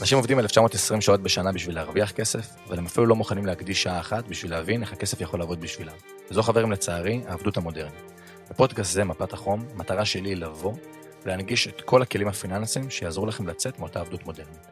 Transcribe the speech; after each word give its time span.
אנשים 0.00 0.18
עובדים 0.18 0.38
1920 0.38 1.00
שעות 1.00 1.22
בשנה 1.22 1.52
בשביל 1.52 1.74
להרוויח 1.74 2.12
כסף, 2.12 2.50
אבל 2.66 2.78
הם 2.78 2.86
אפילו 2.86 3.06
לא 3.06 3.16
מוכנים 3.16 3.46
להקדיש 3.46 3.82
שעה 3.82 4.00
אחת 4.00 4.28
בשביל 4.28 4.50
להבין 4.50 4.82
איך 4.82 4.92
הכסף 4.92 5.20
יכול 5.20 5.40
לעבוד 5.40 5.60
בשבילם. 5.60 5.92
וזו 6.30 6.42
חברים 6.42 6.72
לצערי, 6.72 7.20
העבדות 7.26 7.56
המודרנית. 7.56 8.12
בפודקאסט 8.50 8.92
זה, 8.92 9.04
מפת 9.04 9.32
החום, 9.32 9.64
המטרה 9.74 10.04
שלי 10.04 10.28
היא 10.28 10.36
לבוא 10.36 10.72
ולהנגיש 11.24 11.68
את 11.68 11.80
כל 11.80 12.02
הכלים 12.02 12.28
הפיננסיים 12.28 12.90
שיעזרו 12.90 13.26
לכם 13.26 13.46
לצאת 13.46 13.78
מאותה 13.78 14.00
עבדות 14.00 14.26
מודרנית. 14.26 14.66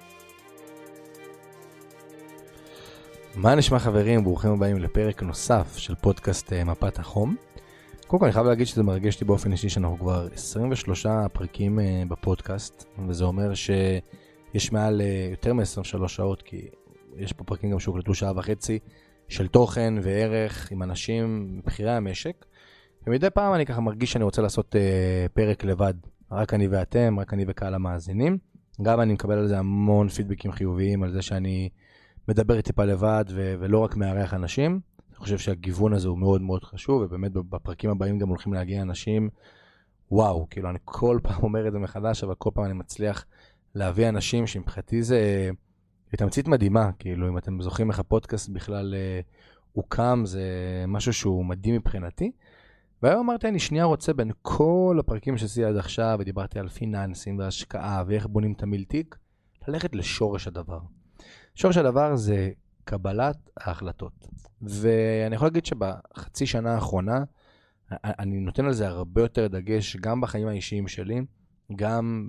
מה 3.35 3.55
נשמע 3.55 3.79
חברים? 3.79 4.25
ברוכים 4.25 4.51
הבאים 4.51 4.79
לפרק 4.79 5.23
נוסף 5.23 5.77
של 5.77 5.95
פודקאסט 5.95 6.53
אה, 6.53 6.65
מפת 6.65 6.99
החום. 6.99 7.37
קודם 8.07 8.21
כל 8.21 8.27
אני 8.27 8.33
חייב 8.33 8.47
להגיד 8.47 8.67
שזה 8.67 8.83
מרגש 8.83 9.15
אותי 9.15 9.25
באופן 9.25 9.53
אישי 9.53 9.69
שאנחנו 9.69 9.99
כבר 9.99 10.29
23 10.35 11.07
פרקים 11.33 11.81
אה, 11.81 12.03
בפודקאסט, 12.09 12.85
וזה 13.09 13.25
אומר 13.25 13.55
שיש 14.53 14.73
מעל 14.73 15.01
אה, 15.01 15.29
יותר 15.31 15.53
מ-23 15.53 16.09
שעות, 16.09 16.43
כי 16.43 16.69
יש 17.17 17.33
פה 17.33 17.45
פרקים 17.45 17.71
גם 17.71 17.79
שהוקלטו 17.79 18.15
שעה 18.15 18.33
וחצי 18.37 18.79
של 19.29 19.49
תוכן 19.49 19.95
וערך 20.03 20.73
עם 20.73 20.83
אנשים 20.83 21.47
מבכירי 21.59 21.91
המשק. 21.91 22.45
ומדי 23.07 23.31
פעם 23.31 23.55
אני 23.55 23.67
ככה 23.67 23.81
מרגיש 23.81 24.13
שאני 24.13 24.25
רוצה 24.25 24.43
לעשות 24.43 24.75
uh, 24.75 25.29
פרק 25.33 25.65
לבד, 25.65 25.95
רק 26.33 26.55
אני 26.55 26.69
ואתם, 26.69 27.21
רק 27.21 27.35
אני 27.35 27.45
וקהל 27.49 27.75
המאזינים. 27.75 28.39
גם 28.83 29.01
אני 29.01 29.13
מקבל 29.13 29.39
על 29.39 29.49
זה 29.49 29.59
המון 29.59 30.09
פידבקים 30.09 30.53
חיוביים, 30.53 31.03
על 31.03 31.13
זה 31.13 31.23
שאני 31.23 31.69
מדבר 32.29 32.61
טיפה 32.61 32.85
לבד 32.85 33.25
ו- 33.31 33.55
ולא 33.61 33.79
רק 33.79 33.97
מארח 33.97 34.35
אנשים. 34.35 34.81
אני 35.11 35.17
חושב 35.17 35.39
שהגיוון 35.39 35.93
הזה 35.93 36.09
הוא 36.09 36.19
מאוד 36.19 36.43
מאוד 36.43 36.65
חשוב, 36.65 37.03
ובאמת 37.03 37.33
בפרקים 37.33 37.91
הבאים 37.91 38.19
גם 38.19 38.29
הולכים 38.29 38.53
להגיע 38.53 38.83
אנשים, 38.83 39.29
וואו, 40.11 40.47
כאילו 40.51 40.71
אני 40.71 40.79
כל 40.85 41.19
פעם 41.25 41.43
אומר 41.43 41.69
את 41.69 41.73
זה 41.73 41.79
מחדש, 41.79 42.25
אבל 42.25 42.35
כל 42.35 42.51
פעם 42.55 42.65
אני 42.65 42.73
מצליח 42.73 43.25
להביא 43.79 44.09
אנשים 44.09 44.47
שמבחינתי 44.47 45.03
זה 45.03 45.51
תמצית 46.17 46.49
מדהימה, 46.49 46.91
כאילו 46.99 47.29
אם 47.29 47.39
אתם 47.39 47.63
זוכרים 47.63 47.91
איך 47.91 47.99
הפודקאסט 47.99 48.49
בכלל 48.49 48.95
uh, 48.95 49.27
הוקם, 49.73 50.23
זה 50.25 50.45
משהו 50.89 51.13
שהוא 51.13 51.45
מדהים 51.45 51.75
מבחינתי. 51.75 52.33
והיום 53.03 53.21
אמרתי, 53.21 53.49
אני 53.49 53.59
שנייה 53.59 53.85
רוצה 53.85 54.13
בין 54.13 54.31
כל 54.43 54.97
הפרקים 55.01 55.39
שעשיתי 55.39 55.65
עד 55.65 55.77
עכשיו, 55.77 56.17
ודיברתי 56.21 56.59
על 56.59 56.69
פיננסים 56.69 57.39
והשקעה 57.39 58.05
ואיך 58.07 58.27
בונים 58.27 58.53
את 58.53 58.63
המילתיק, 58.63 59.17
ללכת 59.69 59.95
לשורש 59.95 60.47
הדבר. 60.47 60.81
שורש 61.55 61.77
הדבר 61.77 62.17
זה 62.17 62.51
קבלת 62.85 63.51
ההחלטות. 63.57 64.29
ואני 64.63 65.35
יכול 65.35 65.49
להגיד 65.49 65.67
שבחצי 65.67 66.47
שנה 66.47 66.75
האחרונה, 66.75 67.25
אני 67.93 68.41
נותן 68.41 68.65
על 68.65 68.73
זה 68.73 68.89
הרבה 68.89 69.23
יותר 69.23 69.47
דגש, 69.47 69.97
גם 69.97 70.21
בחיים 70.21 70.49
האישיים 70.49 70.89
שלי, 70.89 71.21
גם 71.77 72.29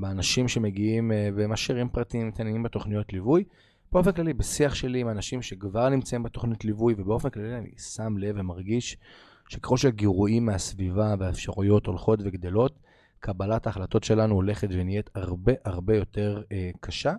באנשים 0.00 0.48
שמגיעים 0.48 1.12
אה, 1.12 1.28
ומשאירים 1.34 1.88
פרטים 1.88 2.30
קטנים 2.30 2.62
בתוכניות 2.62 3.12
ליווי. 3.12 3.44
באופן 3.92 4.12
כללי, 4.12 4.32
בשיח 4.32 4.74
שלי 4.74 5.00
עם 5.00 5.08
אנשים 5.08 5.42
שכבר 5.42 5.88
נמצאים 5.88 6.22
בתוכנית 6.22 6.64
ליווי, 6.64 6.94
ובאופן 6.98 7.30
כללי 7.30 7.56
אני 7.56 7.70
שם 7.78 8.18
לב 8.18 8.34
ומרגיש 8.38 8.96
שככל 9.48 9.76
שהגירויים 9.76 10.46
מהסביבה 10.46 11.14
והאפשרויות 11.18 11.86
הולכות 11.86 12.20
וגדלות, 12.22 12.78
קבלת 13.20 13.66
ההחלטות 13.66 14.04
שלנו 14.04 14.34
הולכת 14.34 14.68
ונהיית 14.70 15.10
הרבה 15.14 15.52
הרבה 15.64 15.96
יותר 15.96 16.42
אה, 16.52 16.70
קשה. 16.80 17.12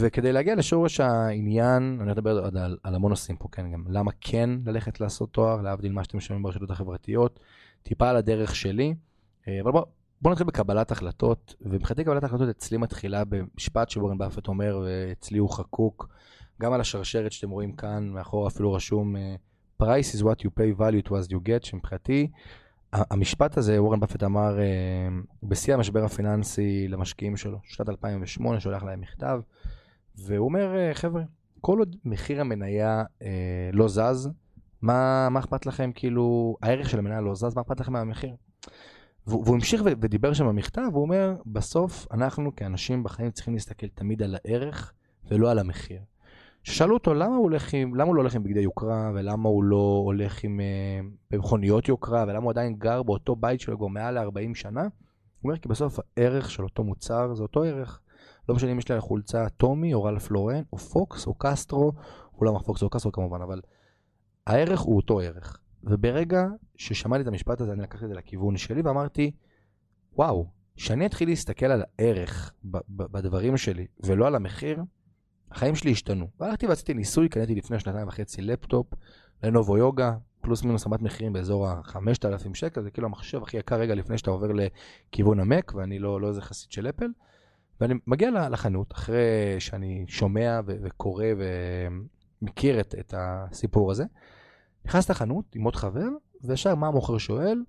וכדי 0.00 0.32
להגיע 0.32 0.54
לשורש 0.54 1.00
העניין, 1.00 1.98
אני 2.02 2.12
אדבר 2.12 2.44
על, 2.44 2.58
על, 2.58 2.76
על 2.82 2.94
המון 2.94 3.10
נושאים 3.10 3.36
פה, 3.36 3.48
כן, 3.52 3.72
גם 3.72 3.84
למה 3.88 4.10
כן 4.20 4.50
ללכת 4.66 5.00
לעשות 5.00 5.32
תואר, 5.32 5.62
להבדיל 5.62 5.92
מה 5.92 6.04
שאתם 6.04 6.20
שומעים 6.20 6.42
ברשתות 6.42 6.70
החברתיות, 6.70 7.40
טיפה 7.82 8.10
על 8.10 8.16
הדרך 8.16 8.56
שלי, 8.56 8.94
אה, 9.48 9.60
אבל 9.60 9.72
בואו 9.72 9.84
בוא 10.24 10.30
נתחיל 10.32 10.46
בקבלת 10.46 10.90
החלטות, 10.90 11.54
ומבחינתי 11.60 12.04
קבלת 12.04 12.24
החלטות 12.24 12.48
אצלי 12.48 12.78
מתחילה 12.78 13.22
במשפט 13.24 13.90
שוורן 13.90 14.18
באפט 14.18 14.48
אומר, 14.48 14.82
ואצלי 14.84 15.38
הוא 15.38 15.50
חקוק, 15.50 16.08
גם 16.62 16.72
על 16.72 16.80
השרשרת 16.80 17.32
שאתם 17.32 17.50
רואים 17.50 17.72
כאן, 17.72 18.08
מאחור 18.08 18.48
אפילו 18.48 18.72
רשום, 18.72 19.16
אה, 19.16 19.34
price 19.82 20.16
is 20.16 20.22
what 20.22 20.44
you 20.44 20.48
pay, 20.58 20.78
value 20.78 21.08
to 21.08 21.10
as 21.10 21.30
you 21.30 21.36
get, 21.36 21.66
שמבחינתי, 21.66 22.30
המשפט 22.92 23.56
הזה, 23.56 23.82
וורן 23.82 24.00
באפט 24.00 24.22
אמר 24.22 24.58
אה, 24.58 24.64
בשיא 25.42 25.74
המשבר 25.74 26.04
הפיננסי 26.04 26.88
למשקיעים 26.88 27.36
שלו, 27.36 27.58
שנת 27.64 27.88
2008, 27.88 28.60
שולח 28.60 28.82
להם 28.82 29.00
מכתב, 29.00 29.40
והוא 30.16 30.44
אומר, 30.44 30.76
אה, 30.76 30.94
חבר'ה, 30.94 31.22
כל 31.60 31.78
עוד 31.78 31.96
מחיר 32.04 32.40
המניה 32.40 33.04
אה, 33.22 33.70
לא 33.72 33.88
זז, 33.88 34.30
מה, 34.82 35.28
מה 35.30 35.40
אכפת 35.40 35.66
לכם, 35.66 35.90
כאילו, 35.94 36.56
הערך 36.62 36.90
של 36.90 36.98
המניה 36.98 37.20
לא 37.20 37.34
זז, 37.34 37.54
מה 37.56 37.62
אכפת 37.62 37.80
לכם 37.80 37.92
מהמחיר? 37.92 38.34
והוא 39.26 39.54
המשיך 39.54 39.82
ודיבר 39.84 40.32
שם 40.32 40.46
במכתב, 40.46 40.90
הוא 40.92 41.02
אומר, 41.02 41.36
בסוף 41.46 42.06
אנחנו 42.10 42.56
כאנשים 42.56 43.02
בחיים 43.02 43.30
צריכים 43.30 43.54
להסתכל 43.54 43.86
תמיד 43.88 44.22
על 44.22 44.36
הערך 44.44 44.92
ולא 45.30 45.50
על 45.50 45.58
המחיר. 45.58 46.00
ששאלו 46.62 46.94
אותו 46.94 47.14
למה 47.14 47.36
הוא, 47.36 47.42
הולך 47.42 47.74
עם, 47.74 47.94
למה 47.94 48.04
הוא 48.04 48.14
לא 48.14 48.20
הולך 48.20 48.34
עם 48.34 48.42
בגדי 48.42 48.60
יוקרה, 48.60 49.10
ולמה 49.14 49.48
הוא 49.48 49.64
לא 49.64 50.02
הולך 50.04 50.44
עם 50.44 50.60
uh, 50.60 51.06
במכוניות 51.30 51.88
יוקרה, 51.88 52.24
ולמה 52.28 52.44
הוא 52.44 52.50
עדיין 52.50 52.74
גר 52.74 53.02
באותו 53.02 53.36
בית 53.36 53.60
שלו 53.60 53.78
כבר 53.78 53.86
מעל 53.86 54.18
ל-40 54.18 54.54
שנה, 54.54 54.82
הוא 54.82 54.88
אומר 55.44 55.56
כי 55.56 55.68
בסוף 55.68 55.98
הערך 56.16 56.50
של 56.50 56.62
אותו 56.62 56.84
מוצר 56.84 57.34
זה 57.34 57.42
אותו 57.42 57.62
ערך. 57.62 58.00
לא 58.48 58.54
משנה 58.54 58.72
אם 58.72 58.78
יש 58.78 58.90
לי 58.90 59.00
חולצה 59.00 59.48
טומי, 59.48 59.94
או 59.94 60.04
רלף 60.04 60.30
לורן, 60.30 60.62
או 60.72 60.78
פוקס, 60.78 61.26
או 61.26 61.34
קסטרו, 61.38 61.92
אולי 62.38 62.52
לא 62.54 62.58
פוקס 62.58 62.82
או 62.82 62.90
קסטרו 62.90 63.12
כמובן, 63.12 63.42
אבל 63.42 63.60
הערך 64.46 64.80
הוא 64.80 64.96
אותו 64.96 65.20
ערך. 65.20 65.60
וברגע 65.86 66.46
ששמעתי 66.76 67.22
את 67.22 67.26
המשפט 67.26 67.60
הזה, 67.60 67.72
אני 67.72 67.82
לקחתי 67.82 68.04
את 68.04 68.08
זה 68.10 68.14
לכיוון 68.14 68.56
שלי 68.56 68.82
ואמרתי, 68.82 69.30
וואו, 70.16 70.46
שאני 70.76 71.06
אתחיל 71.06 71.28
להסתכל 71.28 71.66
על 71.66 71.82
הערך 71.98 72.52
בדברים 72.88 73.56
שלי 73.56 73.86
ולא 74.00 74.26
על 74.26 74.34
המחיר, 74.34 74.82
החיים 75.50 75.74
שלי 75.74 75.90
השתנו. 75.90 76.28
והלכתי 76.40 76.66
ועשיתי 76.66 76.94
ניסוי, 76.94 77.28
קניתי 77.28 77.54
לפני 77.54 77.78
שנתיים 77.78 78.08
וחצי 78.08 78.42
לפטופ, 78.42 78.86
לנובו 79.42 79.78
יוגה, 79.78 80.16
פלוס 80.40 80.64
מינוס 80.64 80.86
רמת 80.86 81.02
מחירים 81.02 81.32
באזור 81.32 81.68
ה-5,000 81.68 82.54
שקל, 82.54 82.82
זה 82.82 82.90
כאילו 82.90 83.06
המחשב 83.06 83.42
הכי 83.42 83.56
יקר 83.56 83.76
רגע 83.76 83.94
לפני 83.94 84.18
שאתה 84.18 84.30
עובר 84.30 84.48
לכיוון 84.52 85.40
המק, 85.40 85.72
ואני 85.74 85.98
לא, 85.98 86.20
לא 86.20 86.28
איזה 86.28 86.40
חסיד 86.40 86.72
של 86.72 86.88
אפל. 86.88 87.06
ואני 87.80 87.94
מגיע 88.06 88.48
לחנות, 88.48 88.92
אחרי 88.92 89.56
שאני 89.58 90.04
שומע 90.08 90.60
ו- 90.66 90.76
וקורא 90.82 91.26
ומכיר 92.42 92.80
את, 92.80 92.94
את 93.00 93.14
הסיפור 93.16 93.90
הזה, 93.90 94.04
נכנס 94.86 95.10
לחנות 95.10 95.54
עם 95.54 95.64
עוד 95.64 95.76
חבר, 95.76 96.08
וישר 96.42 96.74
מה 96.74 96.86
המוכר 96.86 97.18
שואל? 97.18 97.62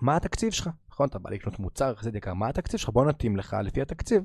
מה 0.00 0.16
התקציב 0.16 0.52
שלך? 0.52 0.70
נכון, 0.90 1.08
אתה 1.08 1.18
בא 1.18 1.30
לקנות 1.30 1.58
מוצר 1.58 1.92
יחסית 1.92 2.14
יקר, 2.14 2.34
מה 2.34 2.48
התקציב 2.48 2.80
שלך? 2.80 2.90
בוא 2.90 3.04
נתאים 3.04 3.36
לך 3.36 3.56
לפי 3.64 3.82
התקציב. 3.82 4.22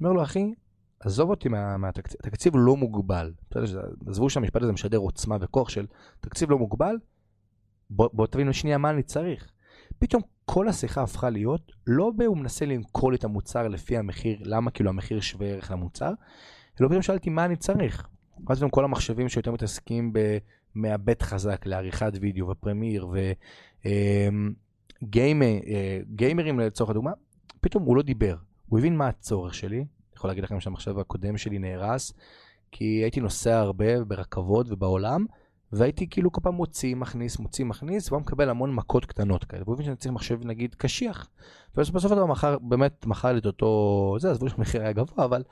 אומר 0.00 0.12
לו, 0.12 0.22
אחי, 0.22 0.54
עזוב 1.00 1.30
אותי 1.30 1.48
מה, 1.48 1.76
מהתקציב, 1.76 2.16
התקציב 2.24 2.52
לא 2.56 2.76
מוגבל. 2.76 3.32
עזבו 4.06 4.30
שהמשפט 4.30 4.62
הזה 4.62 4.72
משדר 4.72 4.98
עוצמה 4.98 5.36
וכוח 5.40 5.68
של 5.68 5.86
תקציב 6.20 6.50
לא 6.50 6.58
מוגבל, 6.58 6.96
בוא, 7.90 8.08
בוא 8.12 8.26
תבינו 8.26 8.52
שנייה 8.52 8.78
מה 8.78 8.90
אני 8.90 9.02
צריך. 9.02 9.48
פתאום 9.98 10.22
כל 10.44 10.68
השיחה 10.68 11.02
הפכה 11.02 11.30
להיות, 11.30 11.72
לא 11.86 12.12
הוא 12.26 12.36
מנסה 12.36 12.66
למכור 12.66 13.14
את 13.14 13.24
המוצר 13.24 13.68
לפי 13.68 13.96
המחיר, 13.96 14.38
למה 14.42 14.70
כאילו 14.70 14.90
המחיר 14.90 15.20
שווה 15.20 15.46
ערך 15.46 15.70
למוצר, 15.70 16.12
אלא 16.80 16.88
פתאום 16.88 17.02
שאלתי 17.02 17.30
מה 17.30 17.44
אני 17.44 17.56
צריך. 17.56 18.08
ואז 18.46 18.58
פתאום 18.58 18.70
כל 18.70 18.84
המחשבים 18.84 19.28
שיותר 19.28 19.52
מתעסקים 19.52 20.12
במעבד 20.78 21.22
חזק 21.22 21.66
לעריכת 21.66 22.12
וידאו 22.20 22.48
ופרמיר 22.48 23.08
וגיימרים 25.02 26.60
אה, 26.60 26.66
לצורך 26.66 26.90
הדוגמה, 26.90 27.12
פתאום 27.60 27.82
הוא 27.82 27.96
לא 27.96 28.02
דיבר, 28.02 28.36
הוא 28.68 28.78
הבין 28.78 28.96
מה 28.96 29.08
הצורך 29.08 29.54
שלי, 29.54 29.84
יכול 30.16 30.30
להגיד 30.30 30.44
לכם 30.44 30.60
שהמחשב 30.60 30.98
הקודם 30.98 31.36
שלי 31.38 31.58
נהרס, 31.58 32.12
כי 32.72 32.84
הייתי 32.84 33.20
נוסע 33.20 33.58
הרבה 33.58 34.04
ברכבות 34.04 34.66
ובעולם, 34.70 35.26
והייתי 35.72 36.08
כאילו 36.10 36.32
כל 36.32 36.40
פעם 36.40 36.54
מוציא, 36.54 36.94
מכניס, 36.94 37.38
מוציא, 37.38 37.64
מכניס, 37.64 38.12
והוא 38.12 38.20
מקבל 38.20 38.50
המון 38.50 38.74
מכות 38.74 39.06
קטנות 39.06 39.44
כאלה. 39.44 39.62
והוא 39.62 39.74
הבין 39.74 39.86
שאני 39.86 39.96
צריך 39.96 40.14
מחשב 40.14 40.38
נגיד 40.44 40.74
קשיח. 40.74 41.28
ובסוף 41.76 42.12
הדבר 42.12 42.26
מחר, 42.26 42.58
באמת 42.58 43.06
מכר 43.06 43.38
את 43.38 43.46
אותו, 43.46 44.16
זה, 44.20 44.30
עזבו 44.30 44.48
שהמחיר 44.48 44.82
היה 44.82 44.92
גבוה, 44.92 45.24
אבל 45.24 45.42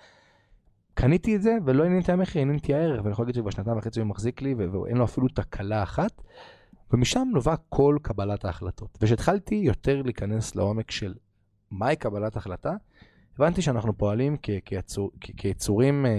קניתי 0.96 1.36
את 1.36 1.42
זה 1.42 1.56
ולא 1.64 1.84
עניינתי 1.84 2.12
המחיר, 2.12 2.42
עניינתי 2.42 2.74
הערך, 2.74 3.00
ואני 3.00 3.12
יכול 3.12 3.22
להגיד 3.22 3.34
שכבר 3.34 3.50
שנתיים 3.50 3.78
וחצי 3.78 4.00
הוא 4.00 4.06
מחזיק 4.06 4.42
לי, 4.42 4.54
ואין 4.54 4.96
לו 4.96 5.04
אפילו 5.04 5.28
תקלה 5.28 5.82
אחת. 5.82 6.22
ומשם 6.92 7.28
נובע 7.32 7.54
כל 7.68 7.96
קבלת 8.02 8.44
ההחלטות. 8.44 8.98
וכשהתחלתי 9.02 9.54
יותר 9.54 10.02
להיכנס 10.02 10.54
לעומק 10.54 10.90
של 10.90 11.14
מהי 11.70 11.96
קבלת 11.96 12.36
החלטה, 12.36 12.74
הבנתי 13.36 13.62
שאנחנו 13.62 13.98
פועלים 13.98 14.36
כיצור, 14.64 15.10
כיצורים 15.20 16.06
אה, 16.06 16.10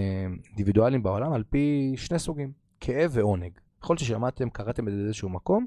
אינדיבידואליים 0.47 1.03
בעולם 1.03 1.33
על 1.33 1.44
פי 1.50 1.94
שני 1.97 2.19
סוגים, 2.19 2.51
כאב 2.80 3.12
ועונג. 3.13 3.51
יכול 3.83 3.94
להיות 3.94 4.00
ששמעתם, 4.00 4.50
קראתם 4.50 4.88
את 4.88 4.94
זה 4.94 5.00
באיזשהו 5.00 5.30
מקום, 5.30 5.65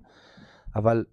אבל 0.76 1.04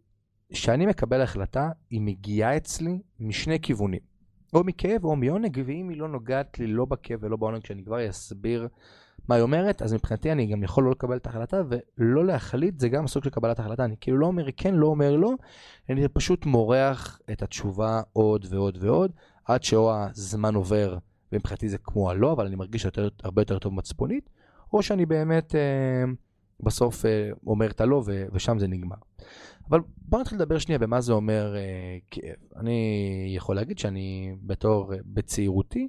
כשאני 0.54 0.86
מקבל 0.86 1.22
החלטה, 1.22 1.70
היא 1.90 2.02
מגיעה 2.02 2.58
אצלי 2.58 3.00
משני 3.20 3.60
כיוונים. 3.60 4.17
או 4.54 4.64
מכאב 4.64 5.06
או 5.06 5.16
מעונג, 5.16 5.62
ואם 5.66 5.90
היא 5.90 5.98
לא 5.98 6.08
נוגעת 6.08 6.60
לי 6.60 6.68
לא 6.68 6.86
בכאב 6.86 7.20
ולא 7.22 7.38
בעונג, 7.38 7.62
כשאני 7.62 7.84
כבר 7.84 8.10
אסביר 8.10 8.68
מה 9.28 9.36
היא 9.36 9.42
אומרת, 9.42 9.82
אז 9.82 9.94
מבחינתי 9.94 10.32
אני 10.32 10.46
גם 10.46 10.64
יכול 10.64 10.84
לא 10.84 10.92
לקבל 10.92 11.18
את 11.18 11.28
ההחלטה, 11.28 11.62
ולא 11.98 12.26
להחליט 12.26 12.80
זה 12.80 12.90
גם 12.90 13.08
סוג 13.08 13.24
של 13.24 13.30
קבלת 13.30 13.60
החלטה. 13.60 13.86
אני 13.86 13.96
כאילו 14.02 14.18
לא 14.18 14.26
אומר 14.26 14.48
כן, 14.58 14.76
לא 14.76 14.88
אומר 14.88 15.16
לא, 15.16 15.34
אני 15.90 16.08
פשוט 16.08 16.46
מורח 16.46 17.20
את 17.32 17.42
התשובה 17.42 18.02
עוד 18.14 18.46
ועוד 18.50 18.78
ועוד, 18.82 19.12
עד 19.46 19.64
שאו 19.64 19.92
הזמן 19.94 20.56
עובר 20.56 20.98
ומבחינתי 21.32 21.70
זה 21.70 21.78
כמו 21.78 22.10
הלא, 22.10 22.32
אבל 22.32 22.46
אני 22.46 22.56
מרגיש 22.56 22.86
יותר, 22.86 23.10
הרבה 23.24 23.42
יותר 23.42 23.60
טוב 23.60 23.74
מצפונית, 23.74 24.30
או 24.74 24.84
שאני 24.84 25.06
באמת 25.06 25.56
אה, 25.56 26.04
בסוף 26.60 27.06
אה, 27.06 27.30
אומר 27.48 27.72
את 27.72 27.82
הלא 27.82 28.04
ושם 28.34 28.60
זה 28.60 28.68
נגמר. 28.68 28.96
אבל 29.70 29.80
בוא 29.98 30.20
נתחיל 30.20 30.38
לדבר 30.38 30.58
שנייה 30.58 30.80
במה 30.80 31.02
זה 31.02 31.14
אומר 31.14 31.56
אה, 31.56 31.98
כאב. 32.12 32.36
אני 32.56 33.34
יכול 33.36 33.56
להגיד 33.56 33.80
שאני 33.80 34.36
בתור, 34.44 34.94
אה, 34.94 35.00
בצעירותי, 35.06 35.88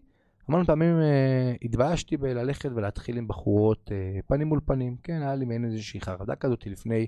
המון 0.48 0.64
פעמים 0.64 1.00
אה, 1.00 1.54
התביישתי 1.62 2.16
בללכת 2.16 2.70
ולהתחיל 2.74 3.18
עם 3.18 3.28
בחורות 3.28 3.92
אה, 3.92 4.20
פנים 4.26 4.48
מול 4.48 4.60
פנים. 4.64 4.96
כן, 5.02 5.22
היה 5.22 5.34
לי 5.34 5.44
מעין 5.44 5.64
איזושהי 5.64 6.00
חרדה 6.00 6.36
כזאת 6.36 6.66
לפני 6.66 7.06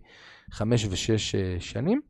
חמש 0.51 0.87
ושש 0.91 1.35
אה, 1.35 1.57
שנים. 1.61 2.01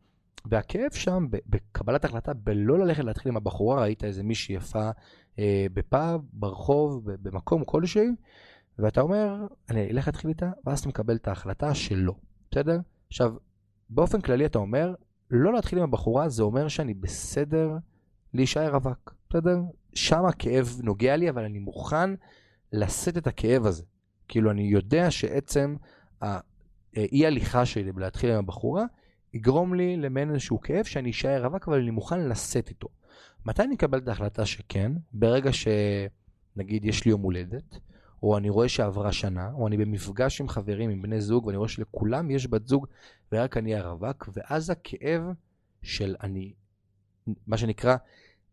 והכאב 0.44 0.90
שם, 0.92 1.26
בקבלת 1.46 2.04
החלטה 2.04 2.34
בלא 2.34 2.78
ללכת 2.78 3.04
להתחיל 3.04 3.30
עם 3.30 3.36
הבחורה, 3.36 3.80
ראית 3.82 4.04
איזה 4.04 4.22
מישהי 4.22 4.54
יפה 4.54 4.90
אה, 5.38 5.66
בפאב, 5.74 6.20
ברחוב, 6.32 7.10
במקום 7.10 7.64
כלשהו, 7.64 8.04
ואתה 8.78 9.00
אומר, 9.00 9.46
אני 9.70 9.90
אלך 9.90 10.06
להתחיל 10.06 10.30
איתה, 10.30 10.50
ואז 10.66 10.80
אתה 10.80 10.88
מקבל 10.88 11.16
את 11.16 11.28
ההחלטה 11.28 11.74
שלא, 11.74 12.14
בסדר? 12.50 12.78
עכשיו, 13.08 13.34
באופן 13.90 14.20
כללי 14.20 14.46
אתה 14.46 14.58
אומר, 14.58 14.94
לא 15.30 15.52
להתחיל 15.52 15.78
עם 15.78 15.84
הבחורה 15.84 16.28
זה 16.28 16.42
אומר 16.42 16.68
שאני 16.68 16.94
בסדר 16.94 17.70
להישאר 18.34 18.74
רווק, 18.74 19.14
בסדר? 19.30 19.58
שם 19.94 20.24
הכאב 20.24 20.80
נוגע 20.82 21.16
לי, 21.16 21.30
אבל 21.30 21.44
אני 21.44 21.58
מוכן 21.58 22.10
לשאת 22.72 23.16
את 23.16 23.26
הכאב 23.26 23.66
הזה. 23.66 23.82
כאילו, 24.28 24.50
אני 24.50 24.62
יודע 24.62 25.10
שעצם 25.10 25.76
האי 26.20 27.26
הליכה 27.26 27.66
שלי 27.66 27.92
בלהתחיל 27.92 28.30
עם 28.30 28.38
הבחורה, 28.38 28.84
יגרום 29.34 29.74
לי 29.74 29.96
למעין 29.96 30.30
איזשהו 30.30 30.60
כאב 30.60 30.84
שאני 30.84 31.10
אשאר 31.10 31.46
רווק, 31.46 31.68
אבל 31.68 31.80
אני 31.80 31.90
מוכן 31.90 32.28
לשאת 32.28 32.68
איתו. 32.68 32.88
מתי 33.44 33.62
אני 33.62 33.74
אקבל 33.74 33.98
את 33.98 34.08
ההחלטה 34.08 34.46
שכן? 34.46 34.92
ברגע 35.12 35.50
שנגיד 35.52 36.84
יש 36.84 37.04
לי 37.04 37.10
יום 37.10 37.20
הולדת, 37.22 37.78
או 38.22 38.38
אני 38.38 38.50
רואה 38.50 38.68
שעברה 38.68 39.12
שנה, 39.12 39.50
או 39.52 39.66
אני 39.66 39.76
במפגש 39.76 40.40
עם 40.40 40.48
חברים, 40.48 40.90
עם 40.90 41.02
בני 41.02 41.20
זוג, 41.20 41.46
ואני 41.46 41.56
רואה 41.56 41.68
שלכולם 41.68 42.30
יש 42.30 42.46
בת 42.46 42.66
זוג 42.66 42.86
ורק 43.32 43.56
אני 43.56 43.74
הרווק, 43.74 44.28
ואז 44.32 44.70
הכאב 44.70 45.22
של 45.82 46.16
אני, 46.22 46.52
מה 47.46 47.56
שנקרא, 47.56 47.96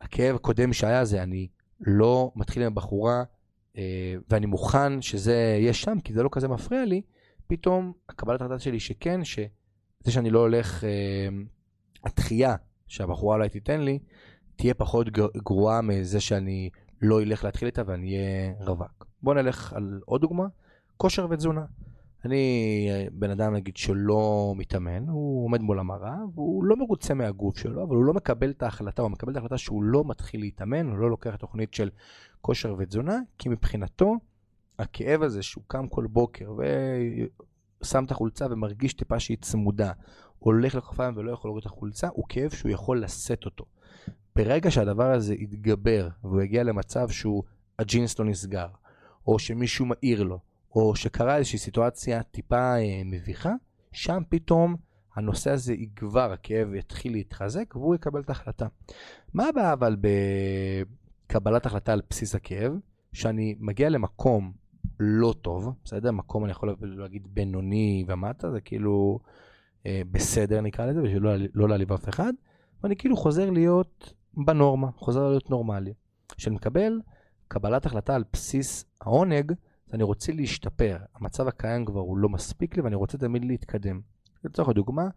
הכאב 0.02 0.36
הקודם 0.36 0.74
שהיה 0.74 1.06
זה 1.06 1.24
אני 1.24 1.48
לא 1.80 2.32
מתחיל 2.36 2.64
עם 2.64 2.72
הבחורה, 2.72 3.24
אה, 3.78 4.16
ואני 4.30 4.46
מוכן 4.46 5.02
שזה 5.02 5.34
יהיה 5.34 5.74
שם, 5.74 6.00
כי 6.04 6.14
זה 6.14 6.24
לא 6.24 6.30
כזה 6.32 6.48
מפריע 6.48 6.86
לי, 6.86 7.02
פתאום 7.48 7.94
הקבלת 8.10 8.42
ההחלטה 8.42 8.64
שלי 8.64 8.80
שכן, 8.80 9.24
שזה 9.24 9.48
שאני 10.10 10.30
לא 10.30 10.40
הולך, 10.40 10.84
אה, 10.84 11.28
התחייה 12.04 12.56
שהבחורה 12.88 13.36
אולי 13.36 13.50
תיתן 13.50 13.82
לי, 13.82 14.00
תהיה 14.56 14.74
פחות 14.74 15.10
גרועה 15.38 15.82
מזה 15.82 16.20
שאני 16.20 16.70
לא 17.02 17.22
אלך 17.22 17.44
להתחיל 17.44 17.66
איתה 17.66 17.82
ואני 17.86 18.18
אהיה 18.18 18.54
רווק. 18.60 19.07
בוא 19.24 19.34
נלך 19.34 19.74
על 19.74 20.02
עוד 20.06 20.22
דוגמה, 20.22 20.48
כושר 20.98 21.28
ותזונה. 21.30 21.66
אני 22.26 22.90
בן 23.12 23.30
אדם 23.30 23.54
נגיד 23.54 23.78
שלא 23.78 24.54
מתאמן, 24.58 25.08
הוא 25.08 25.46
עומד 25.46 25.62
מול 25.62 25.80
המראה 25.80 26.18
והוא 26.36 26.64
לא 26.64 26.76
מרוצה 26.76 27.14
מהגוף 27.14 27.58
שלו, 27.58 27.84
אבל 27.84 27.96
הוא 27.96 28.06
לא 28.06 28.14
מקבל 28.14 28.50
את 28.50 28.64
ההחלטה, 28.64 29.02
הוא 29.02 29.12
מקבל 29.12 29.32
את 29.32 29.36
ההחלטה 29.36 29.58
שהוא 29.58 29.84
לא 29.84 30.04
מתחיל 30.06 30.40
להתאמן, 30.40 30.90
הוא 30.90 30.98
לא 30.98 31.10
לוקח 31.10 31.36
תוכנית 31.36 31.74
של 31.74 31.90
כושר 32.42 32.76
ותזונה, 32.78 33.20
כי 33.38 33.50
מבחינתו 33.50 34.16
הכאב 34.80 35.22
הזה 35.22 35.42
שהוא 35.42 35.64
קם 35.68 35.88
כל 35.88 36.08
בוקר 36.08 36.54
ושם 37.82 38.04
את 38.04 38.12
החולצה 38.12 38.48
ומרגיש 38.50 38.94
טיפה 38.94 39.20
שהיא 39.20 39.38
צמודה, 39.42 39.92
הולך 40.40 40.76
לכפיים 40.76 41.18
ולא 41.18 41.32
יכול 41.32 41.50
להוריד 41.50 41.66
את 41.66 41.72
החולצה, 41.72 42.08
הוא 42.08 42.26
כאב 42.30 42.50
שהוא 42.50 42.72
יכול 42.72 43.04
לשאת 43.04 43.46
אותו. 43.46 43.66
ברגע 44.36 44.72
שהדבר 44.72 45.12
הזה 45.12 45.34
יתגבר 45.34 46.10
והוא 46.24 46.42
יגיע 46.42 46.64
למצב 46.64 47.10
שהוא, 47.10 47.44
הג'ינס 47.80 48.20
לא 48.20 48.26
נסגר, 48.26 48.68
או 49.28 49.40
שמישהו 49.40 49.86
מעיר 49.86 50.24
לו, 50.24 50.40
או 50.76 50.96
שקרה 50.96 51.38
איזושהי 51.38 51.60
סיטואציה 51.60 52.24
טיפה 52.24 52.76
אה, 52.76 53.02
מביכה, 53.06 53.54
שם 53.92 54.22
פתאום 54.30 54.76
הנושא 55.16 55.52
הזה 55.52 55.74
יגבר, 55.74 56.32
הכאב 56.32 56.74
יתחיל 56.74 57.12
להתחזק 57.12 57.76
והוא 57.76 57.96
יקבל 57.96 58.22
את 58.22 58.30
ההחלטה. 58.30 58.68
מה 59.34 59.48
הבעיה 59.48 59.74
אבל 59.74 59.98
בקבלת 61.28 61.66
החלטה 61.66 61.94
על 61.94 62.02
בסיס 62.10 62.36
הכאב? 62.36 62.74
שאני 63.14 63.56
מגיע 63.60 63.90
למקום 63.90 64.52
לא 65.00 65.34
טוב, 65.42 65.74
בסדר? 65.84 66.12
מקום 66.12 66.44
אני 66.44 66.52
יכול 66.52 66.76
להגיד 66.82 67.28
בינוני 67.34 68.06
ומטה, 68.08 68.52
זה 68.52 68.62
כאילו 68.62 69.20
אה, 69.86 70.02
בסדר 70.12 70.62
נקרא 70.62 70.86
לזה, 70.86 71.02
בשביל 71.02 71.24
לא, 71.24 71.32
לא 71.54 71.70
להעליב 71.70 71.94
אף 71.94 72.10
אחד, 72.10 72.34
ואני 72.84 72.96
כאילו 72.96 73.18
חוזר 73.18 73.50
להיות 73.50 74.14
בנורמה, 74.34 74.92
חוזר 74.92 75.30
להיות 75.30 75.50
נורמלי. 75.50 75.94
כשאני 76.30 76.56
מקבל 76.56 77.02
קבלת 77.48 77.86
החלטה 77.86 78.16
על 78.16 78.24
בסיס 78.34 78.86
העונג, 79.02 79.52
אז 79.88 79.94
אני 79.94 80.04
רוצה 80.04 80.32
להשתפר. 80.32 80.98
המצב 81.16 81.48
הקיים 81.48 81.86
כבר 81.86 82.00
הוא 82.00 82.18
לא 82.18 82.30
מספיק 82.30 82.76
לי 82.76 82.82
ואני 82.82 82.96
רוצה 82.96 83.18
תמיד 83.18 83.46
להתקדם. 83.46 84.02
לצורך 84.44 84.70
הדוגמה, 84.70 85.08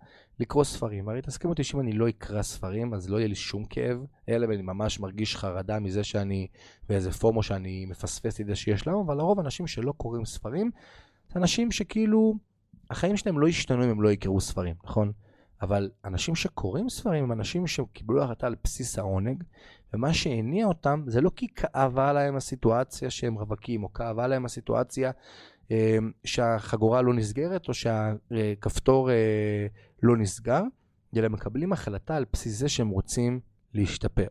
לקרוא 0.40 0.64
ספרים. 0.64 1.08
הרי 1.08 1.22
תסכים 1.22 1.50
אותי 1.50 1.64
שאם 1.64 1.80
אני 1.80 1.92
לא 1.92 2.08
אקרא 2.08 2.42
ספרים, 2.42 2.94
אז 2.94 3.10
לא 3.10 3.16
יהיה 3.16 3.28
לי 3.28 3.34
שום 3.34 3.64
כאב, 3.64 4.04
אלא 4.28 4.46
אני 4.46 4.62
ממש 4.62 5.00
מרגיש 5.00 5.36
חרדה 5.36 5.78
מזה 5.78 6.04
שאני 6.04 6.46
באיזה 6.88 7.12
פומו 7.12 7.42
שאני 7.42 7.86
מפספס 7.86 8.40
את 8.40 8.46
זה 8.46 8.56
שיש 8.56 8.86
לנו, 8.86 9.02
אבל 9.02 9.16
לרוב 9.16 9.40
אנשים 9.40 9.66
שלא 9.66 9.92
קוראים 9.92 10.24
ספרים, 10.24 10.70
זה 11.32 11.38
אנשים 11.38 11.70
שכאילו, 11.70 12.34
החיים 12.90 13.16
שלהם 13.16 13.38
לא 13.38 13.48
ישתנו 13.48 13.84
אם 13.84 13.90
הם 13.90 14.02
לא 14.02 14.12
יקראו 14.12 14.40
ספרים, 14.40 14.74
נכון? 14.84 15.12
אבל 15.62 15.90
אנשים 16.04 16.34
שקוראים 16.34 16.88
ספרים 16.88 17.24
הם 17.24 17.32
אנשים 17.32 17.66
שקיבלו 17.66 18.22
החלטה 18.22 18.46
על 18.46 18.54
בסיס 18.64 18.98
העונג, 18.98 19.44
ומה 19.94 20.14
שהניע 20.14 20.66
אותם 20.66 21.02
זה 21.06 21.20
לא 21.20 21.30
כי 21.36 21.48
כאבה 21.48 22.12
להם 22.12 22.36
הסיטואציה 22.36 23.10
שהם 23.10 23.34
רווקים, 23.34 23.84
או 23.84 23.92
כאבה 23.92 24.26
להם 24.26 24.44
הסיטואציה 24.44 25.10
אה, 25.70 25.98
שהחגורה 26.24 27.02
לא 27.02 27.14
נסגרת, 27.14 27.68
או 27.68 27.74
שהכפתור 27.74 29.10
אה, 29.10 29.66
לא 30.02 30.16
נסגר, 30.16 30.62
אלא 31.16 31.28
מקבלים 31.28 31.72
החלטה 31.72 32.16
על 32.16 32.24
בסיס 32.32 32.58
זה 32.58 32.68
שהם 32.68 32.88
רוצים 32.88 33.40
להשתפר. 33.74 34.26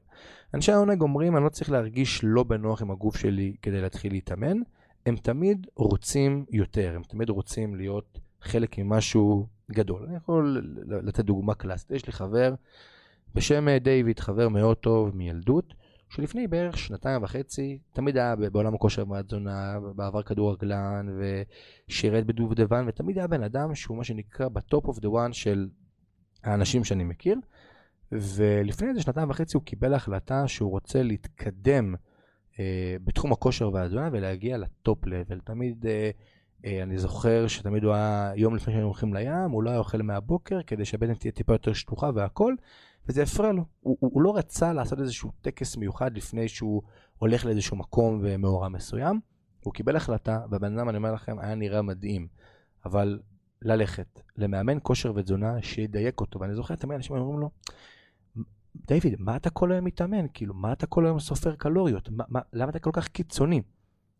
אנשי 0.53 0.71
העונג 0.71 1.01
אומרים, 1.01 1.37
אני 1.37 1.43
לא 1.43 1.49
צריך 1.49 1.71
להרגיש 1.71 2.19
לא 2.23 2.43
בנוח 2.43 2.81
עם 2.81 2.91
הגוף 2.91 3.17
שלי 3.17 3.55
כדי 3.61 3.81
להתחיל 3.81 4.11
להתאמן, 4.11 4.57
הם 5.05 5.15
תמיד 5.15 5.67
רוצים 5.75 6.45
יותר, 6.51 6.93
הם 6.95 7.03
תמיד 7.03 7.29
רוצים 7.29 7.75
להיות 7.75 8.19
חלק 8.41 8.77
ממשהו 8.77 9.47
גדול. 9.71 10.05
אני 10.07 10.15
יכול 10.15 10.61
לתת 11.03 11.25
דוגמה 11.25 11.53
קלאסית. 11.53 11.91
יש 11.91 12.07
לי 12.07 12.13
חבר 12.13 12.53
בשם 13.35 13.67
אה, 13.67 13.79
דיוויד, 13.79 14.19
חבר 14.19 14.49
מאוד 14.49 14.77
טוב 14.77 15.15
מילדות, 15.15 15.73
שלפני 16.09 16.47
בערך 16.47 16.77
שנתיים 16.77 17.23
וחצי, 17.23 17.79
תמיד 17.93 18.17
היה 18.17 18.35
בעולם 18.35 18.75
הכושר 18.75 19.03
והתזונה, 19.09 19.79
בעבר 19.95 20.21
כדורגלן, 20.21 21.07
ושירת 21.19 22.25
בדובדבן, 22.25 22.85
ותמיד 22.87 23.17
היה 23.17 23.27
בן 23.27 23.43
אדם 23.43 23.75
שהוא 23.75 23.97
מה 23.97 24.03
שנקרא 24.03 24.47
ב 24.47 24.57
top 24.57 24.85
of 24.85 24.99
the 24.99 25.09
one 25.09 25.33
של 25.33 25.67
האנשים 26.43 26.83
שאני 26.83 27.03
מכיר. 27.03 27.35
ולפני 28.11 28.89
איזה 28.89 29.01
שנתיים 29.01 29.29
וחצי 29.29 29.57
הוא 29.57 29.63
קיבל 29.63 29.93
החלטה 29.93 30.47
שהוא 30.47 30.71
רוצה 30.71 31.03
להתקדם 31.03 31.95
אה, 32.59 32.95
בתחום 33.03 33.31
הכושר 33.31 33.73
והתזונה 33.73 34.09
ולהגיע 34.11 34.57
לטופ 34.57 35.05
לבל. 35.05 35.39
תמיד 35.39 35.85
אה, 35.85 36.11
אני 36.65 36.97
זוכר 36.97 37.47
שתמיד 37.47 37.83
הוא 37.83 37.93
היה, 37.93 38.31
יום 38.35 38.55
לפני 38.55 38.73
שהיינו 38.73 38.87
הולכים 38.87 39.13
לים, 39.13 39.51
הוא 39.51 39.63
לא 39.63 39.69
היה 39.69 39.79
אוכל 39.79 40.01
מהבוקר 40.01 40.59
כדי 40.67 40.85
שהבטן 40.85 41.13
תהיה 41.13 41.31
טיפה 41.31 41.53
יותר 41.53 41.73
שטוחה 41.73 42.09
והכל, 42.15 42.55
וזה 43.07 43.23
הפריע 43.23 43.51
לו. 43.51 43.65
הוא, 43.79 43.97
הוא, 43.99 44.11
הוא 44.13 44.21
לא 44.21 44.37
רצה 44.37 44.73
לעשות 44.73 44.99
איזשהו 44.99 45.31
טקס 45.41 45.77
מיוחד 45.77 46.17
לפני 46.17 46.47
שהוא 46.47 46.81
הולך 47.17 47.45
לאיזשהו 47.45 47.77
מקום 47.77 48.19
ומאורע 48.23 48.69
מסוים. 48.69 49.19
הוא 49.63 49.73
קיבל 49.73 49.95
החלטה, 49.95 50.39
והבן 50.49 50.77
אדם, 50.77 50.89
אני 50.89 50.97
אומר 50.97 51.13
לכם, 51.13 51.39
היה 51.39 51.55
נראה 51.55 51.81
מדהים. 51.81 52.27
אבל 52.85 53.19
ללכת 53.61 54.21
למאמן 54.37 54.77
כושר 54.83 55.13
ותזונה 55.15 55.61
שידייק 55.61 56.21
אותו, 56.21 56.39
ואני 56.39 56.55
זוכר 56.55 56.75
תמיד 56.75 56.95
אנשים 56.95 57.15
אומרים 57.15 57.39
לו, 57.39 57.49
דיוויד, 58.75 59.15
מה 59.19 59.35
אתה 59.35 59.49
כל 59.49 59.71
היום 59.71 59.85
מתאמן? 59.85 60.25
כאילו, 60.33 60.53
מה 60.53 60.73
אתה 60.73 60.87
כל 60.87 61.05
היום 61.05 61.19
סופר 61.19 61.55
קלוריות? 61.55 62.09
מה, 62.09 62.23
מה, 62.27 62.39
למה 62.53 62.69
אתה 62.69 62.79
כל 62.79 62.91
כך 62.93 63.07
קיצוני? 63.07 63.61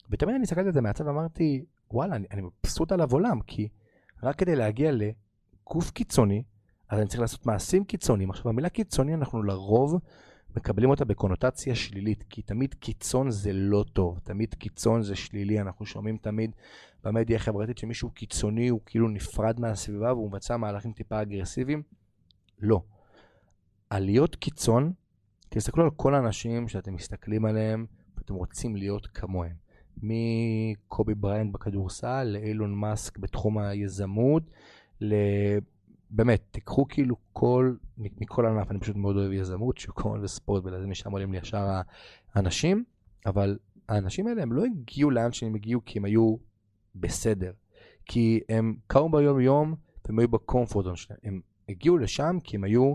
ותמיד 0.10 0.36
אני 0.36 0.44
הסתכלתי 0.44 0.68
על 0.68 0.74
זה 0.74 0.82
מהצד 0.82 1.08
ואמרתי, 1.08 1.66
וואלה, 1.92 2.16
אני, 2.16 2.28
אני 2.32 2.42
מבסוט 2.42 2.92
עליו 2.92 3.12
עולם, 3.12 3.42
כי 3.42 3.68
רק 4.24 4.36
כדי 4.36 4.56
להגיע 4.56 4.92
לגוף 4.92 5.92
קיצוני, 5.92 6.44
אז 6.90 7.00
אני 7.00 7.08
צריך 7.08 7.22
לעשות 7.22 7.46
מעשים 7.46 7.84
קיצוניים. 7.84 8.30
עכשיו, 8.30 8.50
המילה 8.50 8.70
קיצוני, 8.70 9.14
אנחנו 9.14 9.44
לרוב 9.44 10.00
מקבלים 10.58 10.90
אותה 10.90 11.06
בקונוטציה 11.06 11.76
שלילית, 11.76 12.24
כי 12.30 12.42
תמיד 12.42 12.74
קיצון 12.74 13.32
זה 13.32 13.54
לא 13.54 13.86
טוב, 13.94 14.20
תמיד 14.24 14.54
קיצון 14.54 15.02
זה 15.02 15.16
שלילי, 15.16 15.62
אנחנו 15.62 15.86
שומעים 15.86 16.18
תמיד 16.18 16.52
במדיה 17.04 17.36
החברתית 17.36 17.78
שמישהו 17.78 18.10
קיצוני 18.10 18.68
הוא 18.68 18.80
כאילו 18.86 19.08
נפרד 19.08 19.60
מהסביבה 19.60 20.14
והוא 20.14 20.28
מבצע 20.30 20.58
מהלכים 20.58 20.94
טיפה 20.94 21.22
אגרסיביים. 21.22 21.84
לא. 22.60 22.82
להיות 23.90 24.36
קיצון, 24.36 24.94
תסתכלו 25.50 25.84
על 25.84 25.90
כל 25.90 26.16
האנשים 26.16 26.68
שאתם 26.68 26.94
מסתכלים 26.94 27.46
עליהם 27.46 27.86
ואתם 28.18 28.34
רוצים 28.34 28.76
להיות 28.76 29.08
כמוהם. 29.08 29.69
מקובי 30.04 31.16
בריינט 31.16 31.54
בכדורסל, 31.54 32.24
לאילון 32.24 32.74
מאסק 32.74 33.18
בתחום 33.18 33.58
היזמות, 33.58 34.44
באמת, 36.10 36.42
תיקחו 36.52 36.88
כאילו 36.88 37.16
כל, 37.34 37.76
מכל 37.98 38.46
ענף, 38.46 38.72
אני 38.72 38.80
פשוט 38.80 38.96
מאוד 38.96 39.16
אוהב 39.16 39.32
יזמות, 39.32 39.78
שוק 39.78 40.00
ההון 40.00 40.24
וספורט, 40.24 40.66
ולזה 40.66 40.88
משם 40.88 41.12
עולים 41.12 41.32
לי 41.32 41.38
ישר 41.38 41.68
האנשים, 42.36 42.84
אבל 43.26 43.58
האנשים 43.90 44.28
האלה 44.28 44.42
הם 44.42 44.54
לא 44.54 44.64
הגיעו 44.66 45.12
לאן 45.12 45.32
שהם 45.32 45.56
הגיעו 45.56 45.82
כי 45.86 46.00
הם 46.00 46.06
היו 46.06 46.36
בסדר. 46.96 47.52
כי 48.06 48.40
הם 48.50 48.76
קמו 48.88 49.10
ביום 49.10 49.40
יום 49.40 49.76
והם 50.06 50.20
היו 50.20 50.28
ב 50.28 50.34
comfort 50.34 50.73
zone 50.73 50.96
שלהם. 50.96 51.20
הם 51.24 51.42
הגיעו 51.70 51.98
לשם 51.98 52.38
כי 52.44 52.58
הם 52.58 52.64
היו 52.64 52.94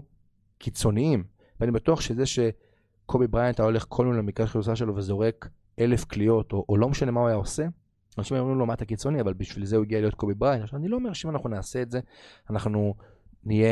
קיצוניים. 0.58 1.24
ואני 1.60 1.72
בטוח 1.72 2.00
שזה 2.00 2.24
שקובי 2.26 3.26
בריינט 3.26 3.60
היה 3.60 3.66
הולך 3.66 3.86
כל 3.88 4.06
מיני 4.06 4.18
למגרש 4.18 4.46
אחרי 4.46 4.61
לוזה 4.61 4.76
שלו 4.76 4.96
וזורק 4.96 5.48
אלף 5.78 6.04
קליעות, 6.04 6.52
או, 6.52 6.64
או 6.68 6.76
לא 6.76 6.88
משנה 6.88 7.10
מה 7.10 7.20
הוא 7.20 7.28
היה 7.28 7.36
עושה, 7.36 7.66
אנשים 8.18 8.36
אומרים 8.36 8.58
לו 8.58 8.66
מה 8.66 8.74
אתה 8.74 8.84
קיצוני, 8.84 9.20
אבל 9.20 9.32
בשביל 9.32 9.66
זה 9.66 9.76
הוא 9.76 9.84
הגיע 9.84 10.00
להיות 10.00 10.14
קובי 10.14 10.34
בריינט. 10.34 10.62
עכשיו 10.62 10.78
אני 10.78 10.88
לא 10.88 10.96
אומר 10.96 11.12
שאם 11.12 11.30
אנחנו 11.30 11.48
נעשה 11.48 11.82
את 11.82 11.90
זה, 11.90 12.00
אנחנו 12.50 12.94
נהיה 13.44 13.68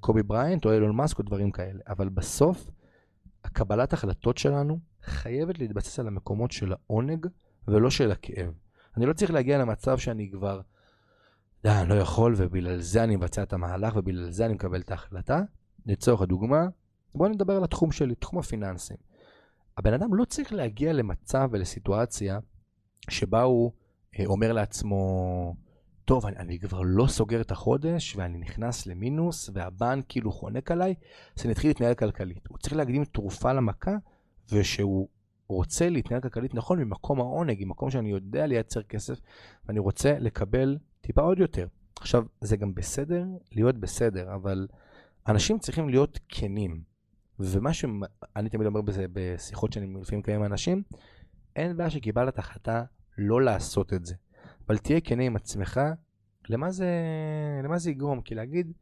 קובי 0.00 0.22
בריינט 0.22 0.64
או 0.64 0.72
אילון 0.72 0.96
מאסק 0.96 1.18
או 1.18 1.24
דברים 1.24 1.50
כאלה, 1.50 1.80
אבל 1.88 2.08
בסוף, 2.08 2.70
הקבלת 3.44 3.92
החלטות 3.92 4.38
שלנו 4.38 4.78
חייבת 5.02 5.58
להתבסס 5.58 5.98
על 5.98 6.06
המקומות 6.06 6.50
של 6.50 6.72
העונג 6.72 7.26
ולא 7.68 7.90
של 7.90 8.10
הכאב. 8.10 8.52
אני 8.96 9.06
לא 9.06 9.12
צריך 9.12 9.30
להגיע 9.30 9.58
למצב 9.58 9.98
שאני 9.98 10.30
כבר, 10.32 10.60
די, 11.62 11.70
אני 11.70 11.88
לא 11.88 11.94
יכול 11.94 12.34
ובגלל 12.36 12.80
זה 12.80 13.04
אני 13.04 13.16
מבצע 13.16 13.42
את 13.42 13.52
המהלך 13.52 13.96
ובגלל 13.96 14.30
זה 14.30 14.46
אני 14.46 14.54
מקבל 14.54 14.80
את 14.80 14.90
ההחלטה. 14.90 15.40
לצורך 15.86 16.22
הדוגמה, 16.22 16.66
בואו 17.14 17.28
נדבר 17.28 17.56
על 17.56 17.64
התחום 17.64 17.92
שלי, 17.92 18.14
תחום 18.14 18.38
הפיננסים. 18.38 18.96
הבן 19.78 19.94
אדם 19.94 20.14
לא 20.14 20.24
צריך 20.24 20.52
להגיע 20.52 20.92
למצב 20.92 21.48
ולסיטואציה 21.52 22.38
שבה 23.10 23.42
הוא 23.42 23.72
אה, 24.18 24.26
אומר 24.26 24.52
לעצמו, 24.52 25.54
טוב, 26.04 26.26
אני, 26.26 26.36
אני 26.36 26.58
כבר 26.58 26.80
לא 26.84 27.06
סוגר 27.06 27.40
את 27.40 27.50
החודש 27.50 28.16
ואני 28.16 28.38
נכנס 28.38 28.86
למינוס 28.86 29.50
והבנק 29.54 30.04
כאילו 30.08 30.32
חונק 30.32 30.70
עליי, 30.70 30.94
אז 31.38 31.44
אני 31.44 31.52
אתחיל 31.52 31.70
להתנהל 31.70 31.94
כלכלית. 31.94 32.46
הוא 32.48 32.58
צריך 32.58 32.76
להקדים 32.76 33.04
תרופה 33.04 33.52
למכה 33.52 33.96
ושהוא 34.52 35.08
רוצה 35.48 35.88
להתנהל 35.88 36.20
כלכלית 36.20 36.54
נכון 36.54 36.78
ממקום 36.78 37.20
העונג, 37.20 37.64
ממקום 37.64 37.90
שאני 37.90 38.10
יודע 38.10 38.46
לייצר 38.46 38.82
כסף 38.82 39.20
ואני 39.66 39.78
רוצה 39.78 40.18
לקבל 40.18 40.78
טיפה 41.00 41.22
עוד 41.22 41.38
יותר. 41.38 41.66
עכשיו, 42.00 42.24
זה 42.40 42.56
גם 42.56 42.74
בסדר 42.74 43.26
להיות 43.52 43.76
בסדר, 43.76 44.34
אבל 44.34 44.66
אנשים 45.28 45.58
צריכים 45.58 45.88
להיות 45.88 46.18
כנים. 46.28 46.89
ומה 47.40 47.72
שאני 47.72 48.48
תמיד 48.50 48.66
אומר 48.66 48.80
בזה 48.80 49.06
בשיחות 49.12 49.72
שאני 49.72 50.00
לפעמים 50.00 50.20
מקיים 50.20 50.40
עם 50.40 50.46
אנשים, 50.52 50.82
אין 51.56 51.76
בעיה 51.76 51.90
שקיבלת 51.90 52.38
החלטה 52.38 52.82
לא 53.18 53.42
לעשות 53.42 53.92
את 53.92 54.04
זה. 54.04 54.14
אבל 54.66 54.78
תהיה 54.78 55.00
כנה 55.00 55.22
עם 55.22 55.36
עצמך, 55.36 55.80
למה 56.48 56.70
זה, 56.70 56.90
למה 57.64 57.78
זה 57.78 57.90
יגרום? 57.90 58.20
כי 58.20 58.34
להגיד, 58.34 58.72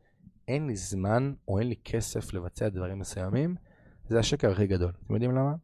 אין 0.48 0.66
לי 0.66 0.76
זמן 0.76 1.32
או 1.48 1.58
אין 1.58 1.68
לי 1.68 1.74
כסף 1.84 2.34
לבצע 2.34 2.68
דברים 2.68 2.98
מסוימים, 2.98 3.54
זה 4.08 4.18
השקר 4.18 4.50
הכי 4.50 4.66
גדול. 4.66 4.92
אתם 5.04 5.14
יודעים 5.14 5.30
למה? 5.30 5.54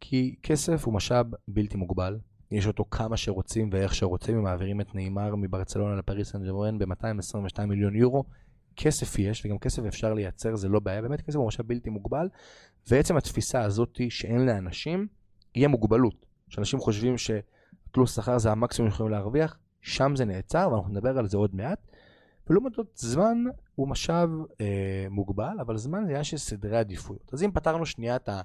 כי 0.00 0.34
כסף 0.42 0.84
הוא 0.84 0.94
משאב 0.94 1.26
בלתי 1.48 1.76
מוגבל, 1.76 2.18
יש 2.50 2.66
אותו 2.66 2.84
כמה 2.90 3.16
שרוצים 3.16 3.70
ואיך 3.72 3.94
שרוצים, 3.94 4.36
הם 4.36 4.42
מעבירים 4.42 4.80
את 4.80 4.94
נאמר 4.94 5.36
מברצלונה 5.36 5.96
לפריס 5.96 6.32
סן 6.32 6.44
ג'רמן 6.44 6.78
ב-222 6.78 7.66
מיליון 7.66 7.96
יורו. 7.96 8.24
כסף 8.76 9.18
יש, 9.18 9.46
וגם 9.46 9.58
כסף 9.58 9.82
אפשר 9.84 10.14
לייצר, 10.14 10.56
זה 10.56 10.68
לא 10.68 10.80
בעיה, 10.80 11.02
באמת 11.02 11.20
כסף 11.20 11.36
הוא 11.36 11.46
משאב 11.46 11.66
בלתי 11.66 11.90
מוגבל, 11.90 12.28
ועצם 12.90 13.16
התפיסה 13.16 13.62
הזאת 13.62 14.00
שאין 14.08 14.46
לאנשים, 14.46 15.06
יהיה 15.54 15.68
מוגבלות. 15.68 16.26
שאנשים 16.48 16.80
חושבים 16.80 17.14
שתלוש 17.18 18.10
שכר 18.10 18.38
זה 18.38 18.50
המקסימום 18.50 18.90
שיכולים 18.90 19.12
להרוויח, 19.12 19.58
שם 19.80 20.16
זה 20.16 20.24
נעצר, 20.24 20.68
ואנחנו 20.72 20.90
נדבר 20.92 21.18
על 21.18 21.28
זה 21.28 21.36
עוד 21.36 21.54
מעט. 21.54 21.78
ולעומת 22.46 22.72
זאת, 22.74 22.86
זמן 22.96 23.44
הוא 23.74 23.88
משאב 23.88 24.30
אה, 24.60 25.06
מוגבל, 25.10 25.60
אבל 25.60 25.76
זמן 25.76 26.02
זה 26.04 26.08
עניין 26.08 26.24
של 26.24 26.36
סדרי 26.36 26.78
עדיפויות. 26.78 27.34
אז 27.34 27.42
אם 27.42 27.50
פתרנו 27.52 27.86
שנייה 27.86 28.16
את 28.16 28.28
ה... 28.28 28.40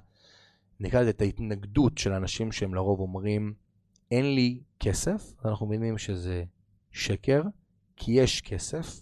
נקרא 0.80 1.00
לזה 1.00 1.10
את 1.10 1.20
ההתנגדות 1.20 1.98
של 1.98 2.12
אנשים 2.12 2.52
שהם 2.52 2.74
לרוב 2.74 3.00
אומרים, 3.00 3.54
אין 4.10 4.34
לי 4.34 4.60
כסף, 4.80 5.34
אנחנו 5.44 5.66
מבינים 5.66 5.98
שזה 5.98 6.44
שקר, 6.92 7.42
כי 7.96 8.12
יש 8.12 8.40
כסף, 8.40 9.00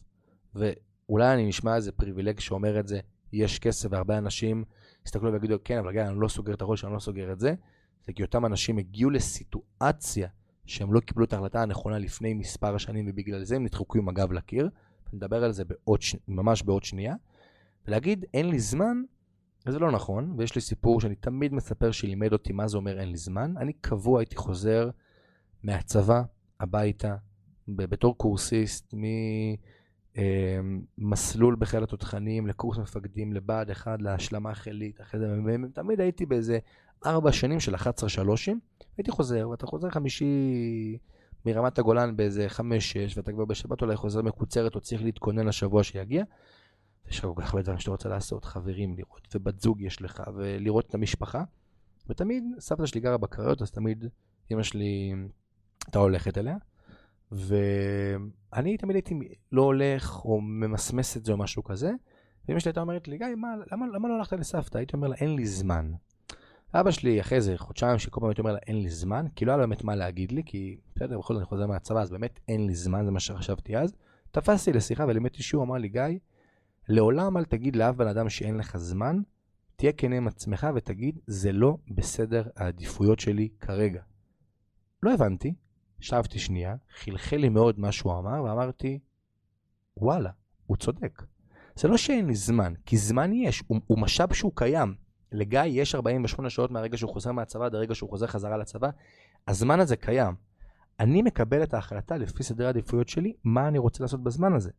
ואולי 1.08 1.34
אני 1.34 1.48
נשמע 1.48 1.76
איזה 1.76 1.92
פריבילג 1.92 2.40
שאומר 2.40 2.80
את 2.80 2.86
זה, 2.86 3.00
יש 3.32 3.58
כסף, 3.58 3.88
והרבה 3.92 4.18
אנשים 4.18 4.64
יסתכלו 5.06 5.32
ויגידו, 5.32 5.56
כן, 5.64 5.78
אבל 5.78 5.92
גיא, 5.92 6.02
אני 6.02 6.20
לא 6.20 6.28
סוגר 6.28 6.54
את 6.54 6.62
הראש, 6.62 6.84
אני 6.84 6.92
לא 6.92 6.98
סוגר 6.98 7.32
את 7.32 7.40
זה. 7.40 7.54
זה 8.06 8.12
כי 8.12 8.22
אותם 8.22 8.46
אנשים 8.46 8.78
הגיעו 8.78 9.10
לסיטואציה 9.10 10.28
שהם 10.66 10.92
לא 10.92 11.00
קיבלו 11.00 11.24
את 11.24 11.32
ההחלטה 11.32 11.62
הנכונה 11.62 11.98
לפני 11.98 12.34
מספר 12.34 12.78
שנים, 12.78 13.06
ובגלל 13.08 13.44
זה 13.44 13.56
הם 13.56 13.64
נדחקו 13.64 13.98
עם 13.98 14.08
הגב 14.08 14.32
לקיר. 14.32 14.68
נדבר 15.12 15.44
על 15.44 15.52
זה 15.52 15.64
בעוד, 15.64 16.00
ממש 16.28 16.62
בעוד 16.62 16.84
שנייה. 16.84 17.14
ולהגיד, 17.86 18.24
אין 18.34 18.48
לי 18.50 18.58
זמן, 18.58 19.02
וזה 19.66 19.78
לא 19.78 19.90
נכון, 19.90 20.34
ויש 20.38 20.54
לי 20.54 20.60
סיפור 20.60 21.00
שאני 21.00 21.14
תמיד 21.14 21.54
מספר 21.54 21.90
שלימד 21.90 22.32
אותי 22.32 22.52
מה 22.52 22.68
זה 22.68 22.76
אומר 22.76 23.00
אין 23.00 23.08
לי 23.08 23.16
זמן. 23.16 23.54
אני 23.56 23.72
קבוע 23.72 24.20
הייתי 24.20 24.36
חוזר 24.36 24.90
מהצבא 25.62 26.22
הביתה, 26.60 27.16
בתור 27.68 28.18
קורסיסט, 28.18 28.94
ממסלול 28.94 29.56
אמ, 30.16 30.80
בחיל 31.58 31.82
התותחנים 31.82 32.46
לקורס 32.46 32.78
מפקדים 32.78 33.32
לבה"ד 33.32 33.70
1 33.70 34.02
להשלמה 34.02 34.54
חילית, 34.54 35.00
אחרי 35.00 35.20
זה 35.20 35.26
תמיד 35.74 36.00
הייתי 36.00 36.26
באיזה 36.26 36.58
ארבע 37.06 37.32
שנים 37.32 37.60
של 37.60 37.74
11 37.74 38.08
שלושים, 38.08 38.60
הייתי 38.98 39.10
חוזר, 39.10 39.48
ואתה 39.48 39.66
חוזר 39.66 39.90
חמישי 39.90 40.26
מרמת 41.46 41.78
הגולן 41.78 42.16
באיזה 42.16 42.48
חמש-שש, 42.48 43.16
ואתה 43.16 43.32
כבר 43.32 43.44
בשבת 43.44 43.82
אולי 43.82 43.96
חוזר 43.96 44.22
מקוצרת 44.22 44.74
או 44.74 44.80
צריך 44.80 45.02
להתכונן 45.02 45.46
לשבוע 45.46 45.84
שיגיע. 45.84 46.24
יש 47.08 47.18
לך 47.18 47.24
כל 47.24 47.42
כך 47.42 47.50
הרבה 47.50 47.62
דברים 47.62 47.78
שאתה 47.78 47.90
רוצה 47.90 48.08
לעשות, 48.08 48.44
חברים 48.44 48.94
לראות, 48.96 49.28
ובת 49.34 49.60
זוג 49.60 49.80
יש 49.80 50.02
לך, 50.02 50.22
ולראות 50.34 50.86
את 50.88 50.94
המשפחה. 50.94 51.44
ותמיד, 52.08 52.44
סבתא 52.58 52.86
שלי 52.86 53.00
גרה 53.00 53.16
בקריות, 53.16 53.62
אז 53.62 53.70
תמיד 53.70 54.04
אמא 54.52 54.62
שלי 54.62 55.14
הייתה 55.86 55.98
הולכת 55.98 56.38
אליה. 56.38 56.56
ואני 58.56 58.76
תמיד 58.76 58.96
הייתי 58.96 59.14
לא 59.52 59.62
הולך 59.62 60.24
או 60.24 60.40
ממסמס 60.40 61.16
את 61.16 61.24
זה 61.24 61.32
או 61.32 61.36
משהו 61.36 61.64
כזה. 61.64 61.90
ואמא 62.48 62.60
שלי 62.60 62.68
הייתה 62.68 62.80
אומרת 62.80 63.08
לי, 63.08 63.18
גיא, 63.18 63.26
מה, 63.36 63.48
למה, 63.72 63.86
למה 63.86 64.08
לא 64.08 64.14
הלכת 64.14 64.38
לסבתא? 64.38 64.78
הייתי 64.78 64.96
אומר 64.96 65.08
לה, 65.08 65.16
אין 65.16 65.36
לי 65.36 65.46
זמן. 65.46 65.92
אבא 66.74 66.90
שלי 66.90 67.20
אחרי 67.20 67.36
איזה 67.36 67.54
חודשיים 67.56 67.98
שכל 67.98 68.20
פעם 68.20 68.28
הייתי 68.28 68.40
אומר 68.40 68.52
לה, 68.52 68.58
אין 68.66 68.82
לי 68.82 68.90
זמן, 68.90 69.26
כי 69.34 69.44
לא 69.44 69.52
היה 69.52 69.56
לו 69.56 69.62
באמת 69.62 69.84
מה 69.84 69.96
להגיד 69.96 70.32
לי, 70.32 70.42
כי 70.46 70.76
בסדר, 70.94 71.18
בכל 71.18 71.34
זאת 71.34 71.40
אני 71.40 71.46
חוזר 71.46 71.66
מהצבא, 71.66 72.00
אז 72.00 72.10
באמת 72.10 72.40
אין 72.48 72.66
לי 72.66 72.74
זמן, 72.74 73.04
זה 73.04 73.10
מה 73.10 73.20
שחשבתי 73.20 73.76
אז. 73.76 73.94
תפסתי 74.30 74.72
לשיחה 74.72 75.04
ולימדתי 75.08 75.42
שהוא 75.42 75.62
אמר 75.62 75.76
לי, 75.76 75.88
גיא, 75.88 76.02
לעולם 76.88 77.36
אל 77.36 77.44
תגיד 77.44 77.76
לאף 77.76 77.94
בן 77.94 78.08
אדם 78.08 78.28
שאין 78.28 78.56
לך 78.56 78.76
זמן, 78.76 79.20
תהיה 79.76 79.92
כן 79.92 80.12
עם 80.12 80.28
עצמך 80.28 80.66
ותגיד, 80.74 81.18
זה 81.26 81.52
לא 81.52 81.76
בסדר 81.88 82.48
העדיפויות 82.56 83.20
שלי 83.20 83.48
כרגע. 83.60 84.02
לא 85.02 85.14
הבנתי, 85.14 85.54
שבתי 86.06 86.38
שנייה, 86.38 86.76
חלחל 86.98 87.36
לי 87.36 87.48
מאוד 87.48 87.78
מה 87.78 87.92
שהוא 87.92 88.18
אמר, 88.18 88.42
ואמרתי, 88.42 88.98
וואלה, 89.96 90.30
הוא 90.66 90.76
צודק. 90.76 91.22
זה 91.76 91.88
לא 91.88 91.96
שאין 91.96 92.26
לי 92.26 92.34
זמן, 92.34 92.72
כי 92.86 92.96
זמן 92.96 93.32
יש, 93.32 93.62
הוא, 93.66 93.80
הוא 93.86 93.98
משאב 93.98 94.32
שהוא 94.32 94.52
קיים. 94.54 94.94
לגיא 95.32 95.60
יש 95.62 95.94
48 95.94 96.50
שעות 96.50 96.70
מהרגע 96.70 96.96
שהוא 96.96 97.12
חוזר 97.12 97.32
מהצבא 97.32 97.66
עד 97.66 97.74
הרגע 97.74 97.94
שהוא 97.94 98.10
חוזר 98.10 98.26
חזרה 98.26 98.56
לצבא, 98.56 98.90
הזמן 99.48 99.80
הזה 99.80 99.96
קיים. 99.96 100.34
אני 101.00 101.22
מקבל 101.22 101.62
את 101.62 101.74
ההחלטה 101.74 102.16
לפי 102.16 102.42
סדרי 102.42 102.66
העדיפויות 102.66 103.08
שלי, 103.08 103.32
מה 103.44 103.68
אני 103.68 103.78
רוצה 103.78 104.04
לעשות 104.04 104.22
בזמן 104.22 104.52
הזה. 104.52 104.70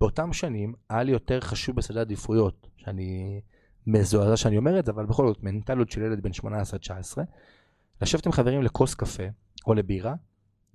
באותם 0.00 0.32
שנים 0.32 0.74
היה 0.88 1.02
לי 1.02 1.12
יותר 1.12 1.40
חשוב 1.40 1.76
בסדרי 1.76 2.00
עדיפויות, 2.00 2.66
שאני 2.76 3.40
מזועזע 3.86 4.36
שאני 4.36 4.58
אומר 4.58 4.78
את 4.78 4.86
זה, 4.86 4.92
אבל 4.92 5.06
בכל 5.06 5.28
זאת, 5.28 5.42
מנטליות 5.42 5.90
של 5.90 6.02
ילד 6.02 6.22
בן 6.22 6.30
18-19, 6.30 6.44
לשבת 8.02 8.26
עם 8.26 8.32
חברים 8.32 8.62
לכוס 8.62 8.94
קפה 8.94 9.22
או 9.66 9.74
לבירה, 9.74 10.14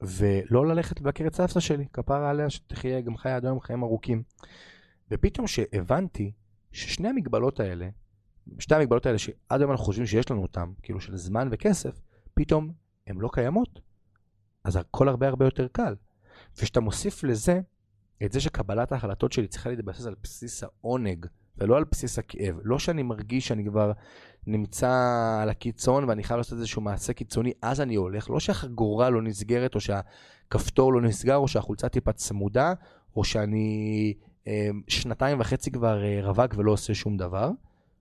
ולא 0.02 0.68
ללכת 0.68 1.02
לבקר 1.02 1.28
את 1.28 1.36
סבתא 1.36 1.60
שלי, 1.60 1.86
כפרה 1.94 2.30
עליה 2.30 2.50
שתחיה 2.50 3.02
גם 3.02 3.18
חיה 3.18 3.36
עד 3.36 3.46
היום 3.46 3.60
חיים 3.60 3.84
ארוכים. 3.84 4.24
ופתאום 5.12 5.48
שהבנתי 5.48 6.32
ששני 6.72 7.08
המגבלות 7.08 7.60
האלה, 7.60 7.90
שתי 8.60 8.76
המגבלות 8.76 9.06
האלה 9.06 9.18
שעד 9.18 9.62
היום 9.62 9.72
אנחנו 9.72 9.86
חושבים 9.86 10.06
שיש 10.06 10.32
לנו 10.32 10.42
אותן, 10.42 10.72
כאילו 10.84 11.02
של 11.02 11.18
זמן 11.18 11.48
וכסף, 11.52 12.02
פתאום 12.34 12.72
הן 13.08 13.18
לא 13.18 13.30
קיימות. 13.34 13.80
אז 14.64 14.76
הכל 14.76 15.10
הרבה 15.10 15.28
הרבה 15.28 15.46
יותר 15.46 15.68
קל. 15.68 15.96
וכשאתה 16.58 16.80
מוסיף 16.80 17.24
לזה 17.24 17.62
את 18.24 18.32
זה 18.32 18.42
שקבלת 18.42 18.92
ההחלטות 18.92 19.32
שלי 19.32 19.48
צריכה 19.48 19.70
להתבסס 19.70 20.06
על 20.06 20.16
בסיס 20.24 20.64
העונג, 20.64 21.26
ולא 21.58 21.78
על 21.78 21.84
בסיס 21.92 22.20
הכאב. 22.20 22.60
לא 22.64 22.80
שאני 22.80 23.04
מרגיש 23.04 23.48
שאני 23.48 23.66
כבר 23.66 23.92
נמצא 24.48 24.90
על 25.42 25.50
הקיצון 25.50 26.04
ואני 26.04 26.24
חייב 26.24 26.38
לעשות 26.38 26.58
איזשהו 26.58 26.82
מעשה 26.82 27.14
קיצוני, 27.14 27.52
אז 27.62 27.82
אני 27.82 27.96
הולך. 27.96 28.30
לא 28.30 28.40
שהחגורה 28.40 29.10
לא 29.10 29.22
נסגרת, 29.22 29.76
או 29.76 29.80
שהכפתור 29.80 30.94
לא 30.94 31.02
נסגר, 31.02 31.36
או 31.36 31.48
שהחולצה 31.48 31.90
טיפה 31.90 32.14
צמודה, 32.14 32.74
או 33.16 33.24
שאני 33.24 34.14
אה, 34.48 34.70
שנתיים 34.88 35.40
וחצי 35.40 35.72
כבר 35.72 36.04
אה, 36.04 36.20
רווק 36.24 36.54
ולא 36.58 36.72
עושה 36.72 36.94
שום 36.94 37.18
דבר. 37.18 37.52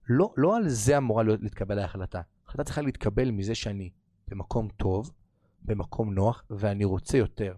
לא, 0.09 0.33
לא 0.37 0.57
על 0.57 0.69
זה 0.69 0.99
אמורה 0.99 1.23
להתקבל 1.23 1.79
ההחלטה. 1.79 2.21
ההחלטה 2.47 2.65
צריכה 2.65 2.83
להתקבל 2.83 3.31
מזה 3.31 3.55
שאני 3.55 3.91
במקום 4.29 4.69
טוב, 4.77 5.11
במקום 5.65 6.15
נוח, 6.15 6.45
ואני 6.51 6.85
רוצה 6.85 7.19
יותר. 7.19 7.55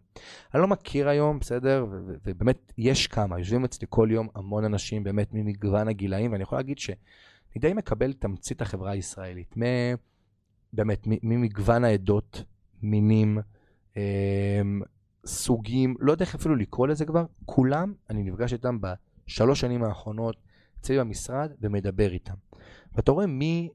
אני 0.54 0.62
לא 0.62 0.68
מכיר 0.68 1.09
היום, 1.09 1.38
בסדר, 1.38 1.87
ובאמת 1.90 2.73
יש 2.78 3.06
כמה, 3.06 3.38
יושבים 3.38 3.64
אצלי 3.64 3.87
כל 3.90 4.09
יום 4.11 4.28
המון 4.35 4.64
אנשים, 4.64 5.04
באמת 5.04 5.28
ממגוון 5.32 5.88
הגילאים, 5.88 6.32
ואני 6.32 6.42
יכול 6.42 6.59
להגיד 6.59 6.78
שאני 6.78 6.97
די 7.56 7.73
מקבל 7.73 8.12
תמצית 8.12 8.62
החברה 8.62 8.90
הישראלית. 8.90 9.54
באמת, 10.73 11.06
ממגוון 11.06 11.85
העדות, 11.85 12.44
מינים, 12.82 13.38
אה, 13.97 14.61
סוגים, 15.26 15.94
לא 16.00 16.12
יודע 16.12 16.25
איך 16.25 16.35
אפילו 16.35 16.56
לקרוא 16.56 16.87
לזה 16.87 17.04
כבר, 17.04 17.25
כולם, 17.44 17.94
אני 18.11 18.23
נפגש 18.23 18.52
איתם 18.52 18.78
בשלוש 18.80 19.61
שנים 19.61 19.85
האחרונות 19.85 20.37
אצלי 20.80 20.99
במשרד 20.99 21.52
ומדבר 21.61 22.12
איתם. 22.12 22.35
ואתה 22.94 23.12
רואה 23.12 23.26
מי 23.26 23.68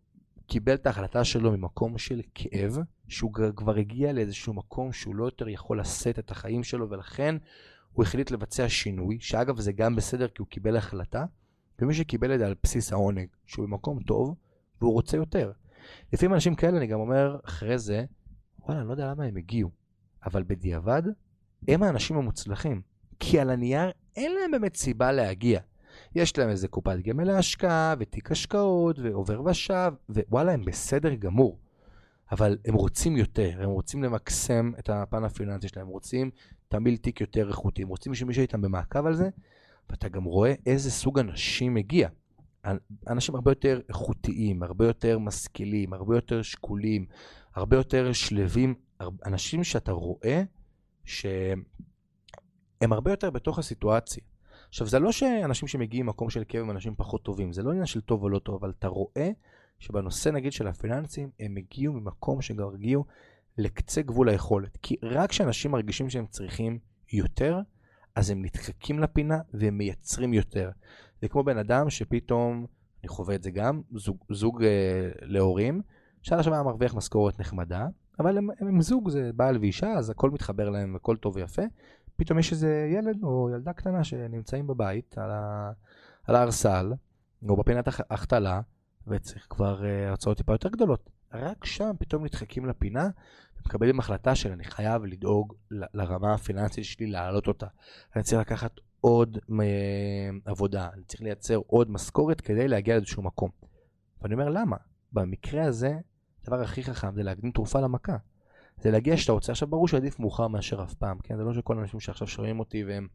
קיבל 0.48 0.74
את 0.74 0.88
ההחלטה 0.88 1.24
שלו 1.24 1.52
ממקום 1.52 1.98
של 1.98 2.22
כאב, 2.36 2.78
שהוא 3.08 3.34
כבר 3.56 3.76
הגיע 3.76 4.14
לאיזשהו 4.14 4.54
מקום 4.54 4.92
שהוא 4.92 5.16
לא 5.16 5.26
יותר 5.26 5.50
יכול 5.50 5.80
לשאת 5.80 6.20
את 6.20 6.32
החיים 6.32 6.64
שלו, 6.64 6.90
ולכן 6.90 7.36
הוא 7.94 8.04
החליט 8.04 8.32
לבצע 8.32 8.70
שינוי, 8.70 9.18
שאגב 9.22 9.60
זה 9.60 9.72
גם 9.72 9.96
בסדר 9.96 10.28
כי 10.28 10.36
הוא 10.40 10.48
קיבל 10.48 10.78
החלטה, 10.78 11.26
ומי 11.80 11.94
שקיבל 11.94 12.34
את 12.34 12.40
זה 12.40 12.48
על 12.48 12.56
בסיס 12.64 12.92
העונג, 12.92 13.28
שהוא 13.46 13.66
במקום 13.66 14.00
טוב, 14.04 14.36
והוא 14.82 14.94
רוצה 14.94 15.18
יותר. 15.18 15.52
לפעמים 16.14 16.34
אנשים 16.34 16.56
כאלה, 16.56 16.78
אני 16.78 16.88
גם 16.88 17.00
אומר 17.00 17.38
אחרי 17.46 17.78
זה, 17.78 18.06
וואלה, 18.60 18.80
אני 18.80 18.88
לא 18.88 18.94
יודע 18.94 19.12
למה 19.12 19.24
הם 19.24 19.38
הגיעו, 19.38 19.70
אבל 20.26 20.44
בדיעבד, 20.44 21.04
הם 21.68 21.84
האנשים 21.84 22.18
המוצלחים. 22.18 22.82
כי 23.20 23.40
על 23.40 23.50
הנייר 23.50 23.92
אין 24.16 24.32
להם 24.36 24.52
באמת 24.52 24.76
סיבה 24.76 25.12
להגיע. 25.12 25.60
יש 26.16 26.38
להם 26.38 26.50
איזה 26.50 26.68
קופת 26.68 27.00
גמל 27.00 27.24
להשקעה, 27.24 27.96
ותיק 28.00 28.32
השקעות, 28.32 29.00
ועובר 29.00 29.42
ושב, 29.44 29.94
ווואלה, 30.10 30.52
הם 30.52 30.66
בסדר 30.66 31.14
גמור. 31.14 31.58
אבל 32.32 32.58
הם 32.66 32.74
רוצים 32.74 33.18
יותר, 33.18 33.58
הם 33.60 33.70
רוצים 33.70 34.04
למקסם 34.04 34.72
את 34.80 34.90
הפן 34.90 35.24
הפיננסי 35.24 35.68
שלהם, 35.68 35.86
הם 35.86 35.92
רוצים 35.92 36.32
תמיל 36.68 36.98
תיק 36.98 37.22
יותר 37.22 37.48
איכותי, 37.48 37.82
הם 37.82 37.88
רוצים 37.88 38.16
שמישהו 38.16 38.42
איתם 38.42 38.62
במעקב 38.62 39.06
על 39.06 39.16
זה, 39.16 39.30
ואתה 39.90 40.10
גם 40.10 40.24
רואה 40.24 40.54
איזה 40.66 40.92
סוג 40.92 41.20
אנשים 41.20 41.74
מגיע. 41.74 42.10
אנשים 43.08 43.36
הרבה 43.36 43.52
יותר 43.52 43.82
איכותיים, 43.90 44.64
הרבה 44.64 44.88
יותר 44.88 45.20
משכילים, 45.20 45.94
הרבה 45.94 46.18
יותר 46.18 46.42
שקולים, 46.42 47.06
הרבה 47.54 47.78
יותר 47.78 48.14
שלווים, 48.14 48.76
אנשים 49.26 49.64
שאתה 49.64 49.92
רואה 49.92 50.44
שהם 51.06 51.64
הרבה 52.82 53.12
יותר 53.12 53.30
בתוך 53.30 53.60
הסיטואציה. 53.60 54.24
עכשיו, 54.70 54.88
זה 54.88 55.00
לא 55.00 55.12
שאנשים 55.12 55.68
שמגיעים 55.68 56.06
ממקום 56.06 56.30
של 56.30 56.44
כאב 56.48 56.62
הם 56.62 56.72
אנשים 56.72 56.96
פחות 56.98 57.24
טובים, 57.24 57.54
זה 57.54 57.64
לא 57.64 57.70
עניין 57.70 57.86
של 57.86 58.02
טוב 58.02 58.24
או 58.24 58.30
לא 58.30 58.40
טוב, 58.40 58.56
אבל 58.56 58.74
אתה 58.80 58.88
רואה 58.88 59.30
שבנושא 59.80 60.30
נגיד 60.30 60.52
של 60.52 60.68
הפיננסים, 60.68 61.30
הם 61.40 61.58
הגיעו 61.58 61.94
ממקום 61.94 62.42
שכבר 62.42 62.74
הגיעו 62.74 63.06
לקצה 63.58 64.02
גבול 64.02 64.30
היכולת. 64.30 64.78
כי 64.82 64.96
רק 65.04 65.30
כשאנשים 65.30 65.72
מרגישים 65.72 66.10
שהם 66.10 66.26
צריכים 66.28 66.80
יותר, 67.14 67.60
אז 68.16 68.30
הם 68.30 68.46
נדחקים 68.46 69.00
לפינה 69.00 69.40
והם 69.54 69.78
מייצרים 69.78 70.34
יותר. 70.34 70.70
זה 71.22 71.28
כמו 71.28 71.44
בן 71.44 71.58
אדם 71.58 71.90
שפתאום, 71.90 72.66
אני 73.04 73.08
חווה 73.08 73.36
את 73.36 73.44
זה 73.44 73.52
גם, 73.52 73.82
זוג, 73.96 74.18
זוג 74.32 74.64
אה, 74.64 75.10
להורים, 75.22 75.82
שעד 76.22 76.40
עכשיו 76.40 76.54
היה 76.54 76.64
מרוויח 76.64 76.96
משכורת 76.96 77.40
נחמדה, 77.40 77.88
אבל 78.20 78.38
הם, 78.38 78.50
הם, 78.60 78.68
הם 78.68 78.82
זוג, 78.82 79.10
זה 79.10 79.32
בעל 79.36 79.58
ואישה, 79.58 79.94
אז 79.94 80.10
הכל 80.10 80.32
מתחבר 80.32 80.70
להם 80.70 80.94
והכל 80.94 81.18
טוב 81.18 81.36
ויפה. 81.36 81.62
פתאום 82.16 82.40
יש 82.40 82.52
איזה 82.52 82.90
ילד 82.94 83.24
או 83.24 83.50
ילדה 83.54 83.74
קטנה 83.74 84.04
שנמצאים 84.04 84.68
בבית 84.68 85.18
על, 85.18 85.32
ה, 85.32 85.72
על 86.24 86.36
הארסל, 86.36 86.94
או 87.50 87.56
בפינת 87.56 87.88
החתלה, 88.10 88.62
וצריך 89.08 89.48
כבר 89.50 89.82
uh, 89.82 90.10
הרצאות 90.10 90.38
טיפה 90.38 90.54
יותר 90.54 90.70
גדולות. 90.70 91.10
רק 91.34 91.66
שם 91.66 91.92
פתאום 92.00 92.26
נדחקים 92.26 92.66
לפינה, 92.66 93.10
ומקבלים 93.58 94.00
החלטה 94.00 94.36
של 94.36 94.52
אני 94.52 94.64
חייב 94.64 95.06
לדאוג 95.06 95.54
לרמה 95.72 96.34
הפיננסית 96.34 96.86
שלי, 96.86 97.08
להעלות 97.08 97.48
אותה. 97.48 97.68
אני 98.16 98.24
צריך 98.24 98.42
לקחת 98.42 98.72
עוד 99.02 99.38
uh, 99.38 99.52
עבודה, 100.46 100.90
אני 100.94 101.04
צריך 101.04 101.22
לייצר 101.22 101.60
עוד 101.68 101.92
משכורת 101.92 102.42
כדי 102.42 102.68
להגיע 102.68 102.96
לאיזשהו 102.96 103.24
מקום. 103.24 103.50
ואני 104.22 104.34
אומר, 104.34 104.50
למה? 104.50 104.78
במקרה 105.14 105.66
הזה, 105.66 105.98
הדבר 106.44 106.62
הכי 106.62 106.84
חכם 106.84 107.16
זה 107.16 107.24
להקדים 107.24 107.52
תרופה 107.52 107.80
למכה. 107.80 108.18
זה 108.82 108.92
להגיע 108.92 109.18
שאתה 109.18 109.32
רוצה. 109.32 109.52
עכשיו 109.52 109.68
ברור 109.68 109.88
שעדיף 109.88 110.20
מאוחר 110.20 110.48
מאשר 110.48 110.84
אף 110.84 110.94
פעם, 110.94 111.18
כן? 111.24 111.38
זה 111.38 111.44
לא 111.44 111.54
שכל 111.54 111.78
האנשים 111.78 112.00
שעכשיו 112.00 112.28
שומעים 112.28 112.60
אותי 112.60 112.84
והם 112.84 113.08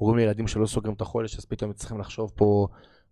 אומרים 0.00 0.16
לילדים 0.16 0.48
שלא 0.48 0.66
סוגרים 0.66 0.94
את 0.94 1.00
החודש, 1.00 1.38
אז 1.38 1.44
פתאום 1.44 1.72
צריכים 1.72 1.98
לחשוב 1.98 2.32
פה, 2.36 2.68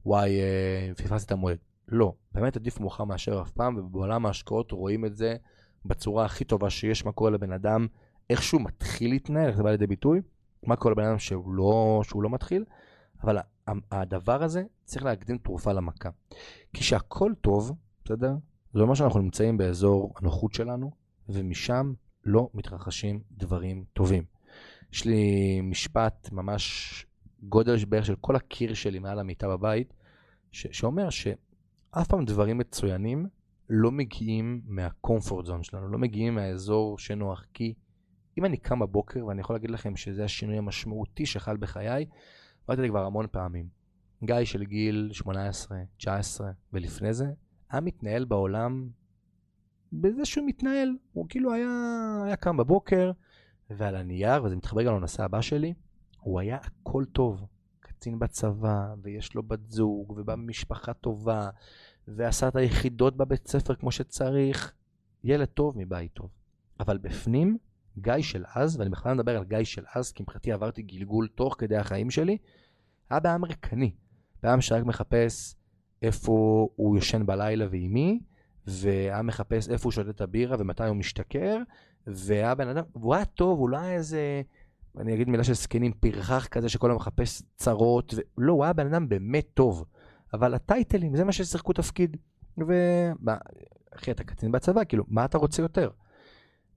וואי, 0.07 0.41
אה, 0.41 0.95
פספסתי 0.95 1.27
את 1.27 1.33
המועד. 1.33 1.59
לא, 1.91 2.13
באמת 2.33 2.57
עדיף 2.57 2.81
מאוחר 2.81 3.05
מאשר 3.05 3.43
אף 3.43 3.51
פעם, 3.51 3.77
ובעולם 3.77 4.27
ההשקעות 4.27 4.73
רואים 4.73 5.05
את 5.05 5.17
זה 5.17 5.37
בצורה 5.85 6.25
הכי 6.25 6.45
טובה 6.45 6.71
שיש, 6.71 7.05
מה 7.05 7.13
קורה 7.13 7.31
לבן 7.31 7.53
אדם, 7.53 7.87
איך 8.31 8.43
שהוא 8.43 8.61
מתחיל 8.61 9.11
להתנהל, 9.11 9.49
איך 9.49 9.57
זה 9.57 9.63
בא 9.63 9.71
לידי 9.71 9.87
ביטוי, 9.87 10.21
מה 10.67 10.77
קורה 10.77 10.93
לבן 10.93 11.05
אדם 11.05 11.19
שהוא 11.19 11.55
לא, 11.55 12.01
שהוא 12.05 12.23
לא 12.23 12.31
מתחיל, 12.31 12.65
אבל 13.23 13.39
הדבר 13.93 14.43
הזה 14.43 14.63
צריך 14.85 15.05
להקדים 15.05 15.39
תרופה 15.39 15.73
למכה. 15.73 16.09
כי 16.73 16.85
שהכל 16.85 17.33
טוב, 17.41 17.73
בסדר? 18.05 18.33
זה 18.75 18.81
אומר 18.81 18.95
שאנחנו 18.95 19.21
נמצאים 19.21 19.57
באזור 19.57 20.15
הנוחות 20.17 20.55
שלנו, 20.55 20.91
ומשם 21.29 21.93
לא 22.25 22.49
מתרחשים 22.55 23.21
דברים 23.33 23.85
טובים. 23.93 24.25
יש 24.93 25.05
לי 25.05 25.61
משפט 25.61 26.29
ממש 26.33 27.07
גודל 27.43 27.85
בערך 27.85 28.07
של 28.07 28.15
כל 28.21 28.37
הקיר 28.37 28.75
שלי 28.75 28.99
מעל 28.99 29.19
המיטה 29.19 29.49
בבית, 29.49 29.95
ש- 30.53 30.67
שאומר 30.79 31.11
שאף 31.95 32.09
פעם 32.09 32.25
דברים 32.25 32.59
מצוינים 32.59 33.27
לא 33.69 33.91
מגיעים 33.91 34.61
מהקומפורט 34.65 35.47
זון 35.47 35.63
שלנו, 35.63 35.89
לא 35.89 35.99
מגיעים 35.99 36.35
מהאזור 36.35 36.99
שנוח. 36.99 37.47
כי 37.55 37.75
אם 38.39 38.45
אני 38.45 38.57
קם 38.57 38.79
בבוקר, 38.79 39.27
ואני 39.27 39.41
יכול 39.41 39.57
להגיד 39.57 39.71
לכם 39.71 39.97
שזה 39.97 40.25
השינוי 40.25 40.59
המשמעותי 40.59 41.27
שחל 41.27 41.57
בחיי, 41.57 42.07
אמרתי 42.69 42.83
לי 42.83 42.89
כבר 42.89 43.05
המון 43.05 43.27
פעמים. 43.33 43.69
גיא 44.25 44.45
של 44.45 44.65
גיל 44.65 45.11
18, 45.13 45.79
19 45.97 46.51
ולפני 46.73 47.15
זה, 47.15 47.27
היה 47.71 47.81
מתנהל 47.81 48.25
בעולם 48.25 48.89
בזה 49.93 50.25
שהוא 50.25 50.47
מתנהל. 50.47 50.97
הוא 51.13 51.27
כאילו 51.29 51.53
היה, 51.53 51.69
היה 52.27 52.37
קם 52.37 52.57
בבוקר, 52.57 53.13
ועל 53.71 53.97
הנייר, 53.97 54.45
וזה 54.45 54.57
מתחבר 54.57 54.83
גם 54.83 54.95
לנושא 54.97 55.25
הבא 55.25 55.41
שלי, 55.41 55.75
הוא 56.21 56.41
היה 56.41 56.57
הכל 56.57 57.05
טוב. 57.05 57.47
קצין 58.01 58.19
בצבא, 58.19 58.95
ויש 59.03 59.35
לו 59.35 59.43
בת 59.43 59.71
זוג, 59.71 60.11
ובא 60.11 60.35
ממשפחה 60.35 60.93
טובה, 60.95 61.51
ועשה 62.09 62.49
את 62.49 62.57
היחידות 62.57 63.17
בבית 63.17 63.49
ספר 63.49 63.75
כמו 63.75 63.91
שצריך. 63.93 64.73
ילד 65.25 65.49
טוב 65.49 65.79
מבית 65.79 66.13
טוב. 66.13 66.31
אבל 66.81 66.99
בפנים, 66.99 67.59
גיא 67.99 68.21
של 68.21 68.45
אז, 68.55 68.77
ואני 68.77 68.91
בכלל 68.91 69.15
מדבר 69.15 69.37
על 69.37 69.45
גיא 69.45 69.65
של 69.65 69.85
אז, 69.95 70.13
כי 70.13 70.23
מבחינתי 70.23 70.53
עברתי 70.53 70.83
גלגול 70.83 71.29
תוך 71.35 71.57
כדי 71.59 71.77
החיים 71.77 72.11
שלי, 72.11 72.39
היה 73.11 73.21
בעם 73.21 73.45
ריקני. 73.45 73.95
בעם 74.43 74.61
שרק 74.61 74.85
מחפש 74.85 75.55
איפה 76.03 76.69
הוא 76.77 76.97
יושן 76.97 77.27
בלילה 77.27 77.67
ועם 77.71 77.93
מי, 77.93 78.21
והיה 78.67 79.23
מחפש 79.23 79.69
איפה 79.69 79.85
הוא 79.85 79.93
שותה 79.93 80.11
את 80.11 80.21
הבירה 80.21 80.57
ומתי 80.61 80.87
הוא 80.87 80.97
משתכר, 80.97 81.57
והיה 82.07 82.55
בן 82.55 82.69
אדם, 82.69 82.85
והוא 82.95 83.15
היה 83.15 83.25
טוב, 83.25 83.59
הוא 83.59 83.69
לא 83.69 83.79
היה 83.79 83.95
איזה, 83.95 84.43
אני 84.99 85.15
אגיד 85.15 85.29
מילה 85.29 85.45
של 85.45 85.53
זקנים, 85.53 85.93
פרחח 85.93 86.47
כזה 86.47 86.69
שכל 86.69 86.91
היום 86.91 86.97
מחפש 86.97 87.43
צרות, 87.57 88.15
ו... 88.17 88.21
לא, 88.39 88.53
הוא 88.53 88.65
היה 88.65 88.73
בן 88.73 88.87
אדם 88.87 89.09
באמת 89.09 89.47
טוב. 89.55 89.85
אבל 90.35 90.55
הטייטלים, 90.55 91.17
זה 91.17 91.25
מה 91.25 91.33
ששיחקו 91.33 91.73
תפקיד. 91.73 92.17
ו... 92.69 92.75
אחי, 93.91 94.11
אתה 94.11 94.25
קצין 94.25 94.53
בצבא, 94.53 94.85
כאילו, 94.85 95.05
מה 95.09 95.25
אתה 95.25 95.39
רוצה 95.39 95.63
יותר? 95.63 95.91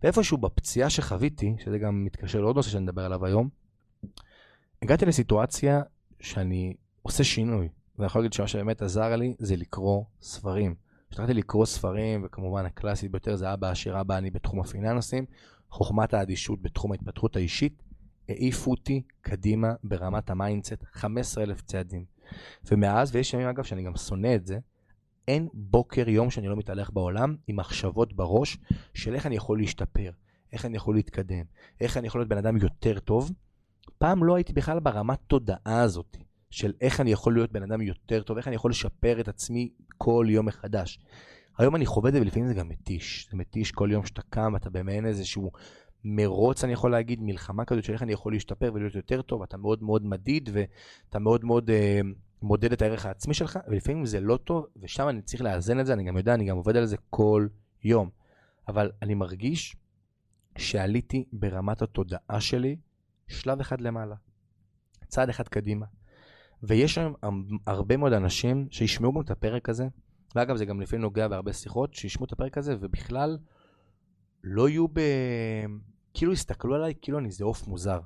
ואיפשהו 0.04 0.38
בפציעה 0.38 0.89
שחוויתי, 0.89 1.56
שזה 1.60 1.80
גם 1.80 2.04
מתקשר 2.04 2.41
לעוד 2.41 2.56
נושא 2.56 2.69
שאני 2.69 2.84
מדבר 2.84 3.06
עליו 3.06 3.26
היום, 3.26 3.49
הגעתי 4.82 5.06
לסיטואציה 5.06 5.82
שאני 6.19 6.73
עושה 7.02 7.23
שינוי. 7.23 7.69
ואני 7.97 8.06
יכול 8.06 8.21
להגיד 8.21 8.34
שמה 8.34 8.47
שבאמת 8.47 8.82
עזר 8.82 9.15
לי 9.15 9.36
זה 9.39 9.56
לקרוא 9.56 10.04
ספרים. 10.21 10.76
כשהתחלתי 11.10 11.34
לקרוא 11.34 11.65
ספרים, 11.65 12.21
וכמובן 12.26 12.65
הקלאסית 12.65 13.12
ביותר 13.12 13.36
זה 13.36 13.54
אבא 13.54 13.69
עשיר 13.69 14.02
אבא 14.02 14.17
עני 14.18 14.32
בתחום 14.32 14.60
הפיננסים, 14.60 15.26
חוכמת 15.69 16.13
האדישות 16.13 16.62
בתחום 16.62 16.91
ההתפתחות 16.91 17.36
האישית, 17.36 17.84
העיפו 18.30 18.72
אותי 18.72 19.02
קדימה 19.22 19.74
ברמת 19.84 20.30
ה 20.30 20.36
mindset 20.36 20.84
15,000 20.92 21.62
צעדים. 21.62 22.06
ומאז, 22.72 23.16
ויש 23.16 23.34
ימים 23.34 23.48
אגב 23.48 23.64
שאני 23.64 23.84
גם 23.84 23.96
שונא 23.96 24.36
את 24.36 24.46
זה, 24.46 24.60
אין 25.28 25.48
בוקר, 25.54 26.10
יום 26.10 26.30
שאני 26.30 26.48
לא 26.48 26.56
מתהלך 26.56 26.90
בעולם 26.94 27.36
עם 27.48 27.56
מחשבות 27.56 28.14
בראש 28.14 28.58
של 28.94 29.16
איך 29.16 29.26
אני 29.26 29.36
יכול 29.36 29.58
להשתפר, 29.58 30.12
איך 30.54 30.66
אני 30.66 30.78
יכול 30.78 30.96
להתקדם, 30.96 31.44
איך 31.82 31.98
אני 31.98 32.08
יכול 32.08 32.22
להיות 32.22 32.30
בן 32.30 32.38
אדם 32.38 32.58
יותר 32.58 33.00
טוב. 33.00 33.32
פעם 33.98 34.24
לא 34.24 34.36
הייתי 34.36 34.54
בכלל 34.54 34.80
ברמת 34.80 35.20
תודעה 35.28 35.82
הזאת 35.82 36.18
של 36.50 36.74
איך 36.82 37.02
אני 37.02 37.12
יכול 37.12 37.34
להיות 37.34 37.52
בן 37.52 37.64
אדם 37.64 37.82
יותר 37.82 38.24
טוב, 38.24 38.38
איך 38.38 38.48
אני 38.48 38.56
יכול 38.56 38.72
לשפר 38.72 39.20
את 39.20 39.28
עצמי 39.28 39.70
כל 39.98 40.26
יום 40.30 40.46
מחדש. 40.46 41.00
היום 41.58 41.76
אני 41.76 41.86
חווה 41.86 42.10
את 42.10 42.14
זה 42.14 42.22
ולפעמים 42.22 42.48
זה 42.48 42.54
גם 42.54 42.70
מתיש. 42.70 43.28
זה 43.32 43.38
מתיש 43.38 43.72
כל 43.72 43.90
יום 43.92 44.06
שאתה 44.06 44.22
קם, 44.30 44.56
אתה 44.56 44.70
במעין 44.70 45.06
איזשהו 45.06 45.52
מרוץ, 46.04 46.63
אני 46.63 46.74
יכול 46.74 46.92
להגיד, 46.92 47.22
מלחמה 47.22 47.66
כזאת 47.66 47.84
של 47.84 47.94
איך 47.94 48.04
אני 48.04 48.13
יכול 48.13 48.34
להשתפר 48.34 48.72
ולהיות 48.74 48.96
יותר 48.96 49.22
טוב, 49.22 49.42
אתה 49.42 49.58
מאוד 49.58 49.84
מאוד 49.84 50.06
מדיד 50.06 50.50
ואתה 50.54 51.20
מאוד 51.20 51.46
מאוד 51.46 51.70
אה, 51.70 52.02
מודד 52.42 52.72
את 52.72 52.82
הערך 52.82 53.06
העצמי 53.06 53.34
שלך, 53.34 53.60
ולפעמים 53.68 54.06
זה 54.06 54.20
לא 54.20 54.38
טוב, 54.38 54.66
ושם 54.82 55.10
אני 55.10 55.22
צריך 55.22 55.42
לאזן 55.42 55.80
את 55.80 55.86
זה, 55.86 55.94
אני 55.94 56.04
גם 56.04 56.18
יודע, 56.18 56.34
אני 56.34 56.46
גם 56.46 56.58
עובד 56.58 56.76
על 56.76 56.86
זה 56.86 56.98
כל 57.10 57.48
יום. 57.84 58.10
אבל 58.68 58.92
אני 59.02 59.13
מרגיש 59.13 59.76
שעליתי 60.58 61.26
ברמת 61.34 61.82
התודעה 61.82 62.39
שלי 62.42 62.78
שלב 63.28 63.60
אחד 63.60 63.82
למעלה, 63.82 64.16
צעד 65.08 65.30
אחד 65.30 65.48
קדימה. 65.48 65.86
ויש 66.63 66.98
היום 66.98 67.13
הרבה 67.68 67.98
מאוד 67.98 68.13
אנשים 68.13 68.68
שישמעו 68.72 69.13
גם 69.13 69.22
את 69.22 69.32
הפרק 69.32 69.70
הזה, 69.70 69.88
ואגב, 70.36 70.56
זה 70.56 70.66
גם 70.66 70.82
לפעמים 70.82 71.02
נוגע 71.02 71.28
בהרבה 71.28 71.54
שיחות, 71.54 71.94
שישמעו 71.94 72.26
את 72.26 72.32
הפרק 72.32 72.58
הזה, 72.58 72.76
ובכלל 72.80 73.38
לא 74.44 74.70
יהיו 74.70 74.88
ב... 74.88 75.00
כאילו 76.13 76.34
יסתכלו 76.34 76.76
עליי 76.76 76.93
כאילו 77.02 77.19
אני 77.19 77.28
איזה 77.28 77.45
עוף 77.45 77.67
מוזר. 77.67 77.99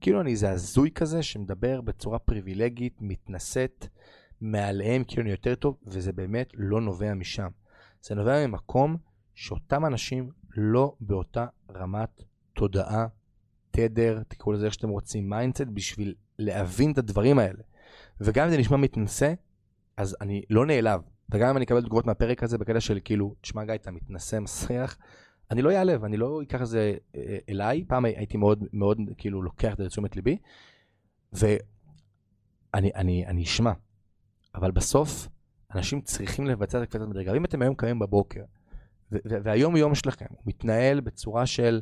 כאילו 0.00 0.20
אני 0.20 0.30
איזה 0.30 0.50
הזוי 0.50 0.90
כזה 0.90 1.22
שמדבר 1.22 1.80
בצורה 1.80 2.18
פריבילגית, 2.18 2.96
מתנשאת 3.00 3.86
מעליהם 4.40 5.04
כאילו 5.04 5.22
אני 5.22 5.30
יותר 5.30 5.54
טוב, 5.54 5.76
וזה 5.86 6.12
באמת 6.12 6.52
לא 6.54 6.80
נובע 6.80 7.14
משם. 7.14 7.48
זה 8.02 8.14
נובע 8.14 8.46
ממקום 8.46 8.96
שאותם 9.34 9.86
אנשים 9.86 10.30
לא 10.56 10.96
באותה 11.00 11.46
רמת 11.70 12.22
תודעה, 12.52 13.06
תדר, 13.70 14.22
תקראו 14.28 14.52
לזה 14.52 14.66
איך 14.66 14.74
שאתם 14.74 14.88
רוצים, 14.88 15.30
mindset, 15.30 15.64
בשביל 15.74 16.14
להבין 16.38 16.92
את 16.92 16.98
הדברים 16.98 17.38
האלה. 17.38 17.62
וגם 18.20 18.44
אם 18.44 18.50
זה 18.50 18.58
נשמע 18.58 18.76
מתנשא, 18.76 19.32
אז 19.96 20.16
אני 20.20 20.42
לא 20.50 20.66
נעלב. 20.66 21.00
וגם 21.30 21.48
אם 21.48 21.56
אני 21.56 21.64
אקבל 21.64 21.82
תגובות 21.82 22.06
מהפרק 22.06 22.42
הזה 22.42 22.58
בקטע 22.58 22.80
של 22.80 22.98
כאילו, 23.04 23.34
תשמע 23.40 23.64
גיא, 23.64 23.74
אתה 23.74 23.90
מתנשא, 23.90 24.38
מסריח, 24.38 24.98
אני 25.50 25.62
לא 25.62 25.70
אעלב, 25.70 26.04
אני 26.04 26.16
לא 26.16 26.42
אקח 26.42 26.62
את 26.62 26.66
זה 26.66 26.96
אה, 27.16 27.38
אליי. 27.48 27.84
פעם 27.88 28.04
הייתי 28.04 28.36
מאוד 28.36 28.64
מאוד 28.72 28.98
כאילו 29.18 29.42
לוקח 29.42 29.72
את 29.72 29.78
זה 29.78 29.84
לתשומת 29.84 30.16
ליבי, 30.16 30.38
ואני 31.32 31.60
אני, 32.74 33.26
אני 33.26 33.42
אשמע. 33.42 33.72
אבל 34.54 34.70
בסוף, 34.70 35.28
אנשים 35.74 36.00
צריכים 36.00 36.46
לבצע 36.46 36.78
את 36.78 36.82
הקפיצת 36.82 37.06
מדרגה. 37.06 37.32
ואם 37.32 37.44
אתם 37.44 37.62
היום 37.62 37.74
קמים 37.74 37.98
בבוקר, 37.98 38.44
והיום 39.10 39.76
יום 39.76 39.94
שלכם 39.94 40.26
מתנהל 40.46 41.00
בצורה 41.00 41.46
של 41.46 41.80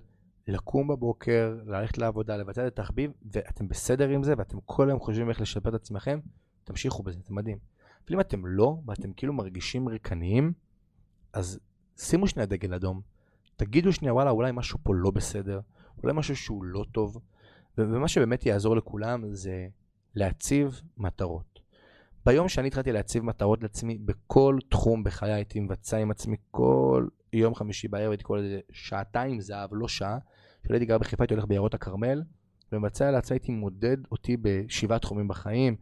לקום 0.48 0.88
בבוקר, 0.88 1.56
ללכת 1.66 1.98
לעבודה, 1.98 2.36
לבצע 2.36 2.66
את 2.66 2.78
התחביב, 2.78 3.12
ואתם 3.32 3.68
בסדר 3.68 4.08
עם 4.08 4.22
זה, 4.22 4.34
ואתם 4.38 4.58
כל 4.64 4.88
היום 4.88 5.00
חושבים 5.00 5.28
איך 5.28 5.40
לשפר 5.40 5.68
את 5.68 5.74
עצמכם, 5.74 6.20
תמשיכו 6.64 7.02
בזה, 7.02 7.18
זה 7.28 7.34
מדהים. 7.34 7.58
אבל 8.06 8.14
אם 8.14 8.20
אתם 8.20 8.46
לא, 8.46 8.76
ואתם 8.86 9.12
כאילו 9.12 9.32
מרגישים 9.32 9.88
ריקניים, 9.88 10.52
אז 11.32 11.58
שימו 11.98 12.28
שנייה 12.28 12.46
דגל 12.46 12.74
אדום. 12.74 13.11
תגידו 13.64 13.92
שנייה, 13.92 14.14
וואלה, 14.14 14.30
אולי 14.30 14.52
משהו 14.54 14.78
פה 14.82 14.94
לא 14.94 15.10
בסדר, 15.10 15.60
אולי 16.02 16.12
משהו 16.16 16.36
שהוא 16.36 16.64
לא 16.64 16.84
טוב, 16.92 17.18
ומה 17.78 18.08
שבאמת 18.08 18.46
יעזור 18.46 18.76
לכולם 18.76 19.24
זה 19.34 19.66
להציב 20.14 20.80
מטרות. 20.96 21.60
ביום 22.26 22.48
שאני 22.48 22.68
התחלתי 22.68 22.92
להציב 22.92 23.24
מטרות 23.24 23.62
לעצמי, 23.62 23.98
בכל 23.98 24.58
תחום 24.68 25.04
בחיי 25.04 25.32
הייתי 25.32 25.60
מבצע 25.60 25.96
עם 25.96 26.10
עצמי 26.10 26.36
כל 26.50 27.06
יום 27.32 27.54
חמישי 27.54 27.88
בערב, 27.88 28.10
הייתי 28.10 28.24
קורא 28.24 28.38
לזה 28.38 28.60
שעתיים 28.70 29.40
זהב, 29.40 29.70
לא 29.72 29.88
שעה. 29.88 30.18
כשהייתי 30.64 30.86
גר 30.86 30.98
בחיפה 30.98 31.22
הייתי 31.22 31.34
הולך 31.34 31.46
ביערות 31.46 31.74
הכרמל, 31.74 32.22
ומבצע 32.72 33.10
לעצמי 33.10 33.34
הייתי 33.34 33.52
מודד 33.52 33.96
אותי 34.12 34.36
בשבעה 34.36 34.98
תחומים 34.98 35.28
בחיים, 35.28 35.76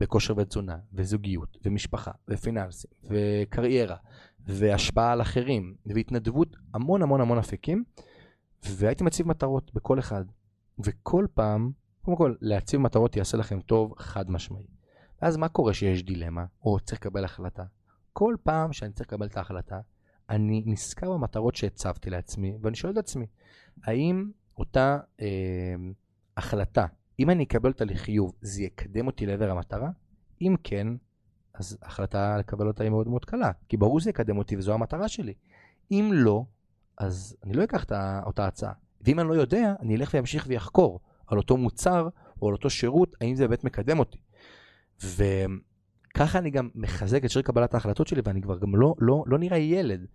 בכושר 0.00 0.34
ותזונה, 0.36 0.76
וזוגיות, 0.92 1.58
ומשפחה, 1.64 2.10
ופיננסים, 2.28 2.90
וקריירה, 3.04 3.96
והשפעה 4.48 5.12
על 5.12 5.22
אחרים, 5.22 5.74
והתנדבות, 5.86 6.56
המון 6.74 7.02
המון 7.02 7.20
המון 7.20 7.38
אפיקים, 7.38 7.84
והייתי 8.64 9.04
מציב 9.04 9.28
מטרות 9.28 9.74
בכל 9.74 9.98
אחד. 9.98 10.24
וכל 10.78 11.26
פעם, 11.34 11.70
קודם 12.02 12.16
כל, 12.16 12.34
להציב 12.40 12.80
מטרות 12.80 13.16
יעשה 13.16 13.36
לכם 13.36 13.60
טוב 13.60 13.94
חד 13.98 14.30
משמעי. 14.30 14.66
ואז 15.22 15.36
מה 15.36 15.48
קורה 15.48 15.74
שיש 15.74 16.04
דילמה, 16.04 16.44
או 16.62 16.80
צריך 16.80 17.00
לקבל 17.00 17.24
החלטה? 17.24 17.64
כל 18.12 18.36
פעם 18.42 18.72
שאני 18.72 18.92
צריך 18.92 19.08
לקבל 19.08 19.26
את 19.26 19.36
ההחלטה, 19.36 19.80
אני 20.30 20.62
נזכר 20.66 21.12
במטרות 21.12 21.56
שהצבתי 21.56 22.10
לעצמי, 22.10 22.56
ואני 22.62 22.76
שואל 22.76 22.92
את 22.92 22.98
עצמי, 22.98 23.26
האם 23.84 24.30
אותה 24.58 24.98
אה, 25.20 25.26
החלטה, 26.36 26.86
אם 27.20 27.30
אני 27.30 27.44
אקבל 27.44 27.70
אותה 27.70 27.84
לחיוב, 27.84 28.32
זה 28.40 28.62
יקדם 28.62 29.06
אותי 29.06 29.26
לעבר 29.26 29.50
המטרה? 29.50 29.90
אם 30.42 30.54
כן, 30.64 30.86
אז 31.58 31.78
החלטה 31.82 32.36
לקבל 32.38 32.66
אותה 32.66 32.82
היא 32.82 32.90
מאוד 32.90 33.08
מאוד 33.08 33.24
קלה, 33.24 33.50
כי 33.68 33.76
ברור 33.76 34.00
שזה 34.00 34.10
יקדם 34.10 34.38
אותי 34.38 34.56
וזו 34.56 34.74
המטרה 34.74 35.08
שלי. 35.08 35.34
אם 35.90 36.10
לא, 36.14 36.44
אז 36.98 37.36
אני 37.44 37.52
לא 37.52 37.64
אקח 37.64 37.84
את 37.84 37.92
אותה 38.26 38.46
הצעה. 38.46 38.72
ואם 39.00 39.20
אני 39.20 39.28
לא 39.28 39.34
יודע, 39.34 39.74
אני 39.80 39.96
אלך 39.96 40.14
וימשיך 40.14 40.44
ויחקור 40.48 41.00
על 41.26 41.38
אותו 41.38 41.56
מוצר 41.56 42.08
או 42.42 42.48
על 42.48 42.54
אותו 42.54 42.70
שירות, 42.70 43.16
האם 43.20 43.34
זה 43.34 43.48
באמת 43.48 43.64
מקדם 43.64 43.98
אותי. 43.98 44.18
וככה 45.02 46.38
אני 46.38 46.50
גם 46.50 46.68
מחזק 46.74 47.24
את 47.24 47.30
שיר 47.30 47.42
קבלת 47.42 47.74
ההחלטות 47.74 48.06
שלי, 48.06 48.20
ואני 48.24 48.42
כבר 48.42 48.58
גם 48.58 48.76
לא, 48.76 48.94
לא, 48.98 49.24
לא 49.26 49.38
נראה 49.38 49.58
ילד. 49.58 50.06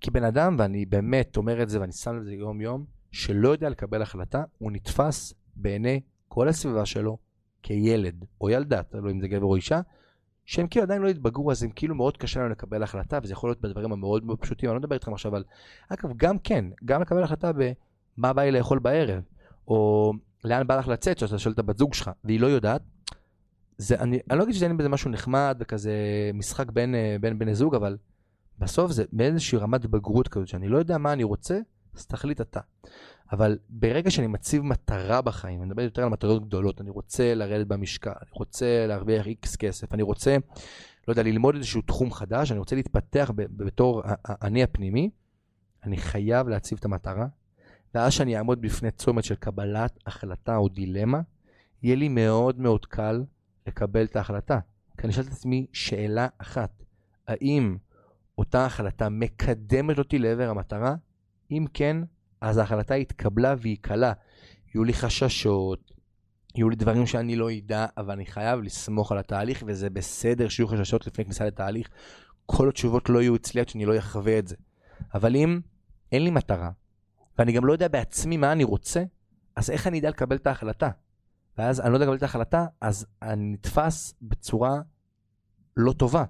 כי 0.00 0.10
בן 0.10 0.24
אדם, 0.24 0.56
ואני 0.58 0.86
באמת 0.86 1.36
אומר 1.36 1.62
את 1.62 1.68
זה 1.68 1.80
ואני 1.80 1.92
שם 1.92 2.16
לזה 2.16 2.34
יום-יום, 2.34 2.84
שלא 3.12 3.48
יודע 3.48 3.68
לקבל 3.68 4.02
החלטה, 4.02 4.44
הוא 4.58 4.72
נתפס 4.72 5.34
בעיני 5.56 6.00
כל 6.28 6.48
הסביבה 6.48 6.86
שלו 6.86 7.18
כילד 7.62 8.24
או 8.40 8.50
ילדה, 8.50 8.82
תלוי 8.82 9.12
אם 9.12 9.20
זה 9.20 9.28
גבר 9.28 9.44
או 9.44 9.56
אישה, 9.56 9.80
שהם 10.50 10.66
כאילו 10.66 10.84
עדיין 10.84 11.02
לא 11.02 11.08
התבגרו, 11.08 11.50
אז 11.50 11.62
הם 11.62 11.70
כאילו 11.70 11.94
מאוד 11.94 12.16
קשה 12.16 12.40
להם 12.40 12.50
לקבל 12.50 12.82
החלטה, 12.82 13.18
וזה 13.22 13.32
יכול 13.32 13.50
להיות 13.50 13.60
בדברים 13.60 13.92
המאוד 13.92 14.24
מאוד 14.24 14.38
פשוטים, 14.38 14.68
אני 14.68 14.74
לא 14.74 14.80
מדבר 14.80 14.94
איתכם 14.94 15.12
עכשיו 15.12 15.36
על... 15.36 15.44
אגב, 15.88 16.16
גם 16.16 16.38
כן, 16.38 16.64
גם 16.84 17.02
לקבל 17.02 17.22
החלטה 17.22 17.50
במה 17.52 18.32
בא 18.32 18.42
לי 18.42 18.50
לאכול 18.50 18.78
בערב, 18.78 19.22
או 19.68 20.12
לאן 20.44 20.66
בא 20.66 20.76
לך 20.76 20.88
לצאת, 20.88 21.18
שאתה 21.18 21.38
שואל 21.38 21.54
את 21.54 21.58
הבת 21.58 21.78
זוג 21.78 21.94
שלך, 21.94 22.10
והיא 22.24 22.40
לא 22.40 22.46
יודעת, 22.46 22.82
זה, 23.78 24.00
אני, 24.00 24.18
אני 24.30 24.38
לא 24.38 24.44
אגיד 24.44 24.54
שאין 24.54 24.76
בזה 24.76 24.88
משהו 24.88 25.10
נחמד 25.10 25.56
וכזה 25.60 25.92
משחק 26.34 26.70
בין, 26.70 26.94
אה, 26.94 27.16
בין 27.20 27.38
בני 27.38 27.54
זוג, 27.54 27.74
אבל 27.74 27.96
בסוף 28.58 28.90
זה 28.90 29.04
באיזושהי 29.12 29.58
רמת 29.58 29.86
בגרות 29.86 30.28
כזאת, 30.28 30.48
שאני 30.48 30.68
לא 30.68 30.78
יודע 30.78 30.98
מה 30.98 31.12
אני 31.12 31.24
רוצה, 31.24 31.58
אז 31.96 32.06
תחליט 32.06 32.40
אתה. 32.40 32.60
אבל 33.32 33.58
ברגע 33.68 34.10
שאני 34.10 34.26
מציב 34.26 34.62
מטרה 34.62 35.22
בחיים, 35.22 35.60
אני 35.60 35.68
מדבר 35.68 35.82
יותר 35.82 36.02
על 36.02 36.08
מטרות 36.08 36.46
גדולות, 36.46 36.80
אני 36.80 36.90
רוצה 36.90 37.34
לרדת 37.34 37.66
במשקל, 37.66 38.10
אני 38.10 38.30
רוצה 38.32 38.86
להרוויח 38.86 39.26
איקס 39.26 39.56
כסף, 39.56 39.94
אני 39.94 40.02
רוצה, 40.02 40.36
לא 41.08 41.12
יודע, 41.12 41.22
ללמוד 41.22 41.54
איזשהו 41.54 41.82
תחום 41.82 42.12
חדש, 42.12 42.50
אני 42.50 42.58
רוצה 42.58 42.76
להתפתח 42.76 43.30
בתור 43.36 44.02
אני 44.26 44.62
הפנימי, 44.62 45.10
אני 45.84 45.96
חייב 45.96 46.48
להציב 46.48 46.78
את 46.78 46.84
המטרה, 46.84 47.26
ואז 47.94 48.12
שאני 48.12 48.36
אעמוד 48.36 48.60
בפני 48.60 48.90
צומת 48.90 49.24
של 49.24 49.34
קבלת 49.34 49.98
החלטה 50.06 50.56
או 50.56 50.68
דילמה, 50.68 51.20
יהיה 51.82 51.96
לי 51.96 52.08
מאוד 52.08 52.60
מאוד 52.60 52.86
קל 52.86 53.24
לקבל 53.66 54.04
את 54.04 54.16
ההחלטה. 54.16 54.58
כי 54.98 55.04
אני 55.04 55.12
שואל 55.12 55.26
את 55.26 55.32
עצמי 55.32 55.66
שאלה 55.72 56.28
אחת, 56.38 56.82
האם 57.28 57.76
אותה 58.38 58.66
החלטה 58.66 59.08
מקדמת 59.08 59.98
אותי 59.98 60.18
לעבר 60.18 60.50
המטרה? 60.50 60.94
אם 61.50 61.64
כן, 61.74 61.96
אז 62.40 62.58
ההחלטה 62.58 62.94
התקבלה 62.94 63.54
והיא 63.58 63.76
קלה. 63.80 64.12
יהיו 64.74 64.84
לי 64.84 64.92
חששות, 64.92 65.92
יהיו 66.54 66.70
לי 66.70 66.76
דברים 66.76 67.06
שאני 67.06 67.36
לא 67.36 67.52
אדע, 67.52 67.86
אבל 67.96 68.12
אני 68.14 68.26
חייב 68.26 68.60
לסמוך 68.60 69.12
על 69.12 69.18
התהליך, 69.18 69.62
וזה 69.66 69.90
בסדר 69.90 70.48
שיהיו 70.48 70.68
חששות 70.68 71.06
לפני 71.06 71.24
כניסה 71.24 71.46
לתהליך. 71.46 71.88
כל 72.46 72.68
התשובות 72.68 73.08
לא 73.08 73.22
יהיו 73.22 73.36
אצלי 73.36 73.60
עד 73.60 73.68
שאני 73.68 73.84
לא 73.84 73.98
אחווה 73.98 74.38
את 74.38 74.48
זה. 74.48 74.56
אבל 75.14 75.36
אם 75.36 75.60
אין 76.12 76.24
לי 76.24 76.30
מטרה, 76.30 76.70
ואני 77.38 77.52
גם 77.52 77.66
לא 77.66 77.72
יודע 77.72 77.88
בעצמי 77.88 78.36
מה 78.36 78.52
אני 78.52 78.64
רוצה, 78.64 79.02
אז 79.56 79.70
איך 79.70 79.86
אני 79.86 79.98
אדע 79.98 80.10
לקבל 80.10 80.36
את 80.36 80.46
ההחלטה? 80.46 80.90
ואז 81.58 81.80
אני 81.80 81.90
לא 81.90 81.96
יודע 81.96 82.06
לקבל 82.06 82.16
את 82.16 82.22
ההחלטה, 82.22 82.66
אז 82.80 83.06
אני 83.22 83.52
נתפס 83.52 84.14
בצורה 84.22 84.80
לא 85.76 85.92
טובה. 85.92 86.24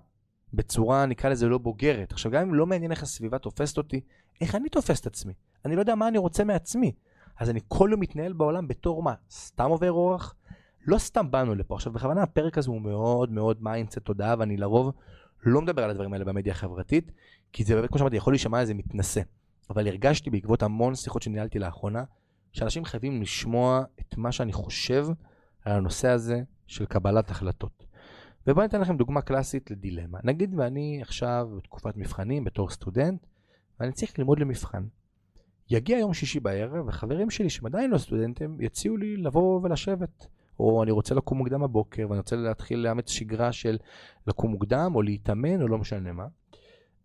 בצורה, 0.55 1.07
נקרא 1.07 1.31
לזה, 1.31 1.49
לא 1.49 1.59
בוגרת. 1.59 2.13
עכשיו, 2.13 2.33
גם 2.33 2.43
אם 2.43 2.55
לא 2.55 2.67
מעניין 2.67 2.91
איך 2.91 3.03
הסביבה 3.03 3.39
תופסת 3.39 3.79
אותי, 3.79 4.01
איך 4.41 4.55
אני 4.55 4.69
תופס 4.69 5.01
את 5.01 5.07
עצמי? 5.07 5.33
אני 5.65 5.77
לא 5.77 5.81
יודע 5.81 5.95
מה 5.95 6.09
אני 6.09 6.19
רוצה 6.19 6.45
מעצמי. 6.45 6.93
אז 7.41 7.51
אני 7.51 7.61
כל 7.69 7.89
יום 7.91 8.01
מתנהל 8.01 8.33
בעולם 8.33 8.69
בתור 8.69 9.03
מה? 9.03 9.15
סתם 9.31 9.71
עובר 9.71 9.93
אורח? 9.93 10.35
לא 10.87 10.99
סתם 10.99 11.31
באנו 11.31 11.55
לפה. 11.55 11.75
עכשיו, 11.75 11.93
בכוונה 11.93 12.23
הפרק 12.23 12.59
הזה 12.59 12.71
הוא 12.71 12.81
מאוד 12.81 13.33
מאוד 13.33 13.63
mindset 13.63 13.99
תודעה, 13.99 14.35
ואני 14.39 14.57
לרוב 14.57 14.93
לא 15.43 15.61
מדבר 15.61 15.85
על 15.85 15.91
הדברים 15.91 16.13
האלה 16.13 16.25
במדיה 16.25 16.53
החברתית, 16.53 17.13
כי 17.53 17.65
זה 17.65 17.75
באמת, 17.75 17.89
כמו 17.89 17.99
שאמרתי, 17.99 18.17
יכול 18.17 18.33
להישמע 18.33 18.61
איזה 18.61 18.75
מתנשא. 18.75 19.21
אבל 19.71 19.87
הרגשתי 19.87 20.31
בעקבות 20.31 20.63
המון 20.63 20.95
שיחות 20.95 21.23
שניהלתי 21.23 21.59
לאחרונה, 21.59 22.05
שאנשים 22.53 22.85
חייבים 22.85 23.23
לשמוע 23.23 23.83
את 24.01 24.17
מה 24.17 24.33
שאני 24.33 24.53
חושב 24.53 25.07
על 25.65 25.73
הנושא 25.73 26.09
הזה 26.09 26.43
של 26.67 26.87
קבלת 26.87 27.31
החלטות. 27.31 27.85
ובואו 28.47 28.67
ניתן 28.67 28.81
לכם 28.81 28.97
דוגמה 28.97 29.23
קלאסית 29.23 29.71
לדילמה. 29.71 30.19
נגיד 30.25 30.55
ואני 30.59 30.99
עכשיו 31.03 31.49
בתקופת 31.57 31.97
מבחנים 31.97 32.45
בתור 32.45 32.71
סטודנט, 32.71 33.27
ואני 33.81 33.93
צריך 33.93 34.19
ללמוד 34.19 34.39
למבחן. 34.39 34.83
יגיע 35.71 35.99
יום 35.99 36.15
שישי 36.15 36.41
בערב, 36.41 36.89
וחברים 36.89 37.31
שלי 37.31 37.51
שהם 37.51 37.67
עדיין 37.67 37.91
לא 37.91 37.99
סטודנטים, 37.99 38.61
יציעו 38.61 38.97
לי 38.97 39.17
לבוא 39.17 39.61
ולשבת. 39.63 40.27
או 40.61 40.83
אני 40.83 40.91
רוצה 40.91 41.15
לקום 41.15 41.39
מוקדם 41.39 41.61
בבוקר, 41.61 42.07
ואני 42.09 42.19
רוצה 42.19 42.37
להתחיל 42.37 42.79
לאמץ 42.79 43.11
שגרה 43.11 43.53
של 43.53 43.79
לקום 44.27 44.51
מוקדם, 44.51 44.93
או 44.95 45.03
להתאמן, 45.03 45.63
או 45.63 45.69
לא 45.69 45.79
משנה 45.79 46.13
מה. 46.13 46.27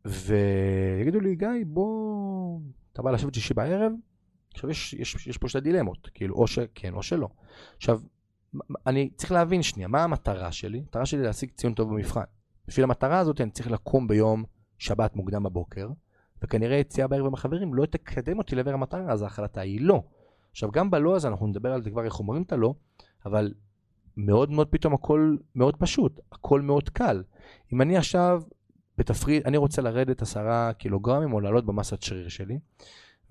ויגידו 0.06 1.20
לי, 1.20 1.36
גיא, 1.36 1.48
בוא, 1.68 2.60
אתה 2.94 3.02
בא 3.02 3.12
לשבת 3.12 3.34
שישי 3.34 3.54
בערב? 3.54 3.92
עכשיו 4.54 4.70
יש, 4.70 4.94
יש, 4.94 5.28
יש 5.28 5.38
פה 5.38 5.50
שתי 5.50 5.60
דילמות, 5.60 6.10
כאילו, 6.14 6.36
או 6.36 6.48
שכן 6.48 6.94
או 6.94 7.04
שלא. 7.04 7.30
עכשיו, 7.78 8.02
אני 8.88 9.10
צריך 9.16 9.32
להבין 9.32 9.62
שנייה, 9.62 9.88
מה 9.88 10.04
המטרה 10.04 10.52
שלי? 10.52 10.80
המטרה 10.80 11.06
שלי 11.06 11.22
להשיג 11.24 11.52
ציון 11.52 11.74
טוב 11.74 11.90
במבחן. 11.90 12.24
בשביל 12.68 12.84
המטרה 12.84 13.20
הזאת 13.20 13.42
אני 13.42 13.52
צריך 13.52 13.72
לקום 13.72 14.08
ביום 14.08 14.44
שבת 14.78 15.16
מוקדם 15.16 15.44
בבוקר, 15.44 15.88
וכנראה 16.46 16.78
יציאה 16.78 17.08
בערב 17.08 17.26
עם 17.26 17.34
החברים 17.34 17.74
לא 17.74 17.86
תקדם 17.86 18.38
אותי 18.38 18.56
לעבר 18.56 18.74
המטרה, 18.74 19.12
אז 19.12 19.22
ההחלטה 19.22 19.62
היא 19.62 19.82
לא. 19.82 20.04
עכשיו, 20.52 20.72
גם 20.72 20.92
בלא 20.92 21.16
הזה, 21.16 21.28
אנחנו 21.28 21.48
נדבר 21.48 21.74
על 21.74 21.82
זה 21.82 21.90
כבר 21.90 22.06
איך 22.06 22.20
אומרים 22.20 22.44
את 22.44 22.52
הלא, 22.52 22.74
אבל 23.26 23.54
מאוד 24.18 24.52
מאוד 24.52 24.68
פתאום 24.68 24.94
הכל 24.94 25.36
מאוד 25.56 25.76
פשוט, 25.76 26.20
הכל 26.32 26.62
מאוד 26.62 26.90
קל. 26.90 27.24
אם 27.74 27.82
אני 27.82 27.98
עכשיו 27.98 28.44
בתפריט, 28.98 29.46
אני 29.46 29.58
רוצה 29.58 29.82
לרדת 29.82 30.22
עשרה 30.22 30.74
קילוגרמים 30.74 31.34
או 31.34 31.40
לעלות 31.40 31.66
במסת 31.66 32.02
שריר 32.02 32.30
שלי, 32.30 32.60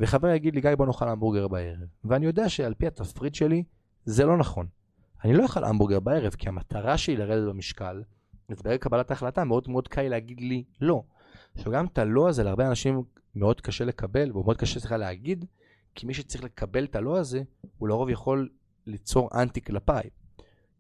וחבר 0.01 0.29
יגיד 0.29 0.55
לי, 0.55 0.61
גיא, 0.61 0.75
בוא 0.75 0.87
נאכל 0.87 1.09
המבורגר 1.09 1.49
בערב. 1.49 1.89
ואני 2.05 2.27
יודע 2.27 2.49
שעל 2.49 2.75
פי 2.75 2.87
התפריט 2.87 3.35
שלי, 3.35 3.65
זה 4.05 4.25
לא 4.25 4.37
נכון. 4.37 4.67
אני 5.25 5.35
לא 5.35 5.43
אוכל 5.43 5.65
המבורגר 5.65 6.01
בערב, 6.01 6.33
כי 6.33 6.49
המטרה 6.49 6.99
שלי 6.99 7.17
לרדת 7.17 7.49
במשקל, 7.49 8.03
אז 8.49 8.63
ברגע 8.63 8.79
קבלת 8.79 9.11
ההחלטה 9.11 9.45
מאוד 9.45 9.71
מאוד 9.71 9.89
קל 9.89 10.03
להגיד 10.03 10.41
לי 10.41 10.65
לא. 10.81 11.03
עכשיו 11.57 11.73
גם 11.73 11.87
את 11.87 11.99
הלא 11.99 12.29
הזה 12.29 12.43
להרבה 12.43 12.69
אנשים 12.69 13.03
מאוד 13.35 13.61
קשה 13.61 13.85
לקבל, 13.85 14.37
ומאוד 14.37 14.57
קשה 14.57 14.81
צריכה 14.81 14.97
להגיד, 14.97 15.45
כי 15.95 16.07
מי 16.07 16.15
שצריך 16.15 16.45
לקבל 16.45 16.85
את 16.85 16.97
הלא 16.97 17.19
הזה, 17.19 17.43
הוא 17.79 17.89
לרוב 17.89 18.11
יכול 18.11 18.49
ליצור 18.87 19.29
אנטי 19.35 19.61
כלפיי. 19.61 20.11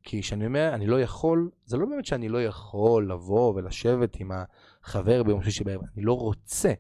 כי 0.03 0.23
כשאני 0.23 0.47
אומר, 0.47 0.71
אני 0.75 0.87
לא 0.87 1.01
יכול, 1.01 1.51
זה 1.65 1.77
לא 1.77 1.87
באמת 1.87 2.07
שאני 2.07 2.29
לא 2.29 2.43
יכול 2.43 3.11
לבוא 3.11 3.55
ולשבת 3.55 4.21
עם 4.21 4.31
החבר 4.83 5.23
ביום 5.23 5.43
שלישי 5.43 5.65
בערב, 5.65 5.83
אני 5.95 6.03
לא 6.03 6.13
רוצה, 6.13 6.73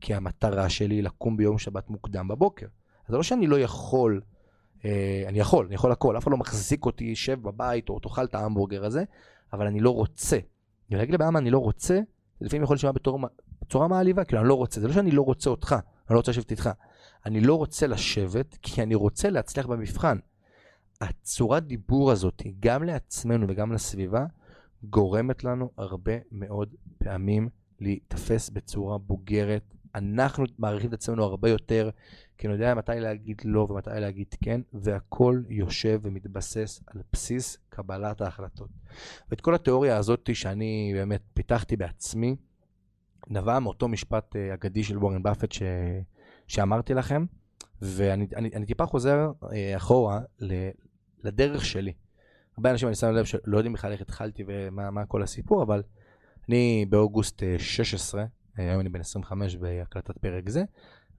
כי 0.00 0.14
המטרה 0.14 0.68
שלי 0.68 0.94
היא 0.94 1.02
לקום 1.02 1.36
ביום 1.36 1.58
שבת 1.58 1.90
מוקדם 1.90 2.28
בבוקר. 2.28 2.66
זה 3.08 3.16
לא 3.16 3.22
שאני 3.22 3.46
לא 3.46 3.58
יכול, 3.58 4.20
אה, 4.84 5.24
אני 5.26 5.38
יכול, 5.38 5.66
אני 5.66 5.74
יכול 5.74 5.92
הכל, 5.92 6.16
אף 6.16 6.22
אחד 6.22 6.30
לא 6.30 6.36
מחזיק 6.36 6.86
אותי, 6.86 7.16
שב 7.16 7.42
בבית 7.42 7.88
או 7.88 7.98
תאכל 7.98 8.24
את 8.24 8.34
ההמבורגר 8.34 8.84
הזה, 8.84 9.04
אבל 9.52 9.66
אני 9.66 9.80
לא 9.80 9.90
רוצה. 9.90 10.38
אני 10.90 10.98
להגיד 10.98 11.14
לבן 11.14 11.36
אני 11.36 11.50
לא 11.50 11.58
רוצה, 11.58 12.00
לפעמים 12.42 12.62
יכול 12.62 12.74
להישמע 12.74 12.92
בצורה 13.62 13.88
מעליבה, 13.88 14.24
כאילו 14.24 14.40
אני 14.40 14.48
לא 14.48 14.54
רוצה, 14.54 14.80
זה 14.80 14.88
לא 14.88 14.94
שאני 14.94 15.10
לא 15.10 15.22
רוצה 15.22 15.50
אותך, 15.50 15.72
אני 16.08 16.14
לא 16.14 16.16
רוצה 16.16 16.30
לשבת 16.30 16.50
איתך. 16.50 16.70
אני 17.26 17.40
לא 17.40 17.54
רוצה 17.54 17.86
לשבת, 17.86 18.58
כי 18.62 18.82
אני 18.82 18.94
רוצה 18.94 19.30
להצליח 19.30 19.66
במבחן. 19.66 20.18
הצורת 21.00 21.66
דיבור 21.66 22.10
הזאת, 22.10 22.42
גם 22.60 22.82
לעצמנו 22.82 23.46
וגם 23.48 23.72
לסביבה, 23.72 24.26
גורמת 24.84 25.44
לנו 25.44 25.70
הרבה 25.78 26.12
מאוד 26.32 26.74
פעמים 26.98 27.48
להיתפס 27.80 28.50
בצורה 28.50 28.98
בוגרת. 28.98 29.74
אנחנו 29.94 30.44
מעריכים 30.58 30.88
את 30.88 30.94
עצמנו 30.94 31.24
הרבה 31.24 31.50
יותר, 31.50 31.90
כי 32.38 32.46
אני 32.46 32.54
יודע 32.54 32.74
מתי 32.74 32.92
להגיד 32.96 33.42
לא 33.44 33.66
ומתי 33.70 33.90
להגיד 33.92 34.26
כן, 34.44 34.60
והכל 34.72 35.42
יושב 35.48 36.00
ומתבסס 36.02 36.80
על 36.86 37.00
בסיס 37.12 37.58
קבלת 37.68 38.20
ההחלטות. 38.20 38.68
ואת 39.30 39.40
כל 39.40 39.54
התיאוריה 39.54 39.96
הזאת 39.96 40.30
שאני 40.34 40.92
באמת 40.94 41.22
פיתחתי 41.34 41.76
בעצמי, 41.76 42.36
נבע 43.28 43.58
מאותו 43.58 43.88
משפט 43.88 44.36
אה, 44.36 44.54
אגדי 44.54 44.84
של 44.84 44.98
וורן 44.98 45.22
באפט 45.22 45.52
ש... 45.52 45.62
שאמרתי 46.46 46.94
לכם, 46.94 47.24
ואני 47.82 48.26
אני, 48.36 48.50
אני 48.54 48.66
טיפה 48.66 48.86
חוזר 48.86 49.30
אה, 49.52 49.76
אחורה 49.76 50.20
לדרך 51.24 51.64
שלי. 51.64 51.92
הרבה 52.56 52.70
אנשים 52.70 52.88
אני 52.88 52.94
שם 52.94 53.10
לב 53.10 53.24
שלא 53.24 53.56
יודעים 53.56 53.72
בכלל 53.72 53.92
איך 53.92 54.00
התחלתי 54.00 54.44
ומה 54.46 55.06
כל 55.06 55.22
הסיפור, 55.22 55.62
אבל 55.62 55.82
אני 56.48 56.86
באוגוסט 56.88 57.42
16, 57.58 58.20
אה, 58.20 58.26
היום 58.56 58.80
אני 58.80 58.88
בן 58.88 59.00
25 59.00 59.56
בהקלטת 59.56 60.18
פרק 60.18 60.48
זה, 60.48 60.64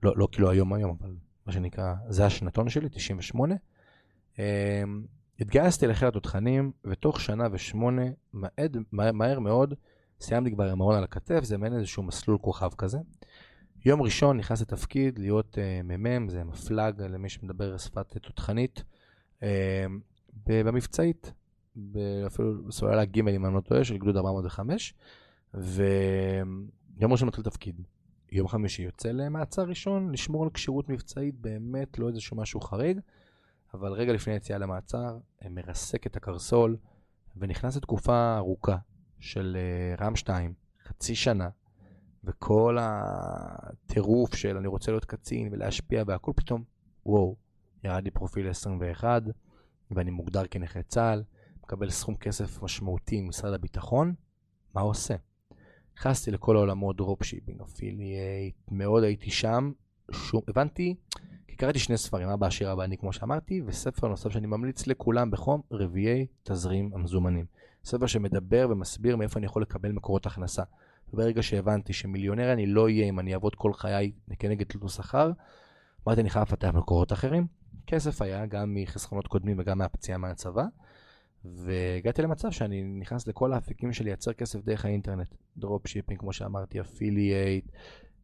לא, 0.02 0.12
לא 0.16 0.28
כאילו 0.32 0.50
היום 0.50 0.72
היום, 0.72 0.96
אבל 1.00 1.14
מה 1.46 1.52
שנקרא, 1.52 1.94
זה 2.08 2.26
השנתון 2.26 2.68
שלי, 2.68 2.88
98. 2.88 3.54
אה, 4.38 4.82
התגייסתי 5.40 5.86
לחיל 5.86 6.08
התותחנים, 6.08 6.72
ותוך 6.84 7.20
שנה 7.20 7.46
ושמונה, 7.52 8.02
מעד, 8.32 8.76
מהר 8.92 9.38
מאוד, 9.38 9.74
סיימתי 10.20 10.50
כבר 10.50 10.70
עם 10.70 10.82
ארון 10.82 10.96
על 10.96 11.04
הכתף, 11.04 11.44
זה 11.44 11.58
מעין 11.58 11.78
איזשהו 11.78 12.02
מסלול 12.02 12.38
כוכב 12.38 12.70
כזה. 12.78 12.98
יום 13.84 14.02
ראשון 14.02 14.36
נכנס 14.36 14.60
לתפקיד 14.60 15.18
להיות 15.18 15.58
uh, 15.58 15.82
מ"מ, 15.84 16.28
זה 16.28 16.44
מפלג 16.44 17.02
למי 17.02 17.28
שמדבר 17.28 17.76
שפת 17.76 18.16
תותחנית. 18.18 18.84
אמ, 19.42 20.00
במבצעית, 20.46 21.32
אפילו 22.26 22.64
בסוללה 22.64 23.04
ג' 23.04 23.18
אם 23.18 23.46
אני 23.46 23.54
לא 23.54 23.60
טועה, 23.60 23.84
של 23.84 23.98
גדוד 23.98 24.16
405, 24.16 24.94
ויום 26.98 27.12
ראשון 27.12 27.28
מתחיל 27.28 27.44
תפקיד. 27.44 27.80
יום 28.32 28.48
חמישי 28.48 28.82
יוצא 28.82 29.08
למעצר 29.08 29.62
ראשון, 29.62 30.10
לשמור 30.10 30.44
על 30.44 30.50
כשירות 30.50 30.88
מבצעית, 30.88 31.34
באמת 31.40 31.98
לא 31.98 32.08
איזשהו 32.08 32.36
משהו 32.36 32.60
חריג, 32.60 33.00
אבל 33.74 33.92
רגע 33.92 34.12
לפני 34.12 34.32
היציאה 34.32 34.58
למעצר, 34.58 35.18
מרסק 35.50 36.06
את 36.06 36.16
הקרסול, 36.16 36.76
ונכנס 37.36 37.76
לתקופה 37.76 38.36
ארוכה 38.36 38.76
של 39.20 39.56
אה, 39.60 40.06
רם 40.06 40.16
2, 40.16 40.54
חצי 40.84 41.14
שנה, 41.14 41.48
וכל 42.24 42.78
הטירוף 42.80 44.34
של 44.34 44.56
אני 44.56 44.68
רוצה 44.68 44.92
להיות 44.92 45.04
קצין 45.04 45.48
ולהשפיע 45.52 46.02
והכל 46.06 46.32
פתאום, 46.36 46.64
וואו, 47.06 47.36
ירד 47.84 48.04
לי 48.04 48.10
פרופיל 48.10 48.48
21, 48.50 49.22
ואני 49.90 50.10
מוגדר 50.10 50.46
כנכה 50.46 50.82
צה"ל, 50.82 51.22
מקבל 51.62 51.90
סכום 51.90 52.16
כסף 52.16 52.62
משמעותי 52.62 53.20
ממשרד 53.20 53.52
הביטחון, 53.52 54.14
מה 54.74 54.80
עושה? 54.80 55.14
נכנסתי 55.98 56.30
לכל 56.30 56.56
העולמות 56.56 56.96
dropshipping, 56.96 57.60
affiliate, 57.60 58.54
מאוד 58.70 59.04
הייתי 59.04 59.30
שם, 59.30 59.72
שום, 60.10 60.40
הבנתי, 60.48 60.94
כי 61.48 61.56
קראתי 61.56 61.78
שני 61.78 61.98
ספרים, 61.98 62.28
אבא 62.28 62.46
עשיר 62.46 62.72
אבא 62.72 62.84
עני 62.84 62.96
כמו 62.96 63.12
שאמרתי, 63.12 63.62
וספר 63.66 64.08
נוסף 64.08 64.30
שאני 64.30 64.46
ממליץ 64.46 64.86
לכולם 64.86 65.30
בחום, 65.30 65.60
רביע 65.70 66.26
תזרים 66.42 66.90
המזומנים. 66.94 67.44
ספר 67.84 68.06
שמדבר 68.06 68.66
ומסביר 68.70 69.16
מאיפה 69.16 69.38
אני 69.38 69.46
יכול 69.46 69.62
לקבל 69.62 69.92
מקורות 69.92 70.26
הכנסה. 70.26 70.62
וברגע 71.12 71.42
שהבנתי 71.42 71.92
שמיליונר 71.92 72.52
אני 72.52 72.66
לא 72.66 72.84
אהיה 72.84 73.08
אם 73.08 73.20
אני 73.20 73.34
אעבוד 73.34 73.54
כל 73.54 73.72
חיי 73.72 74.12
כנגד 74.38 74.66
תלוש 74.66 74.88
שכר, 74.88 75.30
אמרתי 76.06 76.20
אני 76.20 76.30
חייב 76.30 76.42
לפתח 76.48 76.68
מקורות 76.74 77.12
אחרים, 77.12 77.46
כסף 77.86 78.22
היה, 78.22 78.46
גם 78.46 78.74
מחסכונות 78.74 79.26
קודמים 79.26 79.56
וגם 79.58 79.78
מהפציעה 79.78 80.18
מהצבא, 80.18 80.64
והגעתי 81.44 82.22
למצב 82.22 82.50
שאני 82.50 82.82
נכנס 82.82 83.26
לכל 83.26 83.52
האפיקים 83.52 83.92
של 83.92 84.04
לייצר 84.04 84.32
כסף 84.32 84.64
דרך 84.64 84.84
האינטרנט. 84.84 85.34
dropshipping, 85.56 86.20
כמו 86.20 86.32
שאמרתי, 86.32 86.80
affiliate, 86.80 87.72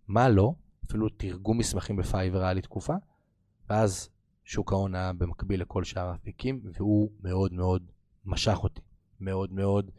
מה 0.08 0.28
לא, 0.28 0.52
אפילו 0.86 1.08
תרגום 1.08 1.58
מסמכים 1.58 1.96
בפייבר 1.96 2.42
היה 2.42 2.52
לי 2.52 2.62
תקופה, 2.62 2.94
ואז 3.70 4.08
שוק 4.44 4.72
ההון 4.72 4.94
היה 4.94 5.12
במקביל 5.12 5.60
לכל 5.60 5.84
שאר 5.84 6.08
האפיקים, 6.08 6.60
והוא 6.64 7.10
מאוד 7.22 7.52
מאוד 7.52 7.82
משך 8.24 8.58
אותי. 8.62 8.80
מאוד 9.20 9.52
מאוד 9.52 9.90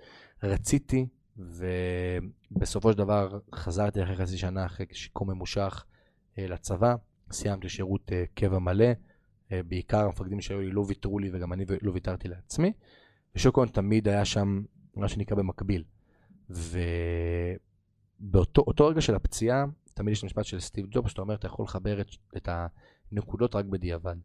רציתי, 0.43 1.07
ובסופו 1.37 2.91
של 2.91 2.97
דבר 2.97 3.39
חזרתי 3.55 4.03
אחרי 4.03 4.15
חצי 4.15 4.37
שנה, 4.37 4.65
אחרי 4.65 4.85
שיקום 4.91 5.31
ממושך 5.31 5.85
אה, 6.37 6.47
לצבא, 6.47 6.95
סיימתי 7.31 7.69
שירות 7.69 8.11
אה, 8.11 8.23
קבע 8.33 8.59
מלא. 8.59 8.85
אה, 9.51 9.63
בעיקר 9.63 9.99
המפקדים 9.99 10.41
שהיו 10.41 10.61
לי 10.61 10.71
לא 10.71 10.83
ויתרו 10.87 11.19
לי 11.19 11.29
וגם 11.33 11.53
אני 11.53 11.65
לא 11.81 11.91
ויתרתי 11.91 12.27
לעצמי. 12.27 12.73
ושוק 13.35 13.57
ההון 13.57 13.67
תמיד 13.69 14.07
היה 14.07 14.25
שם 14.25 14.61
מה 14.95 15.07
שנקרא 15.07 15.37
במקביל. 15.37 15.83
ובאותו 18.19 18.87
רגע 18.87 19.01
של 19.01 19.15
הפציעה, 19.15 19.65
תמיד 19.93 20.11
יש 20.11 20.23
משפט 20.23 20.45
של 20.45 20.59
סטיב 20.59 20.85
ג'וב, 20.89 21.07
שאתה 21.07 21.21
אומר, 21.21 21.35
אתה 21.35 21.47
יכול 21.47 21.65
לחבר 21.65 22.01
את, 22.01 22.07
את 22.37 22.49
הנקודות 23.11 23.55
רק 23.55 23.65
בדיעבד. 23.65 24.15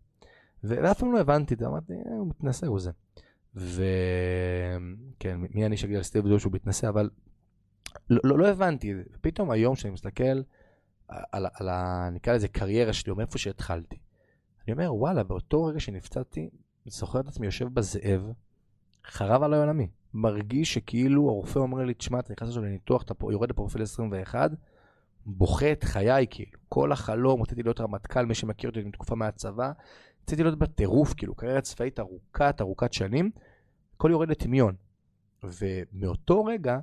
ואף 0.65 1.01
פעם 1.01 1.13
לא 1.13 1.21
הבנתי 1.21 1.55
את 1.55 1.59
זה, 1.59 1.67
אמרתי, 1.67 1.93
אה, 1.93 2.17
הוא 2.19 2.29
מתנשא, 2.29 2.67
הוא 2.67 2.81
זה. 2.81 2.91
וכן, 3.55 5.41
מי 5.55 5.67
אני 5.67 5.77
שאגיד 5.77 5.97
על 5.97 6.03
סטיב 6.03 6.29
ג'וב 6.29 6.39
שהוא 6.39 6.53
מתנשא, 6.53 6.89
אבל 6.89 7.11
לא, 8.11 8.21
לא, 8.25 8.39
לא 8.39 8.49
הבנתי, 8.49 8.95
פתאום 9.21 9.51
היום 9.51 9.75
כשאני 9.75 9.93
מסתכל 9.95 10.23
על, 10.23 10.43
על, 11.09 11.47
על, 11.55 11.69
על 11.69 12.11
נקרא 12.11 12.35
לזה 12.35 12.49
קריירה 12.49 12.93
שלי, 12.93 13.11
או 13.11 13.17
מאיפה 13.17 13.39
שהתחלתי, 13.39 13.97
אני 14.67 14.73
אומר, 14.73 14.95
וואלה, 14.95 15.23
באותו 15.23 15.65
רגע 15.65 15.81
שנפצעתי, 15.81 16.51
זוכר 16.87 17.21
את 17.21 17.29
עצמי 17.29 17.47
יושב 17.47 17.69
בזאב, 17.75 18.33
חרב 19.07 19.43
עליי 19.43 19.61
עולמי. 19.61 19.89
מרגיש 20.15 20.75
שכאילו 20.75 21.29
הרופא 21.29 21.59
אומר 21.59 21.85
לי, 21.85 21.95
תשמע, 21.95 22.19
אתה 22.19 22.33
נכנס 22.33 22.49
עכשיו 22.49 22.63
לניתוח, 22.63 23.03
אתה 23.03 23.15
יורד 23.31 23.51
לפרופיל 23.51 23.83
21, 23.83 24.51
בוכה 25.27 25.73
את 25.73 25.85
חיי, 25.85 26.27
כאילו. 26.31 26.59
כל 26.69 26.93
החלום, 26.93 27.43
רציתי 27.43 27.63
להיות 27.63 27.81
רמטכ"ל, 27.81 28.27
מי 28.27 28.35
שמכיר 28.35 28.71
אותי 28.71 28.83
מתקופה 28.83 29.15
מהצבא, 29.15 29.73
רציתי 30.23 30.43
להיות 30.43 30.59
בטירוף, 30.59 31.15
כאילו, 31.15 31.35
קריירה 31.35 31.61
צבאית 31.61 32.01
ארוכת, 32.01 32.61
ארוכת 32.61 32.93
שנים, 32.93 33.31
הכל 33.97 34.11
יורד 34.11 34.29
לטמיון. 34.29 34.75
ומאותו 35.43 36.45
רגע, 36.45 36.79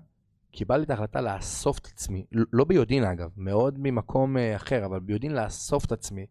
קיבלתי 0.51 0.83
את 0.83 0.89
ההחלטה 0.89 1.21
לאסוף 1.21 1.79
את 1.79 1.85
עצמי, 1.85 2.25
לא 2.31 2.65
ביודעין 2.65 3.03
אגב, 3.03 3.29
מאוד 3.37 3.75
ממקום 3.79 4.37
אה, 4.37 4.55
אחר, 4.55 4.85
אבל 4.85 4.99
ביודעין 4.99 5.31
לאסוף 5.31 5.85
את 5.85 5.91
עצמי. 5.91 6.25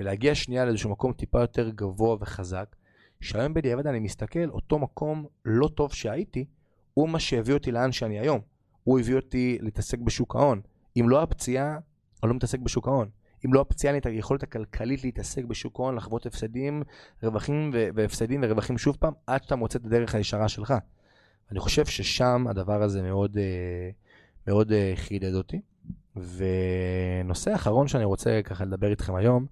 ולהגיע 0.00 0.34
שנייה 0.34 0.64
לאיזשהו 0.64 0.90
מקום 0.90 1.12
טיפה 1.12 1.40
יותר 1.40 1.70
גבוה 1.70 2.16
וחזק, 2.20 2.76
שהיום 3.22 3.54
בדיעבד 3.54 3.86
אני 3.86 3.98
מסתכל, 3.98 4.48
אותו 4.48 4.78
מקום 4.78 5.26
לא 5.44 5.68
טוב 5.68 5.92
שהייתי, 5.92 6.44
הוא 6.94 7.08
מה 7.08 7.20
שהביא 7.20 7.54
אותי 7.54 7.72
לאן 7.72 7.92
שאני 7.92 8.18
היום. 8.18 8.40
הוא 8.84 9.00
הביא 9.00 9.16
אותי 9.16 9.58
להתעסק 9.60 9.98
בשוק 9.98 10.36
ההון. 10.36 10.60
אם 11.00 11.08
לא 11.08 11.22
הפציעה, 11.22 11.78
אני 12.22 12.28
לא 12.28 12.34
מתעסק 12.34 12.58
בשוק 12.58 12.88
ההון. 12.88 13.08
אם 13.46 13.54
לא 13.54 13.60
הפציעה, 13.60 13.96
את 13.96 14.06
היכולת 14.06 14.42
הכלכלית 14.42 15.04
להתעסק 15.04 15.44
בשוק 15.44 15.80
ההון, 15.80 15.94
לחוות 15.94 16.26
הפסדים, 16.26 16.82
רווחים 17.22 17.70
והפסדים 17.94 18.40
ורווחים 18.44 18.78
שוב 18.78 18.96
פעם, 19.00 19.12
עד 19.26 19.42
שאתה 19.42 19.56
מוצא 19.56 19.78
את 19.78 19.84
הדרך 19.84 20.14
הישרה 20.14 20.48
שלך. 20.48 20.74
אני 21.50 21.60
חושב 21.60 21.86
ששם 21.86 22.46
הדבר 22.48 22.82
הזה 22.82 23.02
מאוד, 23.02 23.36
אה, 23.36 23.90
מאוד 24.46 24.72
אה, 24.72 24.92
חידד 24.96 25.34
אותי. 25.34 25.60
ונושא 26.16 27.54
אחרון 27.54 27.88
שאני 27.88 28.04
רוצה 28.04 28.40
ככה 28.44 28.64
לדבר 28.64 28.90
איתכם 28.90 29.14
היום, 29.14 29.46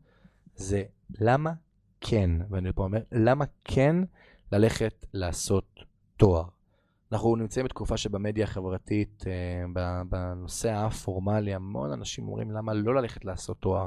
זה 0.56 0.83
למה 1.20 1.52
כן, 2.00 2.30
ואני 2.50 2.72
פה 2.72 2.84
אומר, 2.84 3.00
למה 3.12 3.44
כן 3.64 3.96
ללכת 4.52 5.06
לעשות 5.14 5.80
תואר. 6.16 6.44
אנחנו 7.12 7.36
נמצאים 7.36 7.64
בתקופה 7.64 7.96
שבמדיה 7.96 8.44
החברתית, 8.44 9.24
אה, 9.26 10.02
בנושא 10.08 10.70
האף-פורמלי, 10.70 11.54
המון 11.54 11.92
אנשים 11.92 12.28
אומרים 12.28 12.50
למה 12.50 12.74
לא 12.74 12.94
ללכת 12.94 13.24
לעשות 13.24 13.58
תואר, 13.60 13.86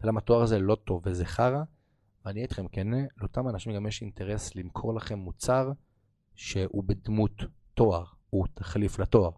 ולמה 0.00 0.20
תואר 0.20 0.42
הזה 0.42 0.58
לא 0.58 0.74
טוב 0.74 1.02
וזה 1.06 1.24
חרא. 1.24 1.62
ואני 2.24 2.34
אהיה 2.34 2.42
איתכם 2.42 2.68
כן, 2.68 2.88
לאותם 3.18 3.48
אנשים 3.48 3.74
גם 3.74 3.86
יש 3.86 4.02
אינטרס 4.02 4.56
למכור 4.56 4.94
לכם 4.94 5.18
מוצר 5.18 5.72
שהוא 6.34 6.84
בדמות 6.86 7.42
תואר, 7.74 8.04
הוא 8.30 8.46
תחליף 8.54 8.98
לתואר. 8.98 9.30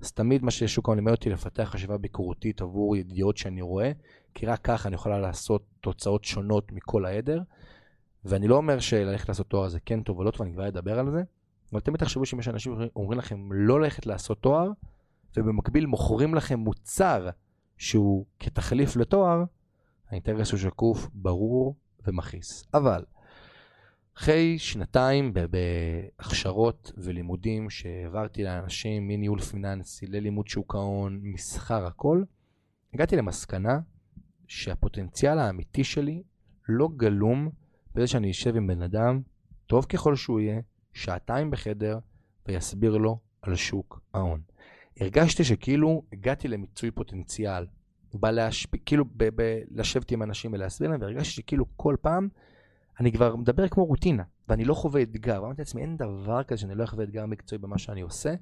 אז 0.00 0.12
תמיד 0.12 0.42
מה 0.42 0.50
ששוק 0.50 0.88
ההון 0.88 0.98
לימד 0.98 1.12
אותי 1.12 1.30
לפתח 1.30 1.70
חשיבה 1.72 1.98
ביקורתית 1.98 2.60
עבור 2.60 2.96
ידיעות 2.96 3.36
שאני 3.36 3.62
רואה, 3.62 3.92
כי 4.34 4.46
רק 4.46 4.60
ככה 4.62 4.88
אני 4.88 4.94
יכולה 4.94 5.18
לעשות 5.18 5.64
תוצאות 5.80 6.24
שונות 6.24 6.72
מכל 6.72 7.04
העדר. 7.04 7.42
ואני 8.24 8.48
לא 8.48 8.56
אומר 8.56 8.78
שללכת 8.78 9.28
לעשות 9.28 9.46
תואר 9.46 9.68
זה 9.68 9.80
כן 9.80 10.02
טוב 10.02 10.18
או 10.18 10.24
לא 10.24 10.30
טוב, 10.30 10.42
אני 10.42 10.52
כבר 10.52 10.68
אדבר 10.68 10.98
על 10.98 11.10
זה, 11.10 11.22
אבל 11.72 11.80
תמיד 11.80 12.00
תחשבו 12.00 12.26
שאם 12.26 12.38
יש 12.38 12.48
אנשים 12.48 12.76
אומרים 12.96 13.18
לכם 13.18 13.52
לא 13.52 13.80
ללכת 13.80 14.06
לעשות 14.06 14.42
תואר, 14.42 14.70
ובמקביל 15.36 15.86
מוכרים 15.86 16.34
לכם 16.34 16.58
מוצר 16.58 17.28
שהוא 17.78 18.26
כתחליף 18.40 18.96
לתואר, 18.96 19.44
האינטרס 20.10 20.50
הוא 20.50 20.58
שקוף, 20.58 21.08
ברור 21.12 21.76
ומכעיס. 22.06 22.64
אבל 22.74 23.04
אחרי 24.16 24.58
שנתיים 24.58 25.32
בהכשרות 25.50 26.92
ולימודים 26.96 27.70
שהעברתי 27.70 28.44
לאנשים 28.44 29.08
מניהול 29.08 29.40
פיננסי 29.40 30.06
ללימוד 30.06 30.48
שוק 30.48 30.74
ההון, 30.74 31.20
מסחר, 31.22 31.86
הכל, 31.86 32.22
הגעתי 32.94 33.16
למסקנה 33.16 33.80
שהפוטנציאל 34.50 35.38
האמיתי 35.38 35.84
שלי 35.84 36.22
לא 36.68 36.88
גלום 36.96 37.50
בזה 37.94 38.06
שאני 38.06 38.30
אשב 38.30 38.56
עם 38.56 38.66
בן 38.66 38.82
אדם, 38.82 39.20
טוב 39.66 39.84
ככל 39.84 40.16
שהוא 40.16 40.40
יהיה, 40.40 40.60
שעתיים 40.92 41.50
בחדר, 41.50 41.98
ויסביר 42.48 42.96
לו 42.96 43.18
על 43.42 43.56
שוק 43.56 44.00
ההון. 44.14 44.40
הרגשתי 45.00 45.44
שכאילו 45.44 46.02
הגעתי 46.12 46.48
למיצוי 46.48 46.90
פוטנציאל, 46.90 47.66
בא 48.14 48.30
להשפיע, 48.30 48.80
כאילו 48.86 49.04
ב- 49.04 49.28
ב- 49.42 49.60
לשבת 49.70 50.10
עם 50.10 50.22
אנשים 50.22 50.52
ולהסביר 50.52 50.90
להם, 50.90 51.00
והרגשתי 51.00 51.34
שכאילו 51.34 51.64
כל 51.76 51.96
פעם 52.00 52.28
אני 53.00 53.12
כבר 53.12 53.36
מדבר 53.36 53.68
כמו 53.68 53.84
רוטינה, 53.84 54.22
ואני 54.50 54.64
לא 54.64 54.74
חווה 54.74 55.02
אתגר. 55.02 55.42
ואמרתי 55.42 55.60
לעצמי, 55.60 55.82
אין 55.82 55.96
דבר 55.96 56.42
כזה 56.42 56.60
שאני 56.60 56.74
לא 56.74 56.84
אחווה 56.84 57.04
אתגר 57.04 57.26
מקצועי 57.26 57.58
במה 57.58 57.78
שאני 57.78 58.00
עושה. 58.00 58.34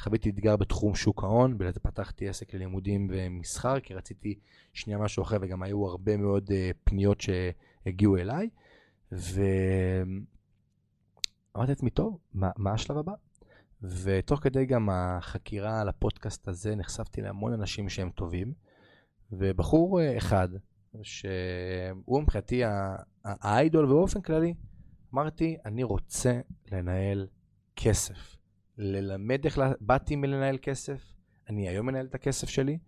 חוויתי 0.00 0.30
אתגר 0.30 0.56
בתחום 0.56 0.94
שוק 0.94 1.24
ההון, 1.24 1.58
זה 1.74 1.80
פתחתי 1.80 2.28
עסק 2.28 2.54
ללימודים 2.54 3.08
ומסחר, 3.10 3.80
כי 3.80 3.94
רציתי 3.94 4.38
שנייה 4.72 4.98
משהו 4.98 5.22
אחר, 5.22 5.36
וגם 5.40 5.62
היו 5.62 5.86
הרבה 5.86 6.16
מאוד 6.16 6.50
uh, 6.50 6.52
פניות 6.84 7.20
שהגיעו 7.20 8.16
אליי. 8.16 8.48
ואמרתי 9.12 10.18
לעצמי, 11.68 11.90
טוב, 11.90 12.18
מה, 12.34 12.50
מה 12.56 12.72
השלב 12.72 12.98
הבא? 12.98 13.12
ותוך 13.82 14.40
כדי 14.40 14.66
גם 14.66 14.88
החקירה 14.92 15.80
על 15.80 15.88
הפודקאסט 15.88 16.48
הזה, 16.48 16.74
נחשפתי 16.74 17.20
להמון 17.22 17.52
אנשים 17.52 17.88
שהם 17.88 18.10
טובים, 18.10 18.52
ובחור 19.32 20.00
אה, 20.00 20.16
אחד, 20.16 20.48
שהוא 21.02 22.22
מבחינתי 22.22 22.62
האיידול 23.24 23.84
ובאופן 23.84 24.20
כללי, 24.20 24.54
אמרתי, 25.14 25.56
אני 25.64 25.82
רוצה 25.82 26.40
לנהל 26.72 27.26
כסף. 27.76 28.36
ללמד 28.78 29.44
איך, 29.44 29.58
באתי 29.80 30.16
מלנהל 30.16 30.58
כסף, 30.62 31.12
אני 31.48 31.68
היום 31.68 31.86
מנהל 31.86 32.06
את 32.06 32.14
הכסף 32.14 32.48
שלי, 32.48 32.78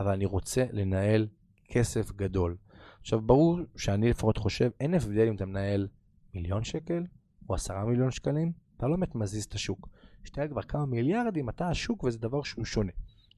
אבל 0.00 0.12
אני 0.12 0.24
רוצה 0.24 0.64
לנהל 0.72 1.26
כסף 1.68 2.12
גדול. 2.12 2.56
עכשיו, 3.00 3.20
ברור 3.20 3.60
שאני 3.76 4.10
לפחות 4.10 4.36
חושב, 4.36 4.70
אין 4.80 4.94
הבדל 4.94 5.28
אם 5.28 5.36
אתה 5.36 5.46
מנהל 5.46 5.88
מיליון 6.34 6.64
שקל 6.64 7.04
או 7.48 7.54
עשרה 7.54 7.84
מיליון 7.84 8.10
שקלים, 8.10 8.52
אתה 8.76 8.86
לא 8.86 8.96
באמת 8.96 9.14
מזיז 9.14 9.44
את 9.44 9.54
השוק. 9.54 9.88
כשאתה 10.24 10.48
כבר 10.48 10.62
כמה 10.62 10.86
מיליארדים, 10.86 11.48
אתה 11.48 11.68
השוק 11.68 12.04
וזה 12.04 12.18
דבר 12.18 12.42
שהוא 12.42 12.64
שונה. 12.64 12.92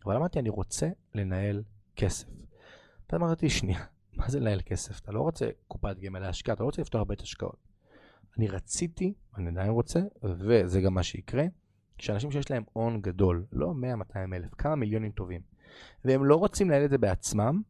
אבל 0.04 0.16
אמרתי, 0.16 0.38
אני 0.38 0.48
רוצה 0.48 0.88
לנהל 1.14 1.62
כסף. 1.96 2.28
ואז 3.12 3.20
אמרתי, 3.20 3.50
שנייה, 3.50 3.84
מה 4.12 4.28
זה 4.28 4.40
לנהל 4.40 4.60
כסף? 4.64 5.00
אתה 5.00 5.12
לא 5.12 5.20
רוצה 5.20 5.48
קופת 5.68 5.98
גמל 5.98 6.18
להשקעה, 6.18 6.54
אתה 6.54 6.62
לא 6.62 6.66
רוצה 6.66 6.82
לפתוח 6.82 7.02
בית 7.02 7.20
השקעות. 7.20 7.69
אני 8.38 8.48
רציתי, 8.48 9.14
אני 9.36 9.48
עדיין 9.48 9.70
רוצה, 9.70 10.00
וזה 10.22 10.80
גם 10.80 10.94
מה 10.94 11.02
שיקרה, 11.02 11.44
כשאנשים 11.98 12.30
שיש 12.30 12.50
להם 12.50 12.62
הון 12.72 13.00
גדול, 13.00 13.46
לא 13.52 13.74
100-200 14.12 14.16
אלף, 14.32 14.54
כמה 14.54 14.74
מיליונים 14.74 15.12
טובים, 15.12 15.40
והם 16.04 16.24
לא 16.24 16.36
רוצים 16.36 16.70
לנהל 16.70 16.84
את 16.84 16.90
זה 16.90 16.98
בעצמם, 16.98 17.62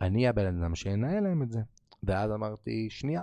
אני 0.00 0.28
הבן 0.28 0.46
אדם 0.46 0.74
שינהל 0.74 1.22
להם 1.22 1.42
את 1.42 1.50
זה. 1.50 1.60
ואז 2.02 2.30
אמרתי, 2.32 2.90
שנייה, 2.90 3.22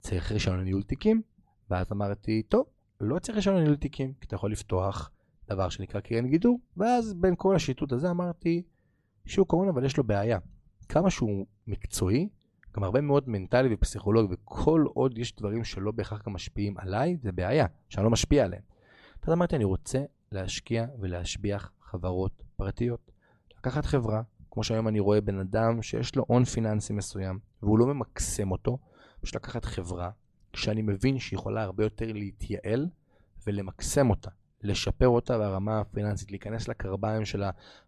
צריך 0.00 0.32
רישיון 0.32 0.60
לניהול 0.60 0.82
תיקים, 0.82 1.22
ואז 1.70 1.92
אמרתי, 1.92 2.42
טוב, 2.42 2.66
לא 3.00 3.18
צריך 3.18 3.36
רישיון 3.36 3.56
לניהול 3.56 3.76
תיקים, 3.76 4.12
כי 4.20 4.26
אתה 4.26 4.34
יכול 4.34 4.52
לפתוח 4.52 5.10
דבר 5.48 5.68
שנקרא 5.68 6.00
קרן 6.00 6.26
גידור, 6.26 6.60
ואז 6.76 7.14
בין 7.14 7.34
כל 7.36 7.56
השיטוט 7.56 7.92
הזה 7.92 8.10
אמרתי, 8.10 8.62
שוק 9.24 9.54
ההון 9.54 9.68
אבל 9.68 9.84
יש 9.84 9.96
לו 9.96 10.04
בעיה. 10.04 10.38
כמה 10.88 11.10
שהוא 11.10 11.46
מקצועי, 11.66 12.28
גם 12.78 12.84
הרבה 12.84 13.00
מאוד 13.00 13.28
מנטלי 13.28 13.68
ופסיכולוגי, 13.74 14.34
וכל 14.34 14.84
עוד 14.94 15.18
יש 15.18 15.36
דברים 15.36 15.64
שלא 15.64 15.90
בהכרח 15.90 16.22
גם 16.26 16.32
משפיעים 16.32 16.74
עליי, 16.78 17.16
זה 17.22 17.32
בעיה, 17.32 17.66
שאני 17.88 18.04
לא 18.04 18.10
משפיע 18.10 18.44
עליהם. 18.44 18.62
אז 19.22 19.32
אמרתי, 19.32 19.56
אני 19.56 19.64
רוצה 19.64 20.04
להשקיע 20.32 20.86
ולהשביח 21.00 21.72
חברות 21.82 22.42
פרטיות. 22.56 23.10
לקחת 23.58 23.86
חברה, 23.86 24.22
כמו 24.50 24.64
שהיום 24.64 24.88
אני 24.88 25.00
רואה 25.00 25.20
בן 25.20 25.38
אדם 25.38 25.82
שיש 25.82 26.16
לו 26.16 26.24
הון 26.28 26.44
פיננסי 26.44 26.92
מסוים, 26.92 27.38
והוא 27.62 27.78
לא 27.78 27.86
ממקסם 27.86 28.50
אותו, 28.50 28.78
פשוט 29.20 29.36
לקחת 29.36 29.64
חברה 29.64 30.10
שאני 30.54 30.82
מבין 30.82 31.18
שהיא 31.18 31.38
יכולה 31.38 31.62
הרבה 31.62 31.84
יותר 31.84 32.12
להתייעל 32.12 32.88
ולמקסם 33.46 34.10
אותה, 34.10 34.30
לשפר 34.62 35.08
אותה 35.08 35.38
ברמה 35.38 35.80
הפיננסית, 35.80 36.30
להיכנס 36.30 36.68
לקרביים 36.68 37.24
של 37.24 37.44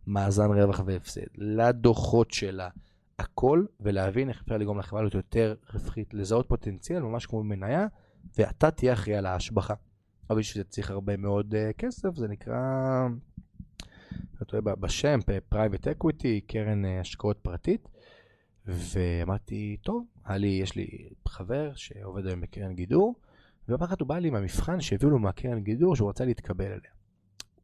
המאזן 0.07 0.50
רווח 0.50 0.81
והפסד, 0.87 1.26
לדוחות 1.35 2.31
שלה, 2.31 2.68
הכל, 3.20 3.64
ולהבין 3.80 4.28
איך 4.28 4.42
אפשר 4.42 4.56
לגרום 4.56 4.78
לחברה 4.78 5.02
להיות 5.02 5.14
יותר 5.14 5.54
רווחית, 5.74 6.14
לזהות 6.14 6.48
פוטנציאל, 6.48 7.02
ממש 7.02 7.26
כמו 7.26 7.42
מניה, 7.42 7.87
ואתה 8.38 8.70
תהיה 8.70 8.92
אחראי 8.92 9.16
על 9.16 9.26
ההשבחה. 9.26 9.74
אבל 10.30 10.38
בשביל 10.38 10.64
זה 10.64 10.70
צריך 10.70 10.90
הרבה 10.90 11.16
מאוד 11.16 11.54
uh, 11.54 11.72
כסף, 11.72 12.14
זה 12.14 12.28
נקרא, 12.28 12.56
אתה 14.42 14.56
יודע, 14.56 14.74
בשם, 14.74 15.18
private 15.48 15.88
equity, 15.88 16.40
קרן 16.40 16.85
uh, 16.85 16.88
השקעות 17.00 17.38
פרטית. 17.42 17.88
ואמרתי, 18.66 19.76
טוב, 19.83 20.06
היה 20.24 20.38
לי, 20.38 20.48
יש 20.48 20.76
לי 20.76 21.09
חבר 21.28 21.72
שעובד 21.74 22.26
היום 22.26 22.40
בקרן 22.40 22.74
גידור, 22.74 23.14
ופעם 23.68 23.83
אחת 23.83 24.00
הוא 24.00 24.09
בא 24.09 24.18
לי 24.18 24.28
עם 24.28 24.35
המבחן 24.35 24.80
שהביאו 24.80 25.11
לו 25.11 25.18
מהקרן 25.18 25.61
גידור 25.61 25.96
שהוא 25.96 26.09
רצה 26.09 26.24
להתקבל 26.24 26.64
אליה. 26.64 26.90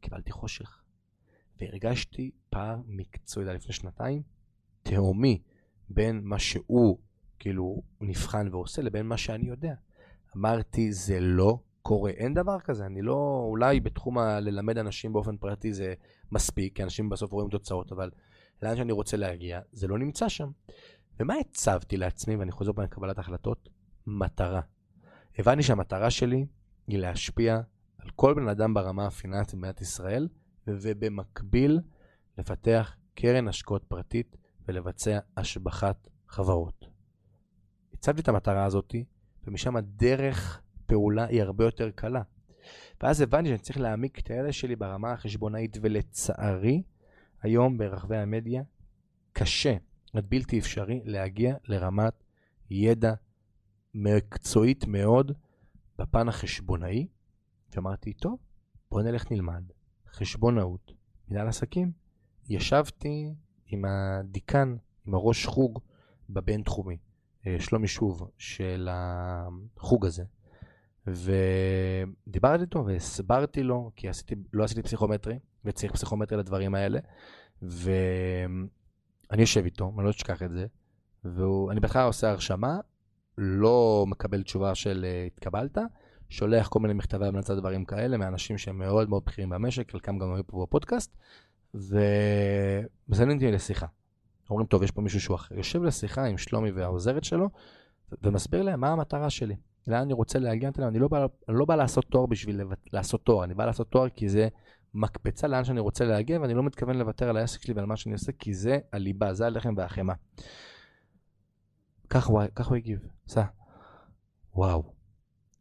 קיבלתי 0.01 0.33
חושך, 0.33 0.83
והרגשתי 1.61 2.31
פער 2.51 2.77
מקצועי, 2.87 3.47
לפני 3.47 3.73
שנתיים, 3.73 4.23
תהומי 4.87 5.43
בין 5.89 6.21
מה 6.25 6.39
שהוא 6.39 6.99
כאילו 7.39 7.83
נבחן 8.01 8.49
ועושה 8.53 8.83
לבין 8.83 9.07
מה 9.07 9.17
שאני 9.17 9.49
יודע. 9.49 9.75
אמרתי, 10.37 10.93
זה 10.93 11.21
לא 11.21 11.59
קורה, 11.83 12.11
אין 12.11 12.35
דבר 12.35 12.61
כזה, 12.61 12.87
אני 12.87 13.03
לא, 13.03 13.47
אולי 13.49 13.81
בתחום 13.81 14.19
ה... 14.19 14.41
ללמד 14.41 14.79
אנשים 14.79 15.13
באופן 15.13 15.37
פרטי 15.37 15.73
זה 15.73 15.95
מספיק, 16.33 16.77
כי 16.77 16.83
אנשים 16.83 17.09
בסוף 17.09 17.33
רואים 17.33 17.51
תוצאות, 17.51 17.93
אבל 17.93 18.11
לאן 18.63 18.77
שאני 18.77 18.93
רוצה 18.93 19.17
להגיע, 19.17 19.61
זה 19.73 19.87
לא 19.87 19.99
נמצא 19.99 20.29
שם. 20.29 20.51
ומה 21.21 21.35
הצבתי 21.35 21.97
לעצמי, 21.97 22.37
ואני 22.37 22.53
חוזר 22.53 22.73
פה 22.73 22.83
לקבלת 22.83 23.19
החלטות? 23.19 23.69
מטרה. 24.07 24.61
הבנתי 25.39 25.63
שהמטרה 25.63 26.11
שלי 26.11 26.47
היא 26.87 26.99
להשפיע 26.99 27.61
על 27.99 28.11
כל 28.17 28.35
בן 28.35 28.49
אדם 28.49 28.75
ברמה 28.75 29.07
הפיננסית 29.07 29.55
במדינת 29.55 29.81
ישראל, 29.81 30.29
ובמקביל 30.67 31.81
לפתח 32.39 32.97
קרן 33.15 33.49
השקעות 33.49 33.85
פרטית 33.85 34.37
ולבצע 34.69 35.19
השבחת 35.37 36.09
חברות. 36.29 36.87
הצבתי 37.95 38.21
את 38.21 38.29
המטרה 38.29 38.65
הזאת, 38.65 38.95
ומשם 39.47 39.77
הדרך 39.77 40.63
פעולה 40.87 41.25
היא 41.25 41.43
הרבה 41.43 41.65
יותר 41.65 41.91
קלה. 41.91 42.23
ואז 43.03 43.21
הבנתי 43.21 43.49
שאני 43.49 43.59
צריך 43.59 43.79
להעמיק 43.79 44.19
את 44.19 44.31
הידע 44.31 44.53
שלי 44.53 44.77
ברמה 44.77 45.13
החשבונאית, 45.13 45.77
ולצערי, 45.83 46.83
היום 47.43 47.79
ברחבי 47.79 48.17
המדיה 48.17 48.63
קשה 49.33 49.77
עד 50.15 50.27
בלתי 50.29 50.59
אפשרי 50.59 51.01
להגיע 51.05 51.57
לרמת 51.65 52.25
ידע 52.71 53.15
מקצועית 53.95 54.85
מאוד 54.87 55.33
בפן 55.99 56.29
החשבונאי. 56.29 57.07
ואמרתי, 57.75 58.13
טוב, 58.13 58.39
בוא 58.91 59.03
נלך 59.03 59.33
נלמד 59.33 59.63
חשבונאות, 60.09 60.93
מנהל 61.29 61.49
עסקים. 61.49 61.93
ישבתי 62.49 63.35
עם 63.67 63.85
הדיקן, 63.85 64.77
עם 65.07 65.15
הראש 65.15 65.47
חוג 65.47 65.81
בבינתחומי, 66.31 66.97
אה, 67.47 67.57
שלומי 67.61 67.89
שוב, 67.89 68.31
של 68.39 68.89
החוג 68.91 70.07
הזה. 70.07 70.25
ודיברתי 71.07 72.63
איתו 72.63 72.87
והסברתי 72.87 73.63
לו, 73.63 73.91
כי 73.97 74.09
עשיתי, 74.09 74.35
לא 74.53 74.65
עשיתי 74.65 74.83
פסיכומטרי, 74.83 75.39
וצריך 75.65 75.93
פסיכומטרי 75.93 76.39
לדברים 76.39 76.75
האלה, 76.75 76.99
ואני 77.63 78.67
יושב 79.43 79.65
איתו, 79.65 79.93
אני 79.97 80.05
לא 80.05 80.11
אשכח 80.11 80.43
את 80.43 80.51
זה, 80.51 80.67
ואני 81.25 81.81
בהתחלה 81.81 82.05
עושה 82.05 82.31
הרשמה, 82.31 82.79
לא 83.39 84.05
מקבל 84.09 84.43
תשובה 84.43 84.75
של 84.75 85.05
אה, 85.09 85.27
התקבלת, 85.27 85.79
שולח 86.29 86.69
כל 86.69 86.81
מיני 86.81 86.95
מכתבי 86.95 87.27
המלצה 87.27 87.55
דברים 87.55 87.85
כאלה 87.85 88.17
מאנשים 88.17 88.59
שהם 88.59 88.79
מאוד 88.79 89.11
מאוד 89.11 89.23
בכירים 89.27 89.51
במשק, 89.51 89.91
חלקם 89.91 90.19
גם 90.19 90.35
היו 90.35 90.47
פה 90.47 90.67
בפודקאסט, 90.67 91.17
ומזמנים 91.77 93.37
אותי 93.37 93.53
לשיחה. 93.53 93.87
אומרים, 94.51 94.67
טוב, 94.67 94.83
יש 94.83 94.91
פה 94.91 95.03
מישהו 95.03 95.21
שהוא 95.21 95.35
אחר. 95.35 95.55
יושב 95.55 95.83
לשיחה 95.83 96.25
עם 96.25 96.39
שלומי 96.39 96.71
והעוזרת 96.71 97.25
שלו, 97.25 97.49
ומסביר 98.23 98.63
להם 98.63 98.81
מה 98.81 98.89
המטרה 98.89 99.31
שלי. 99.31 99.57
לאן 99.87 100.01
אני 100.01 100.13
רוצה 100.13 100.39
להגיע, 100.39 100.71
אני, 100.79 100.87
אני, 100.87 100.99
לא 100.99 101.09
אני 101.49 101.57
לא 101.59 101.65
בא 101.65 101.75
לעשות 101.75 102.05
תואר 102.05 102.27
בשביל 102.27 102.61
לעשות 102.93 103.25
תואר, 103.25 103.45
אני 103.45 103.55
בא 103.55 103.67
לעשות 103.67 103.91
תואר 103.91 104.09
כי 104.09 104.29
זה 104.29 104.49
מקפצה 104.95 105.47
לאן 105.47 105.65
שאני 105.65 105.81
רוצה 105.81 106.05
להגיע, 106.05 106.41
ואני 106.41 106.55
לא 106.55 106.63
מתכוון 106.63 106.97
לוותר 106.99 107.29
על 107.29 107.37
העסק 107.37 107.63
שלי 107.63 107.75
ועל 107.75 107.87
מה 107.87 107.97
שאני 107.97 108.13
עושה, 108.13 108.33
כי 108.33 108.55
זה 108.55 108.79
הליבה, 108.93 109.35
זה 109.35 109.47
הלחם 109.47 109.75
והחמאה. 109.77 110.15
כך 112.11 112.27
הוא, 112.27 112.43
כך 112.55 112.67
הוא 112.67 112.77
הגיב, 112.77 113.07
סע. 113.29 113.45
וואו. 114.55 114.93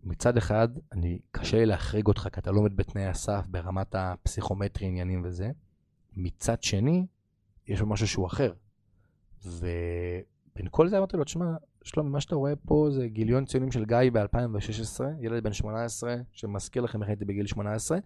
מצד 0.04 0.38
אחד, 0.38 0.68
אני, 0.92 1.20
קשה 1.32 1.58
לי 1.58 1.66
להחריג 1.66 2.08
אותך, 2.08 2.28
כי 2.34 2.40
אתה 2.40 2.52
לא 2.52 2.60
עומד 2.60 2.78
בתנאי 2.78 3.06
הסף 3.06 3.46
ברמת 3.48 3.96
הפסיכומטרי, 3.96 4.88
עניינים 4.88 5.22
וזה. 5.26 5.52
מצד 6.16 6.64
שני, 6.64 7.06
יש 7.68 7.80
לו 7.80 7.88
משהו 7.88 8.08
שהוא 8.08 8.28
אחר. 8.28 8.54
ובין 9.46 10.68
כל 10.72 10.88
זה 10.88 10.98
אמרתי 10.98 11.18
לו, 11.18 11.24
תשמע, 11.24 11.56
שלומי, 11.84 12.10
מה 12.10 12.22
שאתה 12.22 12.36
רואה 12.36 12.56
פה 12.56 12.88
זה 12.92 13.08
גיליון 13.08 13.46
ציונים 13.46 13.72
של 13.72 13.86
גיא 13.86 13.98
ב-2016, 14.14 15.02
ילד 15.20 15.44
בן 15.44 15.54
18, 15.54 16.16
שמזכיר 16.32 16.82
לכם 16.82 17.02
איך 17.02 17.10
הייתי 17.10 17.26
בגיל 17.26 17.48
18, 17.48 17.98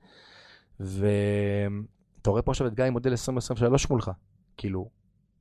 ואתה 0.79 2.29
רואה 2.29 2.41
פה 2.41 2.51
עכשיו 2.51 2.67
את 2.67 2.73
גיא 2.73 2.89
מודל 2.89 3.11
2023 3.11 3.89
מולך, 3.89 4.11
כאילו, 4.57 4.89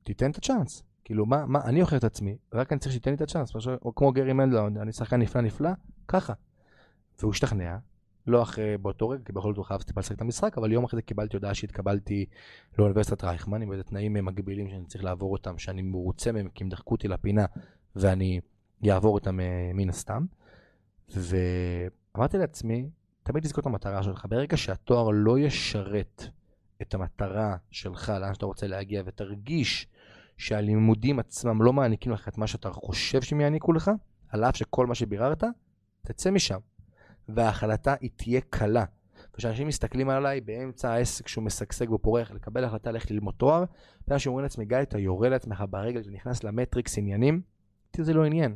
תיתן 0.03 0.31
את 0.31 0.37
הצ'אנס. 0.37 0.83
כאילו, 1.03 1.25
מה, 1.25 1.45
מה, 1.45 1.61
אני 1.63 1.81
אוכר 1.81 1.97
את 1.97 2.03
עצמי, 2.03 2.37
רק 2.53 2.71
אני 2.71 2.79
צריך 2.79 2.93
שתיתן 2.93 3.11
לי 3.11 3.15
את 3.15 3.21
הצ'אנס, 3.21 3.51
או 3.85 3.95
כמו 3.95 4.11
גרי 4.11 4.33
מנדלון, 4.33 4.77
אני 4.77 4.91
שחקן 4.91 5.21
נפלא 5.21 5.41
נפלא, 5.41 5.69
ככה. 6.07 6.33
והוא 7.19 7.31
השתכנע, 7.31 7.77
לא 8.29 8.41
אחרי 8.41 8.77
באותו 8.77 9.09
רגע, 9.09 9.23
כי 9.25 9.31
בכל 9.31 9.49
זאת 9.49 9.57
הוא 9.57 9.65
חייב 9.65 9.81
טיפה 9.81 9.99
לשחק 9.99 10.15
את 10.15 10.21
המשחק, 10.21 10.57
אבל 10.57 10.71
יום 10.71 10.83
אחרי 10.83 10.97
זה 10.97 11.01
קיבלתי 11.01 11.37
הודעה 11.37 11.53
שהתקבלתי 11.53 12.25
לאוניברסיטת 12.77 13.23
רייכמן, 13.23 13.61
עם 13.61 13.71
איזה 13.71 13.83
תנאים 13.83 14.13
מגבילים 14.13 14.69
שאני 14.69 14.85
צריך 14.85 15.03
לעבור 15.03 15.31
אותם, 15.31 15.57
שאני 15.57 15.81
מרוצה 15.81 16.31
מהם, 16.31 16.49
כי 16.49 16.63
הם 16.63 16.69
דחקו 16.69 16.95
אותי 16.95 17.07
לפינה, 17.07 17.45
ואני 17.95 18.39
אעבור 18.89 19.13
אותם 19.13 19.39
אה, 19.39 19.71
מן 19.73 19.89
הסתם. 19.89 20.25
ואמרתי 21.09 22.37
לעצמי, 22.37 22.89
תמיד 23.23 23.43
תזכור 23.43 23.61
את 23.61 23.65
המטרה 23.65 24.03
שלך. 24.03 24.25
ברגע 24.29 24.57
שהתואר 24.57 25.09
לא 25.13 25.39
ישרת 25.39 26.23
את 26.81 26.93
המטרה 26.93 27.55
שלך, 27.71 28.09
לאן 28.09 28.33
שאתה 28.33 28.45
רוצה 28.45 28.67
להגיע, 28.67 29.03
ותרגיש 29.05 29.87
שהלימודים 30.37 31.19
עצמם 31.19 31.61
לא 31.61 31.73
מעניקים 31.73 32.11
לך 32.11 32.27
את 32.27 32.37
מה 32.37 32.47
שאתה 32.47 32.71
חושב 32.71 33.21
שהם 33.21 33.41
יעניקו 33.41 33.73
לך, 33.73 33.91
על 34.29 34.43
אף 34.43 34.55
שכל 34.55 34.87
מה 34.87 34.95
שביררת, 34.95 35.43
תצא 36.01 36.31
משם. 36.31 36.59
וההחלטה 37.35 37.95
היא 38.01 38.09
תהיה 38.15 38.41
קלה. 38.49 38.85
וכשאנשים 39.33 39.67
מסתכלים 39.67 40.09
עליי 40.09 40.41
באמצע 40.41 40.91
העסק 40.91 41.27
שהוא 41.27 41.43
משגשג 41.43 41.91
ופורח, 41.91 42.31
לקבל 42.31 42.63
החלטה 42.63 42.91
ללכת 42.91 43.11
ללמוד 43.11 43.33
תואר, 43.37 43.63
ואנשים 44.07 44.23
שאומרים 44.23 44.43
לעצמי, 44.43 44.65
גיא, 44.65 44.77
אתה 44.81 44.99
יורה 44.99 45.29
לעצמך 45.29 45.63
ברגל 45.69 46.01
ונכנס 46.05 46.43
למטריקס 46.43 46.97
עניינים, 46.97 47.41
אותי 47.87 48.03
זה 48.03 48.13
לא 48.13 48.25
עניין. 48.25 48.55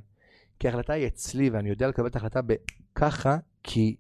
כי 0.59 0.67
ההחלטה 0.67 0.93
היא 0.93 1.07
אצלי, 1.07 1.49
ואני 1.49 1.69
יודע 1.69 1.88
לקבל 1.88 2.07
את 2.07 2.15
ההחלטה 2.15 2.39
בככה, 2.41 3.38
כי 3.63 3.95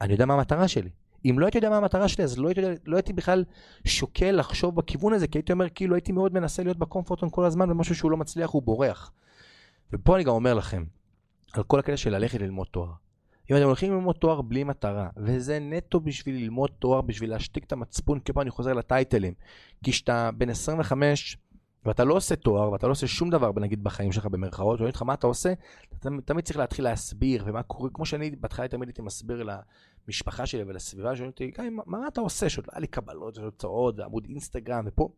אני 0.00 0.12
יודע 0.12 0.26
מה 0.26 0.34
המטרה 0.34 0.68
שלי. 0.68 0.90
אם 1.24 1.38
לא 1.38 1.46
הייתי 1.46 1.58
יודע 1.58 1.70
מה 1.70 1.76
המטרה 1.76 2.08
שלי, 2.08 2.24
אז 2.24 2.38
לא 2.38 2.48
הייתי, 2.48 2.60
לא 2.86 2.96
הייתי 2.96 3.12
בכלל 3.12 3.44
שוקל 3.84 4.30
לחשוב 4.30 4.76
בכיוון 4.76 5.12
הזה, 5.12 5.26
כי 5.26 5.38
הייתי 5.38 5.52
אומר, 5.52 5.68
כאילו 5.68 5.94
הייתי 5.94 6.12
מאוד 6.12 6.34
מנסה 6.34 6.62
להיות 6.62 6.78
בקומפורטון 6.78 7.28
כל 7.32 7.44
הזמן, 7.44 7.70
ומשהו 7.70 7.94
שהוא 7.94 8.10
לא 8.10 8.16
מצליח 8.16 8.50
הוא 8.50 8.62
בורח. 8.62 9.12
ופה 9.92 10.16
אני 10.16 10.24
גם 10.24 10.32
אומר 10.32 10.54
לכם, 10.54 10.84
על 11.52 11.62
כל 11.62 11.78
הקטע 11.78 11.96
של 11.96 12.10
ללכת 12.10 12.40
ללמוד 12.40 12.66
תואר. 12.70 13.03
אם 13.50 13.56
אתם 13.56 13.64
הולכים 13.64 13.92
ללמוד 13.92 14.16
תואר 14.16 14.42
בלי 14.42 14.64
מטרה, 14.64 15.08
וזה 15.16 15.58
נטו 15.58 16.00
בשביל 16.00 16.36
ללמוד 16.36 16.70
תואר, 16.78 17.00
בשביל 17.00 17.30
להשתיק 17.30 17.64
את 17.64 17.72
המצפון, 17.72 18.20
כאילו 18.20 18.42
אני 18.42 18.50
חוזר 18.50 18.72
לטייטלים. 18.72 19.34
כי 19.82 19.92
כשאתה 19.92 20.30
בן 20.36 20.50
25, 20.50 21.36
ואתה 21.84 22.04
לא 22.04 22.14
עושה 22.14 22.36
תואר, 22.36 22.72
ואתה 22.72 22.86
לא 22.86 22.92
עושה 22.92 23.06
שום 23.06 23.30
דבר, 23.30 23.50
נגיד, 23.60 23.84
בחיים 23.84 24.12
שלך 24.12 24.26
במרכאות, 24.26 24.78
שואלים 24.78 24.90
אותך 24.90 25.02
מה 25.02 25.14
אתה 25.14 25.26
עושה, 25.26 25.52
אתה 25.98 26.08
תמיד 26.24 26.44
צריך 26.44 26.58
להתחיל 26.58 26.84
להסביר, 26.84 27.44
ומה 27.46 27.62
קורה, 27.62 27.90
כמו 27.94 28.06
שאני 28.06 28.30
בהתחלה 28.30 28.68
תמיד 28.68 28.88
הייתי 28.88 29.02
מסביר 29.02 29.46
למשפחה 30.08 30.46
שלי 30.46 30.62
ולסביבה, 30.62 31.16
שואלים 31.16 31.30
אותי, 31.30 31.52
מה, 31.70 31.82
מה 31.86 32.08
אתה 32.08 32.20
עושה? 32.20 32.48
שעוד 32.48 32.66
היה 32.72 32.80
לי 32.80 32.86
קבלות 32.86 33.38
והוצאות, 33.38 33.98
ועמוד 33.98 34.26
אינסטגרם, 34.28 34.84
ופה. 34.86 35.08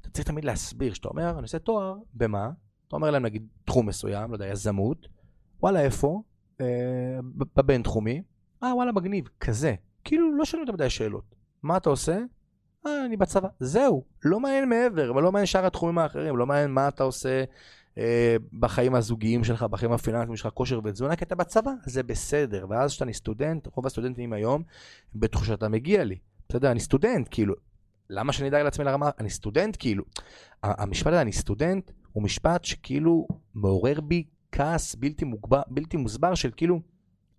אתה 0.00 0.10
צריך 0.10 0.26
תמיד 0.26 0.44
להסביר, 0.44 0.94
שאתה 0.94 1.08
אומר, 1.08 1.30
אני 1.30 1.42
עושה 1.42 1.58
תואר, 1.58 1.94
במה? 2.14 2.50
אתה 2.88 2.96
אומר 2.96 3.10
להם, 3.10 3.22
נגיד, 3.24 3.46
תחום 3.64 3.86
מסוים, 3.86 4.30
לא 4.30 4.34
יודע, 4.34 4.46
יזמות, 4.46 5.08
וואלה, 5.62 5.80
איפה? 5.80 6.22
בבינתחומי, 7.56 8.22
אה, 8.62 8.74
וואלה, 8.74 8.92
מגניב, 8.92 9.28
כזה. 9.40 9.74
כאילו, 10.04 10.36
לא 10.36 10.44
שואלים 10.44 10.66
יותר 10.66 10.72
מדי 10.72 10.90
שאלות. 10.90 11.34
מה 11.62 11.76
אתה 11.76 11.90
עושה? 11.90 12.18
אה, 12.86 13.04
אני 13.04 13.16
בצבא. 13.16 13.48
זהו, 13.60 14.04
לא 14.24 14.40
מעניין 14.40 14.68
מעבר, 14.68 15.12
ולא 15.16 15.32
מעניין 15.32 15.46
שאר 15.46 15.66
התחומים 15.66 15.98
האחרים, 15.98 16.36
לא 16.36 16.46
מעניין 16.46 16.70
מה 16.70 16.88
אתה 16.88 17.04
עושה 17.04 17.44
אה, 17.98 18.36
בחיים 18.52 18.94
הזוגיים 18.94 19.44
שלך, 19.44 19.62
בחיים 19.62 19.92
הפיננסיים 19.92 20.36
שלך, 20.36 20.52
כושר 20.54 20.80
ותזונה, 20.84 21.16
כי 21.16 21.24
אתה 21.24 21.34
בצבא, 21.34 21.70
זה 21.86 22.02
בסדר. 22.02 22.66
ואז 22.68 22.90
כשאתה 22.90 23.12
סטודנט, 23.12 23.68
רוב 23.74 23.86
הסטודנטים 23.86 24.32
היום, 24.32 24.62
בטוח 25.14 25.44
שאתה 25.44 25.68
מגיע 25.68 26.04
לי. 26.04 26.18
בסדר, 26.48 26.70
אני 26.70 26.80
סטודנט, 26.80 27.28
כאילו. 27.30 27.54
למה 28.10 28.32
שאני 28.32 28.48
אדאג 28.48 28.62
לעצמי 28.62 28.84
לרמה? 28.84 29.10
אני 29.18 29.30
סטודנט, 29.30 29.76
כאילו. 29.78 30.04
המשפט 30.62 31.06
הזה, 31.06 31.20
אני 31.20 31.32
סטודנט, 31.32 31.90
הוא 32.12 32.22
משפט 32.22 32.64
שכאילו 32.64 33.26
מעורר 33.54 34.00
בי 34.00 34.24
כעס 34.54 34.94
בלתי, 34.94 35.24
מוגבר, 35.24 35.62
בלתי 35.68 35.96
מוסבר 35.96 36.34
של 36.34 36.50
כאילו, 36.56 36.80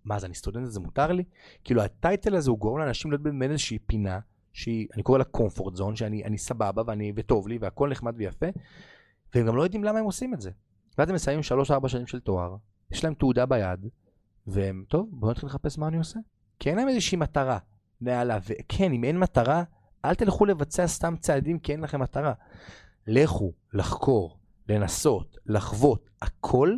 מה, 0.04 0.16
אז 0.16 0.24
אני 0.24 0.34
סטודנט, 0.34 0.66
זה 0.66 0.80
מותר 0.80 1.12
לי? 1.12 1.24
כאילו, 1.64 1.82
הטייטל 1.82 2.36
הזה 2.36 2.50
הוא 2.50 2.58
גורם 2.58 2.78
לאנשים 2.78 3.10
להיות 3.10 3.22
במין 3.22 3.50
איזושהי 3.50 3.78
פינה. 3.78 4.18
שהיא, 4.56 4.86
אני 4.94 5.02
קורא 5.02 5.18
לה 5.18 5.24
comfort 5.36 5.78
zone, 5.78 5.94
שאני 5.94 6.38
סבבה 6.38 6.82
ואני, 6.86 7.12
וטוב 7.16 7.48
לי 7.48 7.58
והכל 7.60 7.88
נחמד 7.88 8.14
ויפה, 8.16 8.46
והם 9.34 9.46
גם 9.46 9.56
לא 9.56 9.62
יודעים 9.62 9.84
למה 9.84 9.98
הם 9.98 10.04
עושים 10.04 10.34
את 10.34 10.40
זה. 10.40 10.50
ואז 10.98 11.08
הם 11.08 11.14
מסיימים 11.14 11.42
3-4 11.84 11.88
שנים 11.88 12.06
של 12.06 12.20
תואר, 12.20 12.56
יש 12.90 13.04
להם 13.04 13.14
תעודה 13.14 13.46
ביד, 13.46 13.86
והם, 14.46 14.84
טוב, 14.88 15.08
בואו 15.12 15.30
נתחיל 15.30 15.48
לחפש 15.48 15.78
מה 15.78 15.88
אני 15.88 15.96
עושה. 15.96 16.20
כי 16.58 16.70
אין 16.70 16.78
להם 16.78 16.88
איזושהי 16.88 17.18
מטרה 17.18 17.58
נעלה, 18.00 18.38
וכן, 18.48 18.92
אם 18.92 19.04
אין 19.04 19.18
מטרה, 19.18 19.62
אל 20.04 20.14
תלכו 20.14 20.46
לבצע 20.46 20.86
סתם 20.86 21.14
צעדים 21.16 21.58
כי 21.58 21.72
אין 21.72 21.80
לכם 21.80 22.00
מטרה. 22.00 22.32
לכו 23.06 23.52
לחקור, 23.72 24.38
לנסות, 24.68 25.38
לחוות, 25.46 26.10
הכל, 26.22 26.76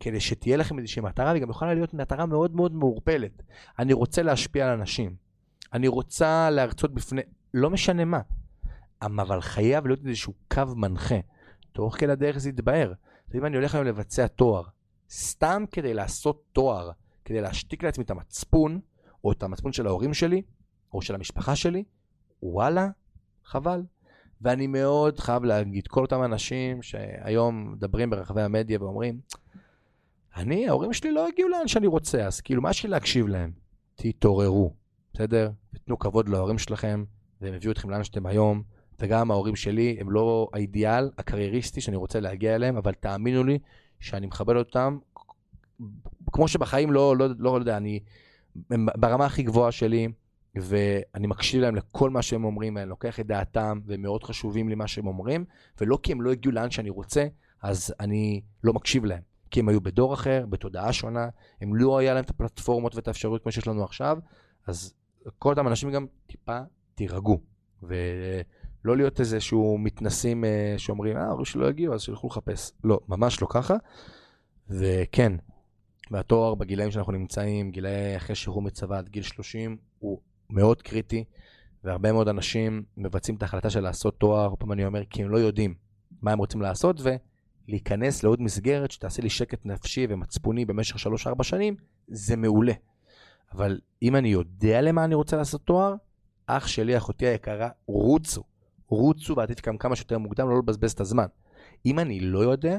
כדי 0.00 0.20
שתהיה 0.20 0.56
לכם 0.56 0.78
איזושהי 0.78 1.02
מטרה, 1.02 1.30
והיא 1.30 1.42
גם 1.42 1.50
יכולה 1.50 1.74
להיות 1.74 1.94
מטרה 1.94 2.26
מאוד 2.26 2.54
מאוד 2.54 2.74
מעורפלת. 2.74 3.42
אני 3.78 3.92
רוצה 3.92 4.22
להשפיע 4.22 4.66
על 4.66 4.78
אנשים. 4.78 5.14
אני 5.72 5.88
רוצה 5.88 6.50
להרצות 6.50 6.94
בפני, 6.94 7.22
לא 7.54 7.70
משנה 7.70 8.04
מה, 8.04 8.20
אבל 9.02 9.40
חייב 9.40 9.86
להיות 9.86 10.06
איזשהו 10.06 10.32
קו 10.48 10.62
מנחה. 10.76 11.18
תוך 11.72 11.96
כדי 11.96 12.12
הדרך 12.12 12.38
זה 12.38 12.48
יתבהר. 12.48 12.92
אם 13.34 13.46
אני 13.46 13.56
הולך 13.56 13.74
היום 13.74 13.86
לבצע 13.86 14.26
תואר, 14.26 14.62
סתם 15.10 15.64
כדי 15.72 15.94
לעשות 15.94 16.44
תואר, 16.52 16.90
כדי 17.24 17.40
להשתיק 17.40 17.82
לעצמי 17.82 18.04
את 18.04 18.10
המצפון, 18.10 18.80
או 19.24 19.32
את 19.32 19.42
המצפון 19.42 19.72
של 19.72 19.86
ההורים 19.86 20.14
שלי, 20.14 20.42
או 20.94 21.02
של 21.02 21.14
המשפחה 21.14 21.56
שלי, 21.56 21.84
וואלה, 22.42 22.88
חבל. 23.44 23.82
ואני 24.40 24.66
מאוד 24.66 25.20
חייב 25.20 25.44
להגיד, 25.44 25.86
כל 25.86 26.02
אותם 26.02 26.22
אנשים 26.24 26.82
שהיום 26.82 27.72
מדברים 27.72 28.10
ברחבי 28.10 28.42
המדיה 28.42 28.82
ואומרים, 28.82 29.20
אני, 30.36 30.68
ההורים 30.68 30.92
שלי 30.92 31.12
לא 31.12 31.28
הגיעו 31.28 31.48
לאן 31.48 31.68
שאני 31.68 31.86
רוצה, 31.86 32.26
אז 32.26 32.40
כאילו, 32.40 32.62
מה 32.62 32.70
יש 32.70 32.84
לי 32.84 32.90
להקשיב 32.90 33.26
להם? 33.26 33.52
תתעוררו. 33.94 34.74
בסדר? 35.14 35.50
תנו 35.84 35.98
כבוד 35.98 36.28
להורים 36.28 36.58
שלכם, 36.58 37.04
והם 37.40 37.54
הביאו 37.54 37.72
אתכם 37.72 37.90
לאן 37.90 38.04
שאתם 38.04 38.26
היום, 38.26 38.62
וגם 39.00 39.30
ההורים 39.30 39.56
שלי 39.56 39.96
הם 40.00 40.10
לא 40.10 40.48
האידיאל 40.52 41.10
הקרייריסטי 41.18 41.80
שאני 41.80 41.96
רוצה 41.96 42.20
להגיע 42.20 42.54
אליהם, 42.54 42.76
אבל 42.76 42.92
תאמינו 42.92 43.44
לי 43.44 43.58
שאני 44.00 44.26
מכבד 44.26 44.56
אותם, 44.56 44.98
כמו 46.32 46.48
שבחיים 46.48 46.92
לא, 46.92 47.16
לא, 47.16 47.28
לא, 47.28 47.34
לא 47.38 47.58
יודע, 47.58 47.76
אני 47.76 48.00
ברמה 48.70 49.26
הכי 49.26 49.42
גבוהה 49.42 49.72
שלי, 49.72 50.08
ואני 50.54 51.26
מקשיב 51.26 51.60
להם 51.60 51.76
לכל 51.76 52.10
מה 52.10 52.22
שהם 52.22 52.44
אומרים, 52.44 52.76
ואני 52.76 52.88
לוקח 52.88 53.20
את 53.20 53.26
דעתם, 53.26 53.80
והם 53.86 54.02
מאוד 54.02 54.24
חשובים 54.24 54.68
לי 54.68 54.74
מה 54.74 54.86
שהם 54.86 55.06
אומרים, 55.06 55.44
ולא 55.80 55.98
כי 56.02 56.12
הם 56.12 56.22
לא 56.22 56.32
הגיעו 56.32 56.54
לאן 56.54 56.70
שאני 56.70 56.90
רוצה, 56.90 57.26
אז 57.62 57.94
אני 58.00 58.40
לא 58.64 58.72
מקשיב 58.72 59.04
להם. 59.04 59.29
כי 59.50 59.60
הם 59.60 59.68
היו 59.68 59.80
בדור 59.80 60.14
אחר, 60.14 60.44
בתודעה 60.48 60.92
שונה, 60.92 61.28
הם 61.60 61.74
לא 61.74 61.98
היה 61.98 62.14
להם 62.14 62.24
את 62.24 62.30
הפלטפורמות 62.30 62.94
ואת 62.94 63.08
האפשרויות 63.08 63.42
כמו 63.42 63.52
שיש 63.52 63.66
לנו 63.66 63.84
עכשיו, 63.84 64.18
אז 64.66 64.94
כל 65.38 65.50
אותם 65.50 65.68
אנשים 65.68 65.90
גם 65.90 66.06
טיפה 66.26 66.58
תירגעו. 66.94 67.40
ולא 67.82 68.96
להיות 68.96 69.20
איזה 69.20 69.40
שהוא 69.40 69.80
מתנסים 69.80 70.44
אה, 70.44 70.74
שאומרים, 70.78 71.16
אה, 71.16 71.22
ההורים 71.22 71.44
שלא 71.44 71.68
הגיעו, 71.68 71.94
אז 71.94 72.00
שילכו 72.00 72.26
לחפש. 72.26 72.72
לא, 72.84 73.00
ממש 73.08 73.42
לא 73.42 73.46
ככה. 73.50 73.76
וכן, 74.68 75.32
והתואר 76.10 76.54
בגילאים 76.54 76.90
שאנחנו 76.90 77.12
נמצאים, 77.12 77.70
גילאי 77.70 78.16
אחרי 78.16 78.34
שחרור 78.36 78.62
מצבא 78.62 78.98
עד 78.98 79.08
גיל 79.08 79.22
30, 79.22 79.76
הוא 79.98 80.20
מאוד 80.50 80.82
קריטי, 80.82 81.24
והרבה 81.84 82.12
מאוד 82.12 82.28
אנשים 82.28 82.82
מבצעים 82.96 83.36
את 83.36 83.42
ההחלטה 83.42 83.70
של 83.70 83.80
לעשות 83.80 84.18
תואר, 84.18 84.54
פעם 84.58 84.72
אני 84.72 84.86
אומר, 84.86 85.04
כי 85.10 85.22
הם 85.22 85.28
לא 85.28 85.36
יודעים 85.36 85.74
מה 86.22 86.32
הם 86.32 86.38
רוצים 86.38 86.62
לעשות, 86.62 87.00
להיכנס 87.68 88.22
לעוד 88.22 88.42
מסגרת 88.42 88.90
שתעשה 88.90 89.22
לי 89.22 89.30
שקט 89.30 89.66
נפשי 89.66 90.06
ומצפוני 90.08 90.64
במשך 90.64 90.96
3-4 90.96 91.42
שנים, 91.42 91.76
זה 92.08 92.36
מעולה. 92.36 92.72
אבל 93.52 93.80
אם 94.02 94.16
אני 94.16 94.28
יודע 94.28 94.80
למה 94.80 95.04
אני 95.04 95.14
רוצה 95.14 95.36
לעשות 95.36 95.62
תואר, 95.64 95.94
אח 96.46 96.66
שלי, 96.66 96.96
אחותי 96.96 97.26
היקרה, 97.26 97.68
רוצו. 97.86 98.42
רוצו 98.88 99.36
ועתיד 99.36 99.60
גם 99.66 99.78
כמה 99.78 99.96
שיותר 99.96 100.18
מוקדם, 100.18 100.48
לא 100.48 100.58
לבזבז 100.58 100.92
את 100.92 101.00
הזמן. 101.00 101.26
אם 101.86 101.98
אני 101.98 102.20
לא 102.20 102.38
יודע, 102.38 102.78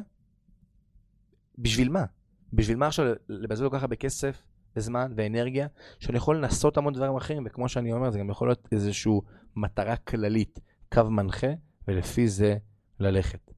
בשביל 1.58 1.90
מה? 1.90 2.06
בשביל 2.54 2.78
מה 2.78 2.88
עכשיו 2.88 3.06
לבזבז 3.30 3.68
כל 3.70 3.78
כך 3.78 3.82
הרבה 3.82 3.96
כסף 3.96 4.44
וזמן 4.76 5.14
ואנרגיה, 5.16 5.68
שאני 6.00 6.18
יכול 6.18 6.38
לנסות 6.38 6.78
המון 6.78 6.94
דברים 6.94 7.16
אחרים, 7.16 7.44
וכמו 7.46 7.70
שאני 7.70 7.94
אומר, 7.94 8.12
זה 8.12 8.20
גם 8.20 8.30
יכול 8.30 8.48
להיות 8.48 8.68
איזושהי 8.72 9.14
מטרה 9.56 9.96
כללית, 9.96 10.60
קו 10.94 11.04
מנחה, 11.10 11.48
ולפי 11.88 12.28
זה 12.28 12.58
ללכת. 13.00 13.51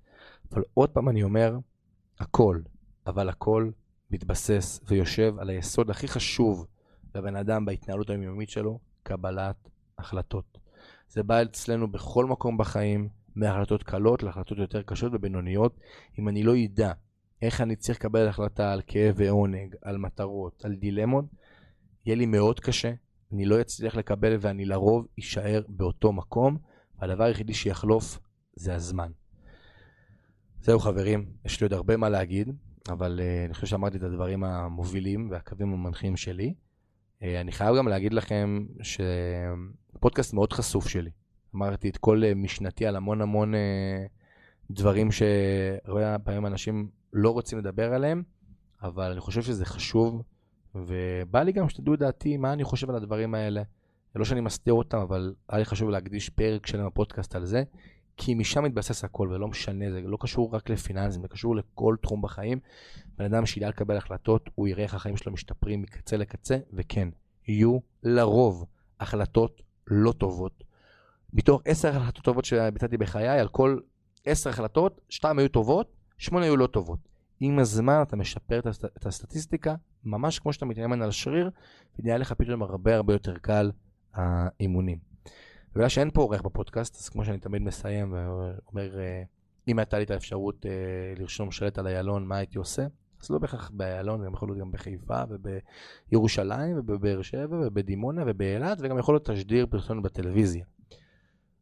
אבל 0.54 0.64
עוד 0.74 0.90
פעם 0.90 1.10
אני 1.10 1.24
אומר, 1.24 1.58
הכל, 2.20 2.60
אבל 3.08 3.30
הכל 3.30 3.70
מתבסס 4.12 4.80
ויושב 4.88 5.36
על 5.40 5.50
היסוד 5.50 5.90
הכי 5.90 6.08
חשוב 6.08 6.68
לבן 7.16 7.36
אדם 7.36 7.66
בהתנהלות 7.66 8.10
היומיומית 8.10 8.50
שלו, 8.50 8.80
קבלת 9.04 9.70
החלטות. 9.98 10.58
זה 11.10 11.24
בא 11.24 11.42
אצלנו 11.42 11.92
בכל 11.92 12.26
מקום 12.26 12.58
בחיים, 12.58 13.10
מהחלטות 13.36 13.84
קלות 13.84 14.24
להחלטות 14.24 14.58
יותר 14.58 14.82
קשות 14.82 15.12
ובינוניות. 15.16 15.80
אם 16.20 16.30
אני 16.30 16.44
לא 16.44 16.54
אדע 16.66 16.92
איך 17.42 17.62
אני 17.62 17.76
צריך 17.76 18.00
לקבל 18.00 18.28
החלטה 18.28 18.74
על 18.74 18.82
כאב 18.88 19.16
ועונג, 19.18 19.76
על 19.82 19.98
מטרות, 19.98 20.66
על 20.66 20.76
דילמות, 20.76 21.26
יהיה 22.06 22.16
לי 22.16 22.26
מאוד 22.26 22.60
קשה, 22.60 22.94
אני 23.34 23.46
לא 23.46 23.62
אצליח 23.62 23.96
לקבל 23.96 24.38
ואני 24.40 24.66
לרוב 24.66 25.08
אשאר 25.20 25.62
באותו 25.68 26.14
מקום, 26.14 26.58
והדבר 27.00 27.24
היחידי 27.24 27.54
שיחלוף 27.54 28.20
זה 28.56 28.76
הזמן. 28.76 29.12
זהו 30.64 30.80
חברים, 30.80 31.26
יש 31.46 31.62
לי 31.62 31.66
עוד 31.66 31.74
הרבה 31.74 31.98
מה 31.98 32.10
להגיד, 32.10 32.50
אבל 32.90 33.20
uh, 33.20 33.46
אני 33.46 33.54
חושב 33.54 33.68
שאמרתי 33.68 33.98
את 33.98 34.04
הדברים 34.04 34.44
המובילים 34.44 35.28
והקווים 35.32 35.74
המנחים 35.74 36.18
שלי. 36.18 36.54
Uh, 37.20 37.26
אני 37.42 37.52
חייב 37.52 37.76
גם 37.78 37.88
להגיד 37.88 38.14
לכם 38.14 38.66
שפודקאסט 38.82 40.34
מאוד 40.34 40.54
חשוף 40.54 40.88
שלי. 40.88 41.10
אמרתי 41.56 41.90
את 41.90 41.98
כל 41.98 42.22
uh, 42.24 42.36
משנתי 42.36 42.86
על 42.86 42.96
המון 42.96 43.22
המון 43.22 43.54
uh, 43.54 43.58
דברים 44.72 45.12
שהרבה 45.12 46.20
פעמים 46.20 46.46
אנשים 46.46 46.90
לא 47.14 47.30
רוצים 47.30 47.58
לדבר 47.58 47.94
עליהם, 47.94 48.24
אבל 48.82 49.12
אני 49.12 49.20
חושב 49.20 49.42
שזה 49.42 49.66
חשוב, 49.66 50.22
ובא 50.76 51.44
לי 51.44 51.52
גם 51.52 51.70
שתדעו 51.70 51.96
דעתי 51.96 52.38
מה 52.38 52.54
אני 52.54 52.64
חושב 52.64 52.90
על 52.90 52.96
הדברים 52.96 53.36
האלה. 53.36 53.62
לא 54.16 54.26
שאני 54.26 54.42
מסתיר 54.42 54.74
אותם, 54.74 54.98
אבל 54.98 55.34
היה 55.50 55.60
לי 55.60 55.66
חשוב 55.66 55.90
להקדיש 55.90 56.30
פרק 56.30 56.68
שלם 56.68 56.86
בפודקאסט 56.86 57.36
על 57.36 57.46
זה, 57.46 57.64
כי 58.18 58.34
משם 58.34 58.64
מתבסס 58.64 59.04
הכל, 59.04 59.28
ולא 59.32 59.48
משנה, 59.48 59.92
זה 59.92 60.02
לא 60.02 60.18
קשור 60.22 60.56
רק 60.56 60.70
לפיננסים, 60.70 61.22
זה 61.22 61.28
קשור 61.28 61.56
לכל 61.56 61.96
תחום 62.02 62.22
בחיים. 62.22 62.60
בן 63.18 63.26
אדם 63.26 63.46
שידע 63.46 63.70
לקבל 63.70 63.98
החלטות, 63.98 64.50
הוא 64.56 64.68
יראה 64.68 64.84
איך 64.84 64.94
החיים 64.94 65.18
שלו 65.18 65.32
משתפרים 65.32 65.82
מקצה 65.82 66.18
לקצה, 66.18 66.58
וכן, 66.74 67.10
יהיו 67.48 67.80
לרוב 68.04 68.66
החלטות 69.00 69.62
לא 69.88 70.12
טובות. 70.12 70.64
מתוך 71.34 71.62
עשר 71.66 71.98
החלטות 71.98 72.24
טובות 72.24 72.46
שביצעתי 72.46 72.98
בחיי, 72.98 73.40
על 73.40 73.48
כל 73.48 73.80
עשר 74.26 74.50
החלטות, 74.50 75.02
שתיים 75.10 75.40
היו 75.40 75.50
טובות, 75.50 75.94
שמונה 76.18 76.46
היו 76.46 76.58
לא 76.58 76.68
טובות. 76.68 77.00
עם 77.40 77.60
הזמן 77.60 78.02
אתה 78.02 78.16
משפר 78.16 78.60
את, 78.60 78.66
הסט... 78.66 78.86
את 78.86 79.06
הסטטיסטיקה, 79.06 79.76
ממש 80.04 80.40
כמו 80.40 80.54
שאתה 80.54 80.66
מתאמן 80.66 81.02
על 81.02 81.12
שריר, 81.12 81.50
ונהיה 82.00 82.18
לך 82.18 82.34
פתאום 82.34 82.62
הרבה 82.62 82.96
הרבה 82.96 83.14
יותר 83.14 83.38
קל 83.38 83.72
האימונים. 84.14 85.13
בגלל 85.76 85.90
שאין 85.90 86.12
פה 86.12 86.22
עורך 86.22 86.42
בפודקאסט, 86.42 86.96
אז 86.96 87.10
כמו 87.10 87.26
שאני 87.26 87.40
תמיד 87.40 87.62
מסיים 87.62 88.14
ואומר, 88.14 89.00
אה, 89.00 89.24
אם 89.68 89.80
הייתה 89.80 89.98
לי 89.98 90.04
את 90.04 90.12
האפשרות 90.12 90.66
אה, 90.66 90.72
לרשום 91.18 91.52
שלט 91.52 91.78
על 91.78 91.88
איילון, 91.88 92.26
מה 92.26 92.38
הייתי 92.38 92.58
עושה? 92.58 92.88
אז 93.22 93.30
לא 93.30 93.40
בהכרח 93.40 93.72
באיילון, 93.74 94.26
גם 94.26 94.34
יכול 94.34 94.50
להיות 94.50 94.60
גם 94.60 94.72
בחיפה 94.72 95.22
ובירושלים 95.30 96.80
ובבאר 96.80 97.22
שבע 97.22 97.58
ובדימונה 97.68 98.24
ובאילת, 98.28 98.78
וגם 98.82 98.98
יכול 98.98 99.16
להיות 99.16 99.30
תשדיר 99.30 99.66
פרסומת 99.66 100.04
בטלוויזיה. 100.04 100.66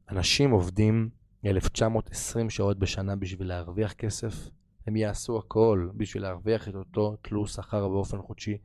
אנשים 0.09 0.51
עובדים 0.51 1.09
1920 1.45 2.49
שעות 2.49 2.79
בשנה 2.79 3.15
בשביל 3.15 3.47
להרוויח 3.47 3.93
כסף, 3.93 4.49
הם 4.87 4.95
יעשו 4.95 5.37
הכל 5.37 5.89
בשביל 5.95 6.23
להרוויח 6.23 6.67
את 6.67 6.75
אותו 6.75 7.15
תלוש 7.21 7.53
שכר 7.53 7.87
באופן 7.87 8.21
חודשי. 8.21 8.57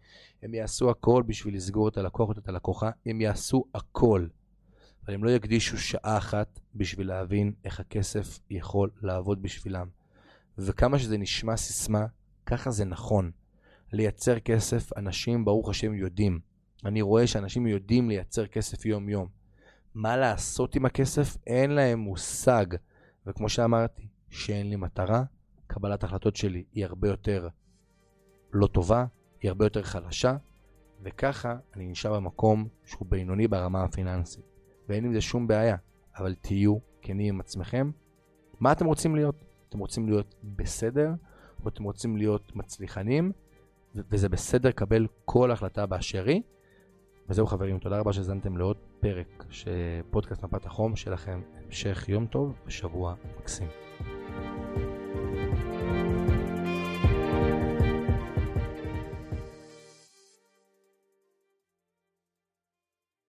הם 0.43 0.55
יעשו 0.55 0.91
הכל 0.91 1.23
בשביל 1.27 1.57
לסגור 1.57 1.89
את 1.89 1.97
הלקוח 1.97 2.29
או 2.29 2.33
את 2.39 2.49
הלקוחה. 2.49 2.91
הם 3.07 3.21
יעשו 3.21 3.65
הכל. 3.75 4.27
אבל 5.07 5.15
הם 5.15 5.25
לא 5.25 5.31
יקדישו 5.31 5.79
שעה 5.79 6.19
אחת 6.19 6.61
בשביל 6.75 7.09
להבין 7.09 7.53
איך 7.65 7.81
הכסף 7.81 8.39
יכול 8.51 8.91
לעבוד 9.03 9.43
בשבילם. 9.43 9.87
וכמה 10.59 10.99
שזה 10.99 11.19
נשמע 11.19 11.57
סיסמה, 11.57 12.07
ככה 12.47 12.71
זה 12.71 12.85
נכון. 12.85 13.31
לייצר 13.93 14.39
כסף, 14.39 14.97
אנשים 14.97 15.45
ברוך 15.45 15.69
השם 15.69 15.95
יודעים. 15.95 16.41
אני 16.85 17.03
רואה 17.03 17.27
שאנשים 17.27 17.67
יודעים 17.67 18.09
לייצר 18.09 18.47
כסף 18.47 18.87
יום-יום. 18.87 19.29
מה 19.95 20.17
לעשות 20.17 20.75
עם 20.75 20.87
הכסף? 20.87 21.37
אין 21.47 21.71
להם 21.71 21.99
מושג. 21.99 22.67
וכמו 23.27 23.49
שאמרתי, 23.49 24.09
שאין 24.31 24.71
לי 24.71 24.77
מטרה, 24.77 25.23
קבלת 25.67 26.03
ההחלטות 26.03 26.37
שלי 26.37 26.65
היא 26.73 26.85
הרבה 26.85 27.09
יותר 27.09 27.49
לא 28.53 28.67
טובה, 28.67 29.07
היא 29.41 29.49
הרבה 29.49 29.65
יותר 29.65 29.83
חלשה, 29.83 30.37
וככה 31.03 31.57
אני 31.77 31.87
נשאר 31.87 32.15
במקום 32.15 32.69
שהוא 32.85 33.07
בינוני 33.11 33.49
ברמה 33.49 33.85
הפיננסית. 33.85 34.56
ואין 34.89 35.05
עם 35.05 35.13
זה 35.13 35.21
שום 35.21 35.47
בעיה, 35.47 35.77
אבל 36.19 36.35
תהיו 36.35 36.77
כנים 37.03 37.35
עם 37.35 37.41
עצמכם. 37.41 37.91
מה 38.61 38.73
אתם 38.73 38.87
רוצים 38.87 39.15
להיות? 39.17 39.45
אתם 39.69 39.79
רוצים 39.79 40.09
להיות 40.09 40.35
בסדר, 40.45 41.11
או 41.65 41.69
אתם 41.69 41.85
רוצים 41.85 42.17
להיות 42.17 42.57
מצליחנים, 42.57 43.33
וזה 43.95 44.29
בסדר 44.29 44.69
לקבל 44.69 45.07
כל 45.25 45.51
החלטה 45.51 45.87
באשר 45.87 46.25
היא. 46.27 46.43
וזהו 47.29 47.47
חברים, 47.47 47.79
תודה 47.79 47.99
רבה 47.99 48.13
שהזנתם 48.13 48.57
לעוד 48.57 48.77
פרק 49.01 49.45
של 49.51 49.71
פודקאסט 50.11 50.45
מפת 50.45 50.67
החום, 50.67 50.97
שלכם 50.97 51.41
המשך 51.65 52.09
יום 52.09 52.27
טוב 52.27 52.55
ושבוע 52.67 53.15
מקסים. 53.39 53.69